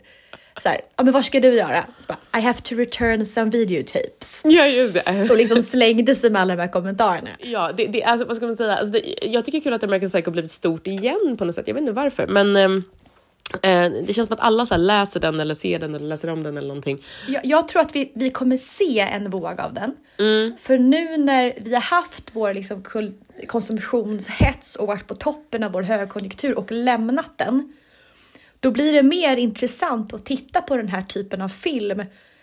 Så 0.63 0.69
här, 0.69 0.81
men 0.97 1.13
vad 1.13 1.25
ska 1.25 1.41
du 1.41 1.55
göra? 1.55 1.85
Så 1.97 2.07
bara, 2.13 2.41
I 2.41 2.43
have 2.43 2.61
to 2.61 2.75
return 2.75 3.27
some 3.27 3.51
videotapes. 3.51 4.43
Ja 4.45 4.67
just 4.67 4.95
det. 4.95 5.31
Och 5.31 5.37
liksom 5.37 5.63
slängde 5.63 6.15
sig 6.15 6.31
med 6.31 6.43
alla 6.43 6.57
de 6.57 6.63
här 6.63 6.73
kommentarerna. 6.73 7.31
Ja, 7.39 7.73
det, 7.77 7.87
det, 7.87 8.03
alltså, 8.03 8.27
vad 8.27 8.37
ska 8.37 8.47
man 8.47 8.57
säga? 8.57 8.77
Alltså, 8.77 8.93
det, 8.93 9.27
jag 9.27 9.45
tycker 9.45 9.59
det 9.59 9.63
är 9.63 9.65
kul 9.65 9.73
att 9.73 9.85
American 9.85 10.09
Psycho 10.09 10.31
blivit 10.31 10.53
stort 10.53 10.87
igen 10.87 11.37
på 11.39 11.45
något 11.45 11.55
sätt. 11.55 11.69
Jag 11.69 11.75
vet 11.75 11.81
inte 11.81 11.93
varför, 11.93 12.27
men 12.27 12.57
um... 12.57 12.85
det 14.07 14.15
känns 14.15 14.29
som 14.29 14.35
att 14.35 14.41
alla 14.41 14.67
så 14.67 14.77
läser 14.77 15.21
den 15.21 15.41
eller 15.41 15.55
ser 15.55 15.79
den 15.79 15.95
eller 15.95 16.07
läser 16.07 16.29
om 16.29 16.43
den 16.43 16.57
eller 16.57 16.69
någonting. 16.69 17.05
Jag, 17.29 17.47
jag 17.47 17.69
tror 17.69 17.83
att 17.83 17.97
vi, 17.97 18.13
vi 18.15 18.31
kommer 18.31 18.57
se 18.57 19.01
en 19.01 19.31
våg 19.31 19.61
av 19.61 19.75
den. 19.75 19.97
Mm. 20.19 20.57
För 20.59 20.79
nu 20.79 21.17
när 21.17 21.55
vi 21.61 21.75
har 21.75 21.81
haft 21.81 22.31
vår 22.33 22.55
liksom 22.55 22.83
konsumtionshets 23.47 24.77
och 24.77 24.87
varit 24.87 25.07
på 25.07 25.15
toppen 25.15 25.65
av 25.65 25.73
vår 25.73 25.83
högkonjunktur 25.83 26.59
och 26.59 26.73
lämnat 26.73 27.39
den. 27.39 27.73
Då 28.61 28.71
blir 28.71 28.93
det 28.93 29.03
mer 29.03 29.37
intressant 29.37 30.15
att 30.15 30.25
titta 30.25 30.61
på 30.63 30.77
den 30.77 30.89
här 30.89 31.03
typen 31.03 31.43
av 31.43 31.49
film 31.49 32.03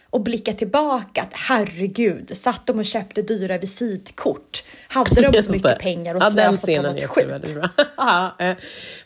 och 0.10 0.22
blicka 0.22 0.54
tillbaka 0.54 1.22
att 1.22 1.34
herregud, 1.34 2.38
satt 2.38 2.68
de 2.68 2.80
och 2.80 2.86
köpte 2.86 3.22
dyra 3.22 3.58
visitkort? 3.58 4.64
Hade 4.88 5.32
de 5.32 5.44
så 5.44 5.52
mycket 5.52 5.80
pengar 5.80 6.16
och 6.16 6.22
ja, 6.24 6.54
på 6.66 6.82
något 6.82 7.04
skit? 7.04 7.58
ja, 7.98 8.36
eh, 8.40 8.56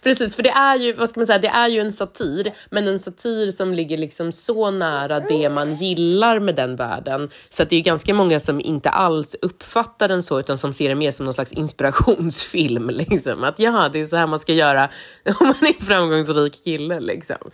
precis, 0.04 0.36
för 0.36 0.44
det 0.44 0.50
är 0.50 0.76
ju, 0.76 0.94
vad 0.94 1.10
ska 1.10 1.20
man 1.20 1.28
säga, 1.28 1.40
det 1.40 1.48
är 1.48 1.68
ju 1.68 1.80
en 1.80 1.92
satir, 1.92 2.52
men 2.70 2.88
en 2.88 3.00
satir 3.00 3.52
som 3.52 3.74
ligger 3.74 3.98
liksom 3.98 4.32
så 4.32 4.72
nära 4.72 5.20
det 5.20 5.50
man 5.50 5.76
gillar 5.76 6.40
med 6.40 6.56
den 6.56 6.76
världen, 6.76 7.30
så 7.50 7.64
att 7.64 7.70
det 7.70 7.76
är 7.76 7.78
ju 7.78 7.84
ganska 7.84 8.14
många 8.14 8.40
som 8.40 8.62
inte 8.62 8.90
alls 8.90 9.36
uppfattar 9.42 10.08
den 10.08 10.24
så, 10.24 10.40
utan 10.40 10.58
som 10.58 10.74
ser 10.74 10.90
det 10.90 10.96
mer 10.96 11.12
som 11.12 11.24
någon 11.24 11.34
slags 11.34 11.52
inspirationsfilm, 11.52 12.90
liksom. 13.10 13.44
Att 13.44 13.60
ja, 13.60 13.90
det 13.94 14.00
är 14.00 14.06
så 14.06 14.16
här 14.16 14.28
man 14.28 14.40
ska 14.40 14.54
göra 14.54 14.90
om 15.40 15.48
man 15.48 15.56
är 15.62 15.68
en 15.80 15.86
framgångsrik 15.86 16.64
kille, 16.64 17.00
liksom. 17.00 17.52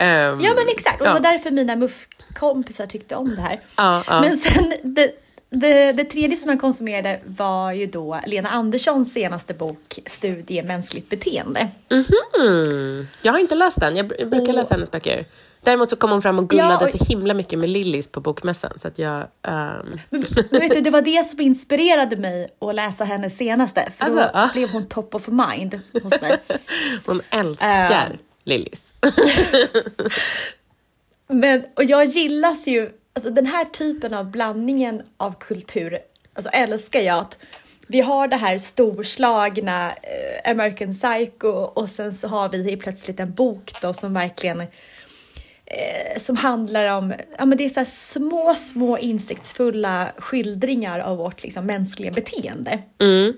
Um, 0.00 0.40
ja 0.40 0.54
men 0.54 0.68
exakt, 0.68 1.00
och 1.00 1.06
det 1.06 1.12
var 1.12 1.20
därför 1.20 1.50
mina 1.50 1.76
muffkompisar 1.76 2.86
tyckte 2.86 3.16
om 3.16 3.34
det 3.36 3.42
här. 3.42 3.60
Ja, 3.76 4.02
ja. 4.06 4.20
Men 4.20 4.36
sen, 4.36 4.72
det, 4.82 5.12
det, 5.50 5.92
det 5.92 6.04
tredje 6.04 6.36
som 6.36 6.50
jag 6.50 6.60
konsumerade 6.60 7.20
var 7.24 7.72
ju 7.72 7.86
då 7.86 8.20
Lena 8.26 8.48
Anderssons 8.48 9.12
senaste 9.12 9.54
bok 9.54 9.98
Studie 10.06 10.62
mänskligt 10.62 11.08
beteende. 11.08 11.68
Mm 11.90 12.04
-hmm. 12.04 13.06
Jag 13.22 13.32
har 13.32 13.38
inte 13.38 13.54
läst 13.54 13.80
den, 13.80 13.96
jag 13.96 14.08
brukar 14.08 14.48
och, 14.48 14.54
läsa 14.54 14.74
hennes 14.74 14.90
böcker. 14.90 15.26
Däremot 15.62 15.90
så 15.90 15.96
kom 15.96 16.10
hon 16.10 16.22
fram 16.22 16.38
och 16.38 16.48
gullade 16.48 16.72
ja, 16.72 16.80
och, 16.80 16.88
så 16.88 17.04
himla 17.04 17.34
mycket 17.34 17.58
med 17.58 17.68
Lillis 17.68 18.06
på 18.06 18.20
bokmässan. 18.20 18.78
Så 18.78 18.88
att 18.88 18.98
jag, 18.98 19.20
um... 19.20 20.00
men, 20.10 20.24
vet 20.50 20.74
du, 20.74 20.80
det 20.80 20.90
var 20.90 21.02
det 21.02 21.26
som 21.26 21.40
inspirerade 21.40 22.16
mig 22.16 22.48
att 22.58 22.74
läsa 22.74 23.04
hennes 23.04 23.36
senaste. 23.36 23.90
För 23.96 24.04
alltså, 24.04 24.20
då 24.20 24.30
ah. 24.34 24.48
blev 24.52 24.68
hon 24.68 24.86
top 24.86 25.14
of 25.14 25.28
mind 25.28 25.80
hos 26.02 26.20
mig. 26.20 26.38
hon 27.06 27.22
älskar 27.30 28.08
uh, 28.10 28.16
Lillis. 28.44 28.87
Men, 31.28 31.64
och 31.74 31.84
jag 31.84 32.04
gillas 32.04 32.68
ju, 32.68 32.90
alltså 33.14 33.30
den 33.30 33.46
här 33.46 33.64
typen 33.64 34.14
av 34.14 34.30
blandningen 34.30 35.02
av 35.16 35.34
kultur, 35.40 35.98
alltså 36.34 36.50
älskar 36.50 37.00
jag 37.00 37.18
att 37.18 37.38
vi 37.86 38.00
har 38.00 38.28
det 38.28 38.36
här 38.36 38.58
storslagna 38.58 39.90
eh, 39.90 40.50
American 40.50 40.94
Psycho 40.94 41.48
och 41.48 41.88
sen 41.88 42.14
så 42.14 42.28
har 42.28 42.48
vi 42.48 42.76
plötsligt 42.76 43.20
en 43.20 43.34
bok 43.34 43.72
då 43.82 43.94
som 43.94 44.14
verkligen 44.14 44.60
eh, 44.60 46.18
som 46.18 46.36
handlar 46.36 46.96
om, 46.96 47.14
ja 47.38 47.46
men 47.46 47.58
det 47.58 47.64
är 47.64 47.68
så 47.68 47.84
små, 47.84 48.54
små 48.54 48.98
insiktsfulla 48.98 50.12
skildringar 50.16 50.98
av 50.98 51.16
vårt 51.16 51.42
liksom 51.42 51.66
mänskliga 51.66 52.12
beteende. 52.12 52.78
Mm. 53.00 53.32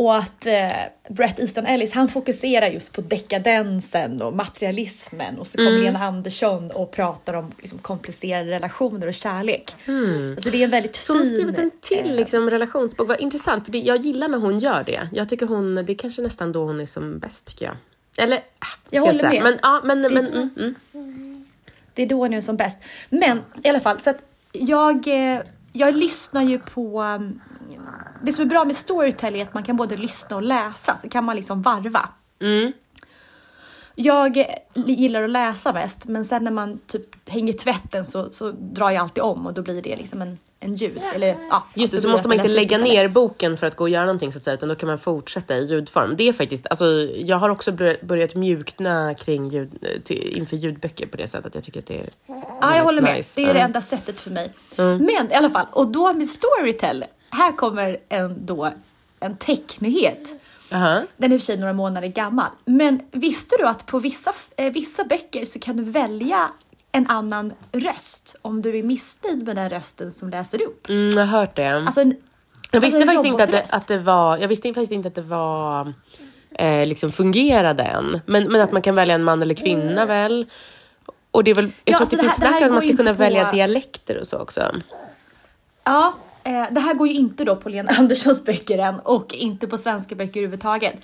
Och 0.00 0.16
att 0.16 0.46
eh, 0.46 0.70
Brett 1.08 1.40
Easton 1.40 1.66
Ellis, 1.66 1.92
han 1.92 2.08
fokuserar 2.08 2.66
just 2.66 2.92
på 2.92 3.00
dekadensen 3.00 4.22
och 4.22 4.36
materialismen 4.36 5.38
och 5.38 5.46
så 5.46 5.56
kommer 5.56 5.70
mm. 5.70 5.82
Lena 5.82 6.06
Andersson 6.06 6.70
och 6.70 6.90
pratar 6.90 7.34
om 7.34 7.52
liksom, 7.58 7.78
komplicerade 7.78 8.50
relationer 8.50 9.06
och 9.06 9.14
kärlek. 9.14 9.74
Mm. 9.86 10.32
Alltså 10.32 10.50
det 10.50 10.60
är 10.60 10.64
en 10.64 10.70
väldigt 10.70 10.96
så 10.96 11.14
fin... 11.14 11.24
Så 11.24 11.30
hon 11.30 11.32
har 11.32 11.38
skrivit 11.38 11.58
en 11.58 11.70
till 11.80 12.16
liksom, 12.16 12.50
relationsbok, 12.50 13.08
vad 13.08 13.20
intressant, 13.20 13.64
för 13.64 13.72
det, 13.72 13.78
jag 13.78 14.00
gillar 14.00 14.28
när 14.28 14.38
hon 14.38 14.58
gör 14.58 14.84
det. 14.84 15.08
Jag 15.12 15.28
tycker 15.28 15.46
hon, 15.46 15.74
det 15.74 15.92
är 15.92 15.94
kanske 15.94 16.22
nästan 16.22 16.52
då 16.52 16.64
hon 16.64 16.80
är 16.80 16.86
som 16.86 17.18
bäst 17.18 17.46
tycker 17.46 17.66
jag. 17.66 17.76
Eller, 18.24 18.36
äh, 18.36 18.42
jag 18.90 19.02
håller 19.02 19.28
med. 19.28 19.42
Men, 19.42 19.58
ja, 19.62 19.80
men, 19.84 20.02
det, 20.02 20.10
men, 20.10 20.26
mm, 20.26 20.74
mm. 20.94 21.46
det 21.94 22.02
är 22.02 22.06
då 22.06 22.16
hon 22.16 22.34
är 22.34 22.40
som 22.40 22.56
bäst. 22.56 22.78
Men 23.08 23.40
i 23.64 23.68
alla 23.68 23.80
fall, 23.80 24.00
så 24.00 24.10
att 24.10 24.22
jag, 24.52 25.08
eh, 25.34 25.40
jag 25.72 25.96
lyssnar 25.96 26.42
ju 26.42 26.58
på 26.58 27.02
um, 27.02 27.40
det 28.22 28.32
som 28.32 28.44
är 28.44 28.48
bra 28.48 28.64
med 28.64 28.76
storytelling 28.76 29.40
är 29.40 29.46
att 29.46 29.54
man 29.54 29.62
kan 29.62 29.76
både 29.76 29.96
lyssna 29.96 30.36
och 30.36 30.42
läsa, 30.42 30.98
så 30.98 31.08
kan 31.08 31.24
man 31.24 31.36
liksom 31.36 31.62
varva. 31.62 32.08
Mm. 32.40 32.72
Jag 33.94 34.44
gillar 34.74 35.22
att 35.22 35.30
läsa 35.30 35.72
mest, 35.72 36.04
men 36.04 36.24
sen 36.24 36.44
när 36.44 36.50
man 36.50 36.78
typ 36.86 37.28
hänger 37.30 37.52
tvätten 37.52 38.04
så, 38.04 38.32
så 38.32 38.50
drar 38.50 38.90
jag 38.90 39.02
alltid 39.02 39.22
om 39.22 39.46
och 39.46 39.54
då 39.54 39.62
blir 39.62 39.82
det 39.82 39.96
liksom 39.96 40.22
en, 40.22 40.38
en 40.60 40.74
ljud. 40.74 41.02
Eller, 41.14 41.36
ja, 41.50 41.66
Just 41.74 41.92
det, 41.92 42.00
så 42.00 42.08
måste 42.08 42.28
man 42.28 42.36
inte 42.36 42.52
lägga 42.52 42.78
ner 42.78 43.08
boken 43.08 43.56
för 43.56 43.66
att 43.66 43.76
gå 43.76 43.84
och 43.84 43.90
göra 43.90 44.04
någonting 44.04 44.32
så 44.32 44.38
att 44.38 44.44
säga, 44.44 44.54
utan 44.54 44.68
då 44.68 44.74
kan 44.74 44.86
man 44.86 44.98
fortsätta 44.98 45.56
i 45.56 45.66
ljudform. 45.66 46.16
Det 46.16 46.28
är 46.28 46.32
faktiskt, 46.32 46.66
alltså, 46.70 46.84
jag 47.14 47.36
har 47.36 47.50
också 47.50 47.72
börjat 48.02 48.34
mjukna 48.34 49.14
kring 49.14 49.48
ljud, 49.48 49.84
till, 50.04 50.36
inför 50.36 50.56
ljudböcker 50.56 51.06
på 51.06 51.16
det 51.16 51.28
sättet. 51.28 51.54
Jag 51.54 51.64
tycker 51.64 51.80
att 51.80 51.86
det 51.86 52.00
är 52.00 52.10
Ja, 52.60 52.76
jag 52.76 52.84
håller 52.84 53.02
med. 53.02 53.16
Nice. 53.16 53.40
Det 53.40 53.44
är 53.44 53.50
mm. 53.50 53.56
det 53.56 53.62
enda 53.62 53.80
sättet 53.80 54.20
för 54.20 54.30
mig. 54.30 54.52
Mm. 54.78 54.96
Men 54.98 55.32
i 55.32 55.34
alla 55.34 55.50
fall, 55.50 55.66
och 55.72 55.86
då 55.86 56.12
med 56.12 56.26
Storytel 56.26 57.04
här 57.30 57.52
kommer 57.52 57.98
en, 58.08 58.46
då, 58.46 58.72
en 59.20 59.36
technyhet. 59.36 60.40
Uh-huh. 60.70 61.06
Den 61.16 61.32
är 61.32 61.34
i 61.34 61.38
och 61.38 61.40
för 61.40 61.46
sig 61.46 61.58
några 61.58 61.72
månader 61.72 62.08
gammal. 62.08 62.50
Men 62.64 63.00
visste 63.10 63.56
du 63.58 63.66
att 63.66 63.86
på 63.86 63.98
vissa, 63.98 64.32
eh, 64.56 64.72
vissa 64.72 65.04
böcker 65.04 65.46
så 65.46 65.58
kan 65.58 65.76
du 65.76 65.82
välja 65.82 66.50
en 66.92 67.06
annan 67.06 67.52
röst 67.72 68.36
om 68.42 68.62
du 68.62 68.78
är 68.78 68.82
missnöjd 68.82 69.46
med 69.46 69.56
den 69.56 69.70
rösten 69.70 70.10
som 70.10 70.30
läser 70.30 70.62
upp? 70.62 70.88
Mm, 70.88 71.08
jag 71.08 71.26
har 71.26 71.38
hört 71.38 71.56
det. 71.56 71.76
Alltså 71.76 72.00
en, 72.00 72.14
jag 72.70 72.80
visste 72.80 72.98
alltså 72.98 73.14
faktiskt 73.14 73.32
inte 73.32 73.44
att 73.44 73.50
det, 73.50 73.76
att 73.76 73.88
det 73.88 73.98
var, 73.98 74.38
jag 74.38 74.48
visste 74.48 74.68
faktiskt 74.68 74.92
inte 74.92 75.08
att 75.08 75.14
det 75.14 75.22
var 75.22 75.92
eh, 76.50 76.86
liksom 76.86 77.12
fungerade 77.12 77.82
än. 77.82 78.20
Men, 78.26 78.52
men 78.52 78.60
att 78.60 78.72
man 78.72 78.82
kan 78.82 78.94
välja 78.94 79.14
en 79.14 79.24
man 79.24 79.42
eller 79.42 79.54
kvinna 79.54 80.02
mm. 80.02 80.08
väl? 80.08 80.46
Och 81.30 81.44
det 81.44 81.50
är 81.50 81.54
väl, 81.54 81.64
jag 81.64 81.72
ja, 81.84 81.98
tror 81.98 82.00
alltså 82.00 82.04
att 82.04 82.10
det, 82.10 82.16
det 82.16 82.22
finns 82.22 82.36
snack 82.36 82.62
att 82.62 82.72
man 82.72 82.82
ska 82.82 82.96
kunna 82.96 83.14
på... 83.14 83.18
välja 83.18 83.52
dialekter 83.52 84.20
och 84.20 84.26
så 84.26 84.38
också. 84.38 84.74
Ja, 85.84 86.14
Eh, 86.44 86.66
det 86.70 86.80
här 86.80 86.94
går 86.94 87.08
ju 87.08 87.14
inte 87.14 87.44
då 87.44 87.56
på 87.56 87.68
Lena 87.68 87.92
Anderssons 87.98 88.44
böcker 88.44 88.78
än 88.78 89.00
och 89.00 89.34
inte 89.34 89.66
på 89.66 89.78
svenska 89.78 90.14
böcker 90.14 90.40
överhuvudtaget. 90.40 90.94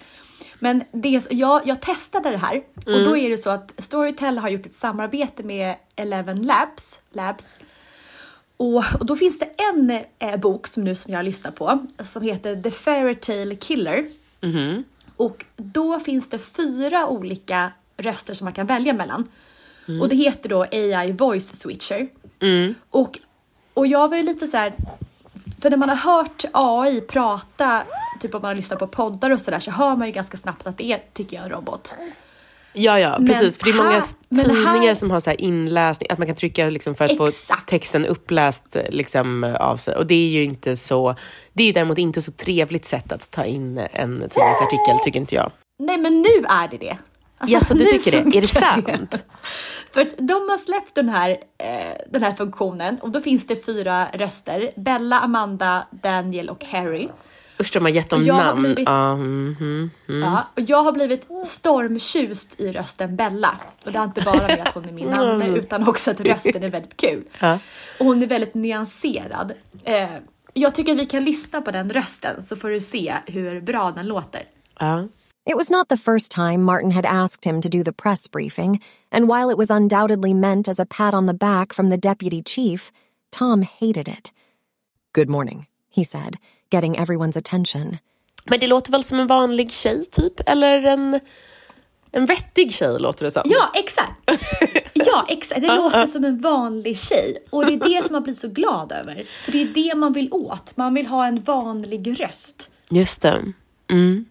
Men 0.59 0.85
det, 0.93 1.27
jag, 1.31 1.67
jag 1.67 1.81
testade 1.81 2.31
det 2.31 2.39
här 2.39 2.63
mm. 2.87 2.99
och 2.99 3.07
då 3.07 3.17
är 3.17 3.31
det 3.31 3.39
så 3.39 3.51
att 3.51 3.73
Storytel 3.79 4.39
har 4.39 4.49
gjort 4.49 4.67
ett 4.67 4.75
samarbete 4.75 5.43
med 5.43 5.77
Eleven 5.97 6.43
Labs, 6.43 7.01
Labs 7.13 7.57
och, 8.57 8.85
och 9.01 9.07
då 9.07 9.17
finns 9.17 9.39
det 9.39 9.49
en 9.57 9.91
eh, 10.19 10.37
bok 10.37 10.67
som 10.67 10.85
nu 10.85 10.95
som 10.95 11.13
jag 11.13 11.25
lyssnar 11.25 11.51
på 11.51 11.87
som 11.99 12.23
heter 12.23 12.63
The 12.63 12.71
Fairytale 12.71 13.55
Killer. 13.55 14.09
Mhm. 14.41 14.85
Och 15.17 15.45
då 15.57 16.01
finns 16.01 16.29
det 16.29 16.39
fyra 16.39 17.09
olika 17.09 17.73
röster 17.97 18.35
som 18.35 18.45
man 18.45 18.53
kan 18.53 18.67
välja 18.67 18.93
mellan. 18.93 19.29
Mm. 19.89 20.01
Och 20.01 20.09
det 20.09 20.17
heter 20.17 20.49
då 20.49 20.63
AI 20.63 21.13
voice 21.13 21.61
switcher. 21.61 22.09
Mm. 22.41 22.75
Och, 22.91 23.19
och 23.75 23.87
jag 23.87 24.09
var 24.09 24.17
ju 24.17 24.23
lite 24.23 24.47
så 24.47 24.57
här, 24.57 24.73
för 25.61 25.71
när 25.71 25.77
man 25.77 25.89
har 25.89 25.97
hört 25.97 26.45
AI 26.53 27.01
prata, 27.01 27.83
typ 28.21 28.35
om 28.35 28.43
man 28.43 28.49
har 28.49 28.55
lyssnat 28.55 28.79
på 28.79 28.87
poddar 28.87 29.31
och 29.31 29.41
sådär, 29.41 29.61
så 29.61 29.71
hör 29.71 29.97
man 29.97 30.07
ju 30.07 30.13
ganska 30.13 30.37
snabbt 30.37 30.67
att 30.67 30.79
det 30.79 30.93
är, 30.93 31.03
tycker 31.13 31.37
jag, 31.37 31.45
en 31.45 31.51
robot. 31.51 31.97
Ja, 32.73 32.99
ja, 33.01 33.17
Men 33.19 33.27
precis. 33.29 33.59
För 33.59 33.65
det 33.65 33.71
är 33.71 33.77
många 33.77 33.91
här- 33.91 34.45
tidningar 34.45 34.87
här- 34.87 34.95
som 34.95 35.11
har 35.11 35.21
så 35.21 35.31
här 35.31 35.41
inläsning, 35.41 36.11
att 36.11 36.19
man 36.19 36.27
kan 36.27 36.37
trycka 36.37 36.69
liksom 36.71 36.95
för 36.95 37.05
att 37.05 37.11
Exakt. 37.11 37.61
få 37.61 37.67
texten 37.67 38.07
uppläst 38.07 38.77
liksom 38.91 39.57
av 39.61 39.77
sig. 39.77 39.97
Och 39.97 40.07
det 40.07 40.15
är 40.15 40.29
ju 40.29 40.45
inte 40.45 40.77
så, 40.77 41.15
det 41.53 41.63
är 41.69 41.73
däremot 41.73 41.99
inte 41.99 42.23
så 42.23 42.33
trevligt 42.33 42.85
sätt 42.85 43.13
att 43.13 43.31
ta 43.31 43.45
in 43.45 43.79
en 43.79 44.13
tidningsartikel, 44.31 44.99
tycker 45.05 45.21
inte 45.21 45.35
jag. 45.35 45.51
Nej, 45.79 45.99
men 45.99 46.23
nu 46.23 46.45
är 46.49 46.69
det 46.69 46.77
det. 46.77 46.99
Alltså, 47.39 47.55
Jaså, 47.55 47.75
du 47.75 47.85
nu 47.85 47.91
tycker 47.91 48.11
det? 48.11 48.37
Är 48.37 48.41
det 48.41 48.47
sant? 48.47 49.25
För 49.93 50.01
att 50.01 50.15
de 50.19 50.33
har 50.33 50.59
släppt 50.59 50.95
den 50.95 51.09
här, 51.09 51.31
eh, 51.59 51.97
den 52.13 52.23
här 52.23 52.33
funktionen 52.33 52.99
och 53.03 53.11
då 53.11 53.21
finns 53.21 53.47
det 53.47 53.65
fyra 53.67 54.07
röster. 54.13 54.71
Bella, 54.77 55.21
Amanda, 55.21 55.87
Daniel 56.03 56.49
och 56.49 56.65
Harry. 56.65 57.09
Usch, 57.61 57.73
de 57.73 57.83
har 57.83 57.89
gett 57.91 58.11
dem 58.11 58.25
Jag 58.25 58.35
har 58.35 58.45
namn. 58.45 58.63
blivit- 58.63 58.89
Ja, 58.89 59.17
mhm, 59.17 59.91
mm. 60.09 60.21
Ja, 60.23 60.49
och 60.55 60.61
jag 60.61 60.83
har 60.83 60.93
blivit 60.93 61.27
stormtjust 61.47 62.61
i 62.61 62.73
rösten 62.73 63.17
Bella. 63.17 63.55
Och 63.85 63.93
det 63.93 63.99
har 63.99 64.05
inte 64.07 64.21
bara 64.21 64.47
med 64.47 64.61
att 64.67 64.75
hon 64.75 64.85
är 64.85 64.93
min 64.93 65.09
namne 65.17 65.45
Mm. 65.45 65.57
utan 65.57 65.89
också 65.89 66.11
att 66.11 66.21
rösten 66.21 66.63
är 66.63 66.71
väldigt 66.71 66.97
kul. 66.97 67.25
Ja. 67.41 67.59
Och 68.01 68.07
hon 68.07 68.23
är 68.23 68.27
väldigt 68.27 68.55
nyanserad. 68.55 69.53
Eh, 69.85 70.09
jag 70.55 70.75
tycker 70.75 70.93
att 70.93 70.99
vi 71.01 71.07
kan 71.07 71.25
lyssna 71.25 71.61
på 71.61 71.71
den 71.71 71.91
rösten 71.93 72.43
så 72.43 72.57
får 72.57 72.69
du 72.71 72.81
se 72.81 73.15
hur 73.27 73.61
bra 73.61 73.91
den 73.91 74.07
låter. 74.07 74.43
Ja. 74.81 75.09
It 75.51 75.57
was 75.57 75.71
not 75.71 75.89
the 75.89 75.97
first 75.97 76.31
time 76.33 76.59
Martin 76.59 76.91
had 76.93 77.07
asked 77.07 77.53
him 77.53 77.63
to 77.63 77.69
do 77.69 77.85
the 77.85 77.93
press 77.93 78.31
briefing, 78.31 78.83
and 79.11 79.27
while 79.33 79.51
it 79.53 79.59
was 79.59 79.71
undoubtedly 79.71 80.35
meant 80.35 80.69
as 80.69 80.81
a 80.81 80.87
pat 80.91 81.15
on 81.15 81.27
the 81.29 81.35
back 81.35 81.73
from 81.75 81.91
the 81.91 81.97
deputy 81.97 82.43
chief, 82.43 82.93
Tom 83.31 83.63
hated 83.81 84.09
it. 84.09 84.33
Good 85.15 85.29
morning, 85.29 85.67
he 85.95 86.05
said, 86.05 86.37
getting 86.71 86.97
everyone's 86.97 87.39
attention. 87.39 87.97
Men 88.45 88.61
det 88.61 88.67
låter 88.67 88.93
väl 88.93 89.05
som 89.05 89.21
en 89.21 89.27
vanlig 89.27 89.73
tjej, 89.73 90.05
typ? 90.05 90.49
Eller 90.49 90.83
en, 90.83 91.21
en 92.11 92.27
vettig 92.27 92.75
tjej, 92.75 92.99
låter 92.99 93.25
det 93.25 93.31
som. 93.31 93.43
Ja, 93.45 93.71
exakt. 93.75 94.13
Ja, 94.93 95.27
exakt. 95.29 95.61
Det 95.61 95.67
låter 95.77 96.07
som 96.07 96.25
en 96.25 96.39
vanlig 96.39 96.99
tjej. 96.99 97.39
Och 97.51 97.67
det 97.67 97.73
är 97.73 97.99
det 97.99 98.07
som 98.07 98.13
man 98.13 98.23
blir 98.23 98.35
så 98.35 98.49
glad 98.49 98.93
över. 98.93 99.27
För 99.45 99.53
det 99.53 99.63
är 99.63 99.69
det 99.69 99.95
man 99.95 100.13
vill 100.13 100.33
åt. 100.33 100.77
Man 100.77 100.95
vill 100.95 101.07
ha 101.07 101.27
en 101.27 101.43
vanlig 101.43 102.21
röst. 102.21 102.71
Just 102.91 103.23
det. 103.23 103.53
Mm. 103.91 104.25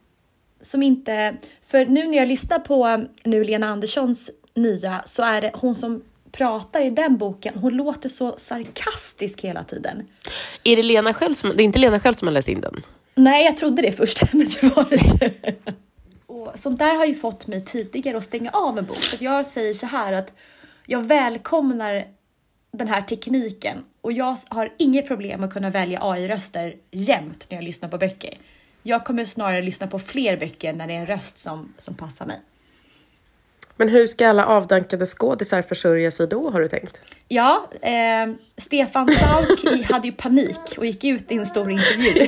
Som 0.62 0.84
inte... 0.84 1.36
För 1.68 1.86
nu 1.86 2.08
när 2.08 2.18
jag 2.18 2.28
lyssnar 2.28 2.60
på 2.60 2.88
um, 2.88 3.08
nu 3.24 3.44
Lena 3.44 3.68
Anderssons 3.68 4.32
nya 4.54 5.02
så 5.06 5.24
är 5.24 5.42
det 5.42 5.52
hon 5.54 5.76
som 5.76 6.04
pratar 6.38 6.82
i 6.82 6.90
den 6.90 7.18
boken, 7.18 7.54
hon 7.60 7.74
låter 7.74 8.10
så 8.10 8.36
sarkastisk 8.38 9.42
hela 9.42 9.64
tiden. 9.64 10.08
Är 10.64 10.76
det 10.76 10.84
Lena 10.84 11.14
själv 11.14 11.34
som, 11.34 11.50
det 11.56 11.64
är 11.64 11.66
inte 11.66 11.80
Lena 11.80 12.00
själv 12.00 12.14
som 12.14 12.28
har 12.28 12.34
läst 12.34 12.48
in 12.48 12.62
den? 12.62 12.82
Nej, 13.16 13.46
jag 13.46 13.58
trodde 13.58 13.82
det 13.82 13.92
först, 13.92 14.24
men 14.34 14.48
det 14.48 14.64
var 14.76 14.86
det 14.90 14.96
inte. 14.96 15.54
Och 16.26 16.52
sånt 16.56 16.80
där 16.80 16.96
har 16.96 17.06
ju 17.06 17.16
fått 17.16 17.48
mig 17.48 17.66
tidigare 17.66 18.18
att 18.18 18.24
stänga 18.24 18.50
av 18.50 18.78
en 18.78 18.86
bok. 18.86 18.98
Så 18.98 19.24
jag 19.24 19.48
säger 19.48 19.74
så 19.74 19.86
här 19.86 20.14
att 20.14 20.34
jag 20.86 21.02
välkomnar 21.02 22.06
den 22.72 22.88
här 22.88 23.02
tekniken 23.02 23.84
och 24.02 24.12
jag 24.12 24.38
har 24.50 24.74
inget 24.78 25.08
problem 25.08 25.44
att 25.44 25.54
kunna 25.54 25.70
välja 25.70 26.00
AI-röster 26.02 26.76
jämt 26.92 27.46
när 27.50 27.58
jag 27.58 27.64
lyssnar 27.64 27.90
på 27.90 27.98
böcker. 27.98 28.38
Jag 28.84 29.06
kommer 29.06 29.26
snarare 29.26 29.62
lyssna 29.62 29.88
på 29.88 30.00
fler 30.00 30.38
böcker 30.38 30.74
när 30.74 30.88
det 30.88 30.94
är 30.94 31.00
en 31.00 31.06
röst 31.06 31.40
som, 31.40 31.74
som 31.78 31.96
passar 31.96 32.26
mig. 32.26 32.40
Men 33.78 33.90
hur 33.90 34.08
ska 34.08 34.28
alla 34.28 34.46
avdankade 34.46 35.06
skådisar 35.06 35.62
försörja 35.62 36.12
sig 36.12 36.28
då, 36.28 36.50
har 36.50 36.62
du 36.62 36.68
tänkt? 36.68 37.02
Ja, 37.28 37.70
eh, 37.82 38.34
Stefan 38.58 39.12
Sauk 39.12 39.86
hade 39.92 40.08
ju 40.08 40.14
panik 40.14 40.78
och 40.78 40.86
gick 40.86 41.04
ut 41.04 41.32
i 41.32 41.36
en 41.36 41.46
stor 41.46 41.72
intervju. 41.72 42.28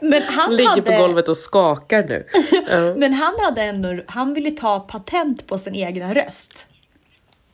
Men 0.00 0.22
han 0.22 0.56
Ligger 0.56 0.68
hade... 0.68 0.82
på 0.82 0.92
golvet 0.92 1.28
och 1.28 1.36
skakar 1.36 2.04
nu. 2.04 2.26
Ja. 2.70 2.94
Men 2.96 3.12
han 3.12 3.34
hade 3.40 3.62
ändå, 3.62 4.02
han 4.06 4.34
ville 4.34 4.50
ta 4.50 4.80
patent 4.80 5.46
på 5.46 5.58
sin 5.58 5.74
egna 5.74 6.14
röst. 6.14 6.66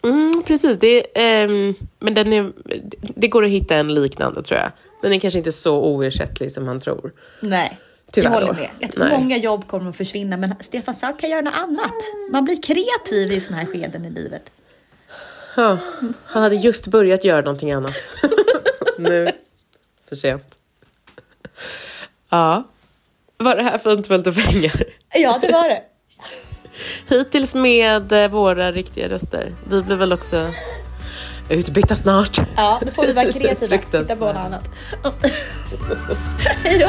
Mm, 0.05 0.43
precis, 0.47 0.79
det, 0.79 1.07
ehm, 1.15 1.75
men 1.99 2.15
den 2.15 2.33
är, 2.33 2.53
det 2.99 3.29
går 3.29 3.45
att 3.45 3.51
hitta 3.51 3.77
en 3.77 3.95
liknande 3.95 4.43
tror 4.43 4.61
jag. 4.61 4.71
Den 5.03 5.13
är 5.13 5.21
kanske 5.21 5.39
inte 5.39 5.53
så 5.53 5.83
oersättlig 5.83 6.53
som 6.53 6.69
han 6.69 6.81
tror. 6.81 7.13
Nej, 7.41 7.79
Tyvärr 8.13 8.31
jag 8.31 8.35
håller 8.41 8.53
med. 8.53 8.71
Jag 8.79 8.93
tror 8.93 9.09
många 9.09 9.37
jobb 9.37 9.67
kommer 9.67 9.91
att 9.91 9.97
försvinna, 9.97 10.37
men 10.37 10.55
Stefan 10.61 10.95
Sauk 10.95 11.21
kan 11.21 11.31
göra 11.31 11.41
något 11.41 11.55
annat. 11.55 11.95
Man 12.33 12.45
blir 12.45 12.63
kreativ 12.63 13.33
i 13.33 13.41
såna 13.41 13.59
här 13.59 13.67
skeden 13.67 14.05
i 14.05 14.11
livet. 14.11 14.51
Ja, 15.57 15.79
han 16.25 16.43
hade 16.43 16.55
just 16.55 16.87
börjat 16.87 17.25
göra 17.25 17.41
någonting 17.41 17.73
annat. 17.73 17.95
nu, 18.99 19.29
för 20.09 20.17
sent. 20.17 20.45
Ja, 22.29 22.65
var 23.39 23.57
det 23.57 23.63
här 23.63 23.79
fint 23.79 24.07
följt 24.07 24.27
och 24.27 24.35
pengar? 24.35 24.83
Ja, 25.15 25.39
det 25.43 25.53
var 25.53 25.69
det. 25.69 25.83
Hittills 27.09 27.55
med 27.55 28.13
eh, 28.13 28.29
våra 28.31 28.73
riktiga 28.73 29.09
röster. 29.09 29.55
Vi 29.71 29.83
blir 29.83 29.97
väl 29.97 30.13
också 30.13 30.51
utbytta 31.51 31.97
snart. 31.97 32.39
Ja, 32.57 32.81
då 32.85 32.91
får 32.91 33.07
vi 33.07 33.13
vara 33.13 33.33
kreativa. 33.33 33.77
Hitta 33.77 34.17
på 34.17 34.25
något 34.25 34.37
annat. 34.37 34.65
Hej 36.65 36.79
då! 36.79 36.89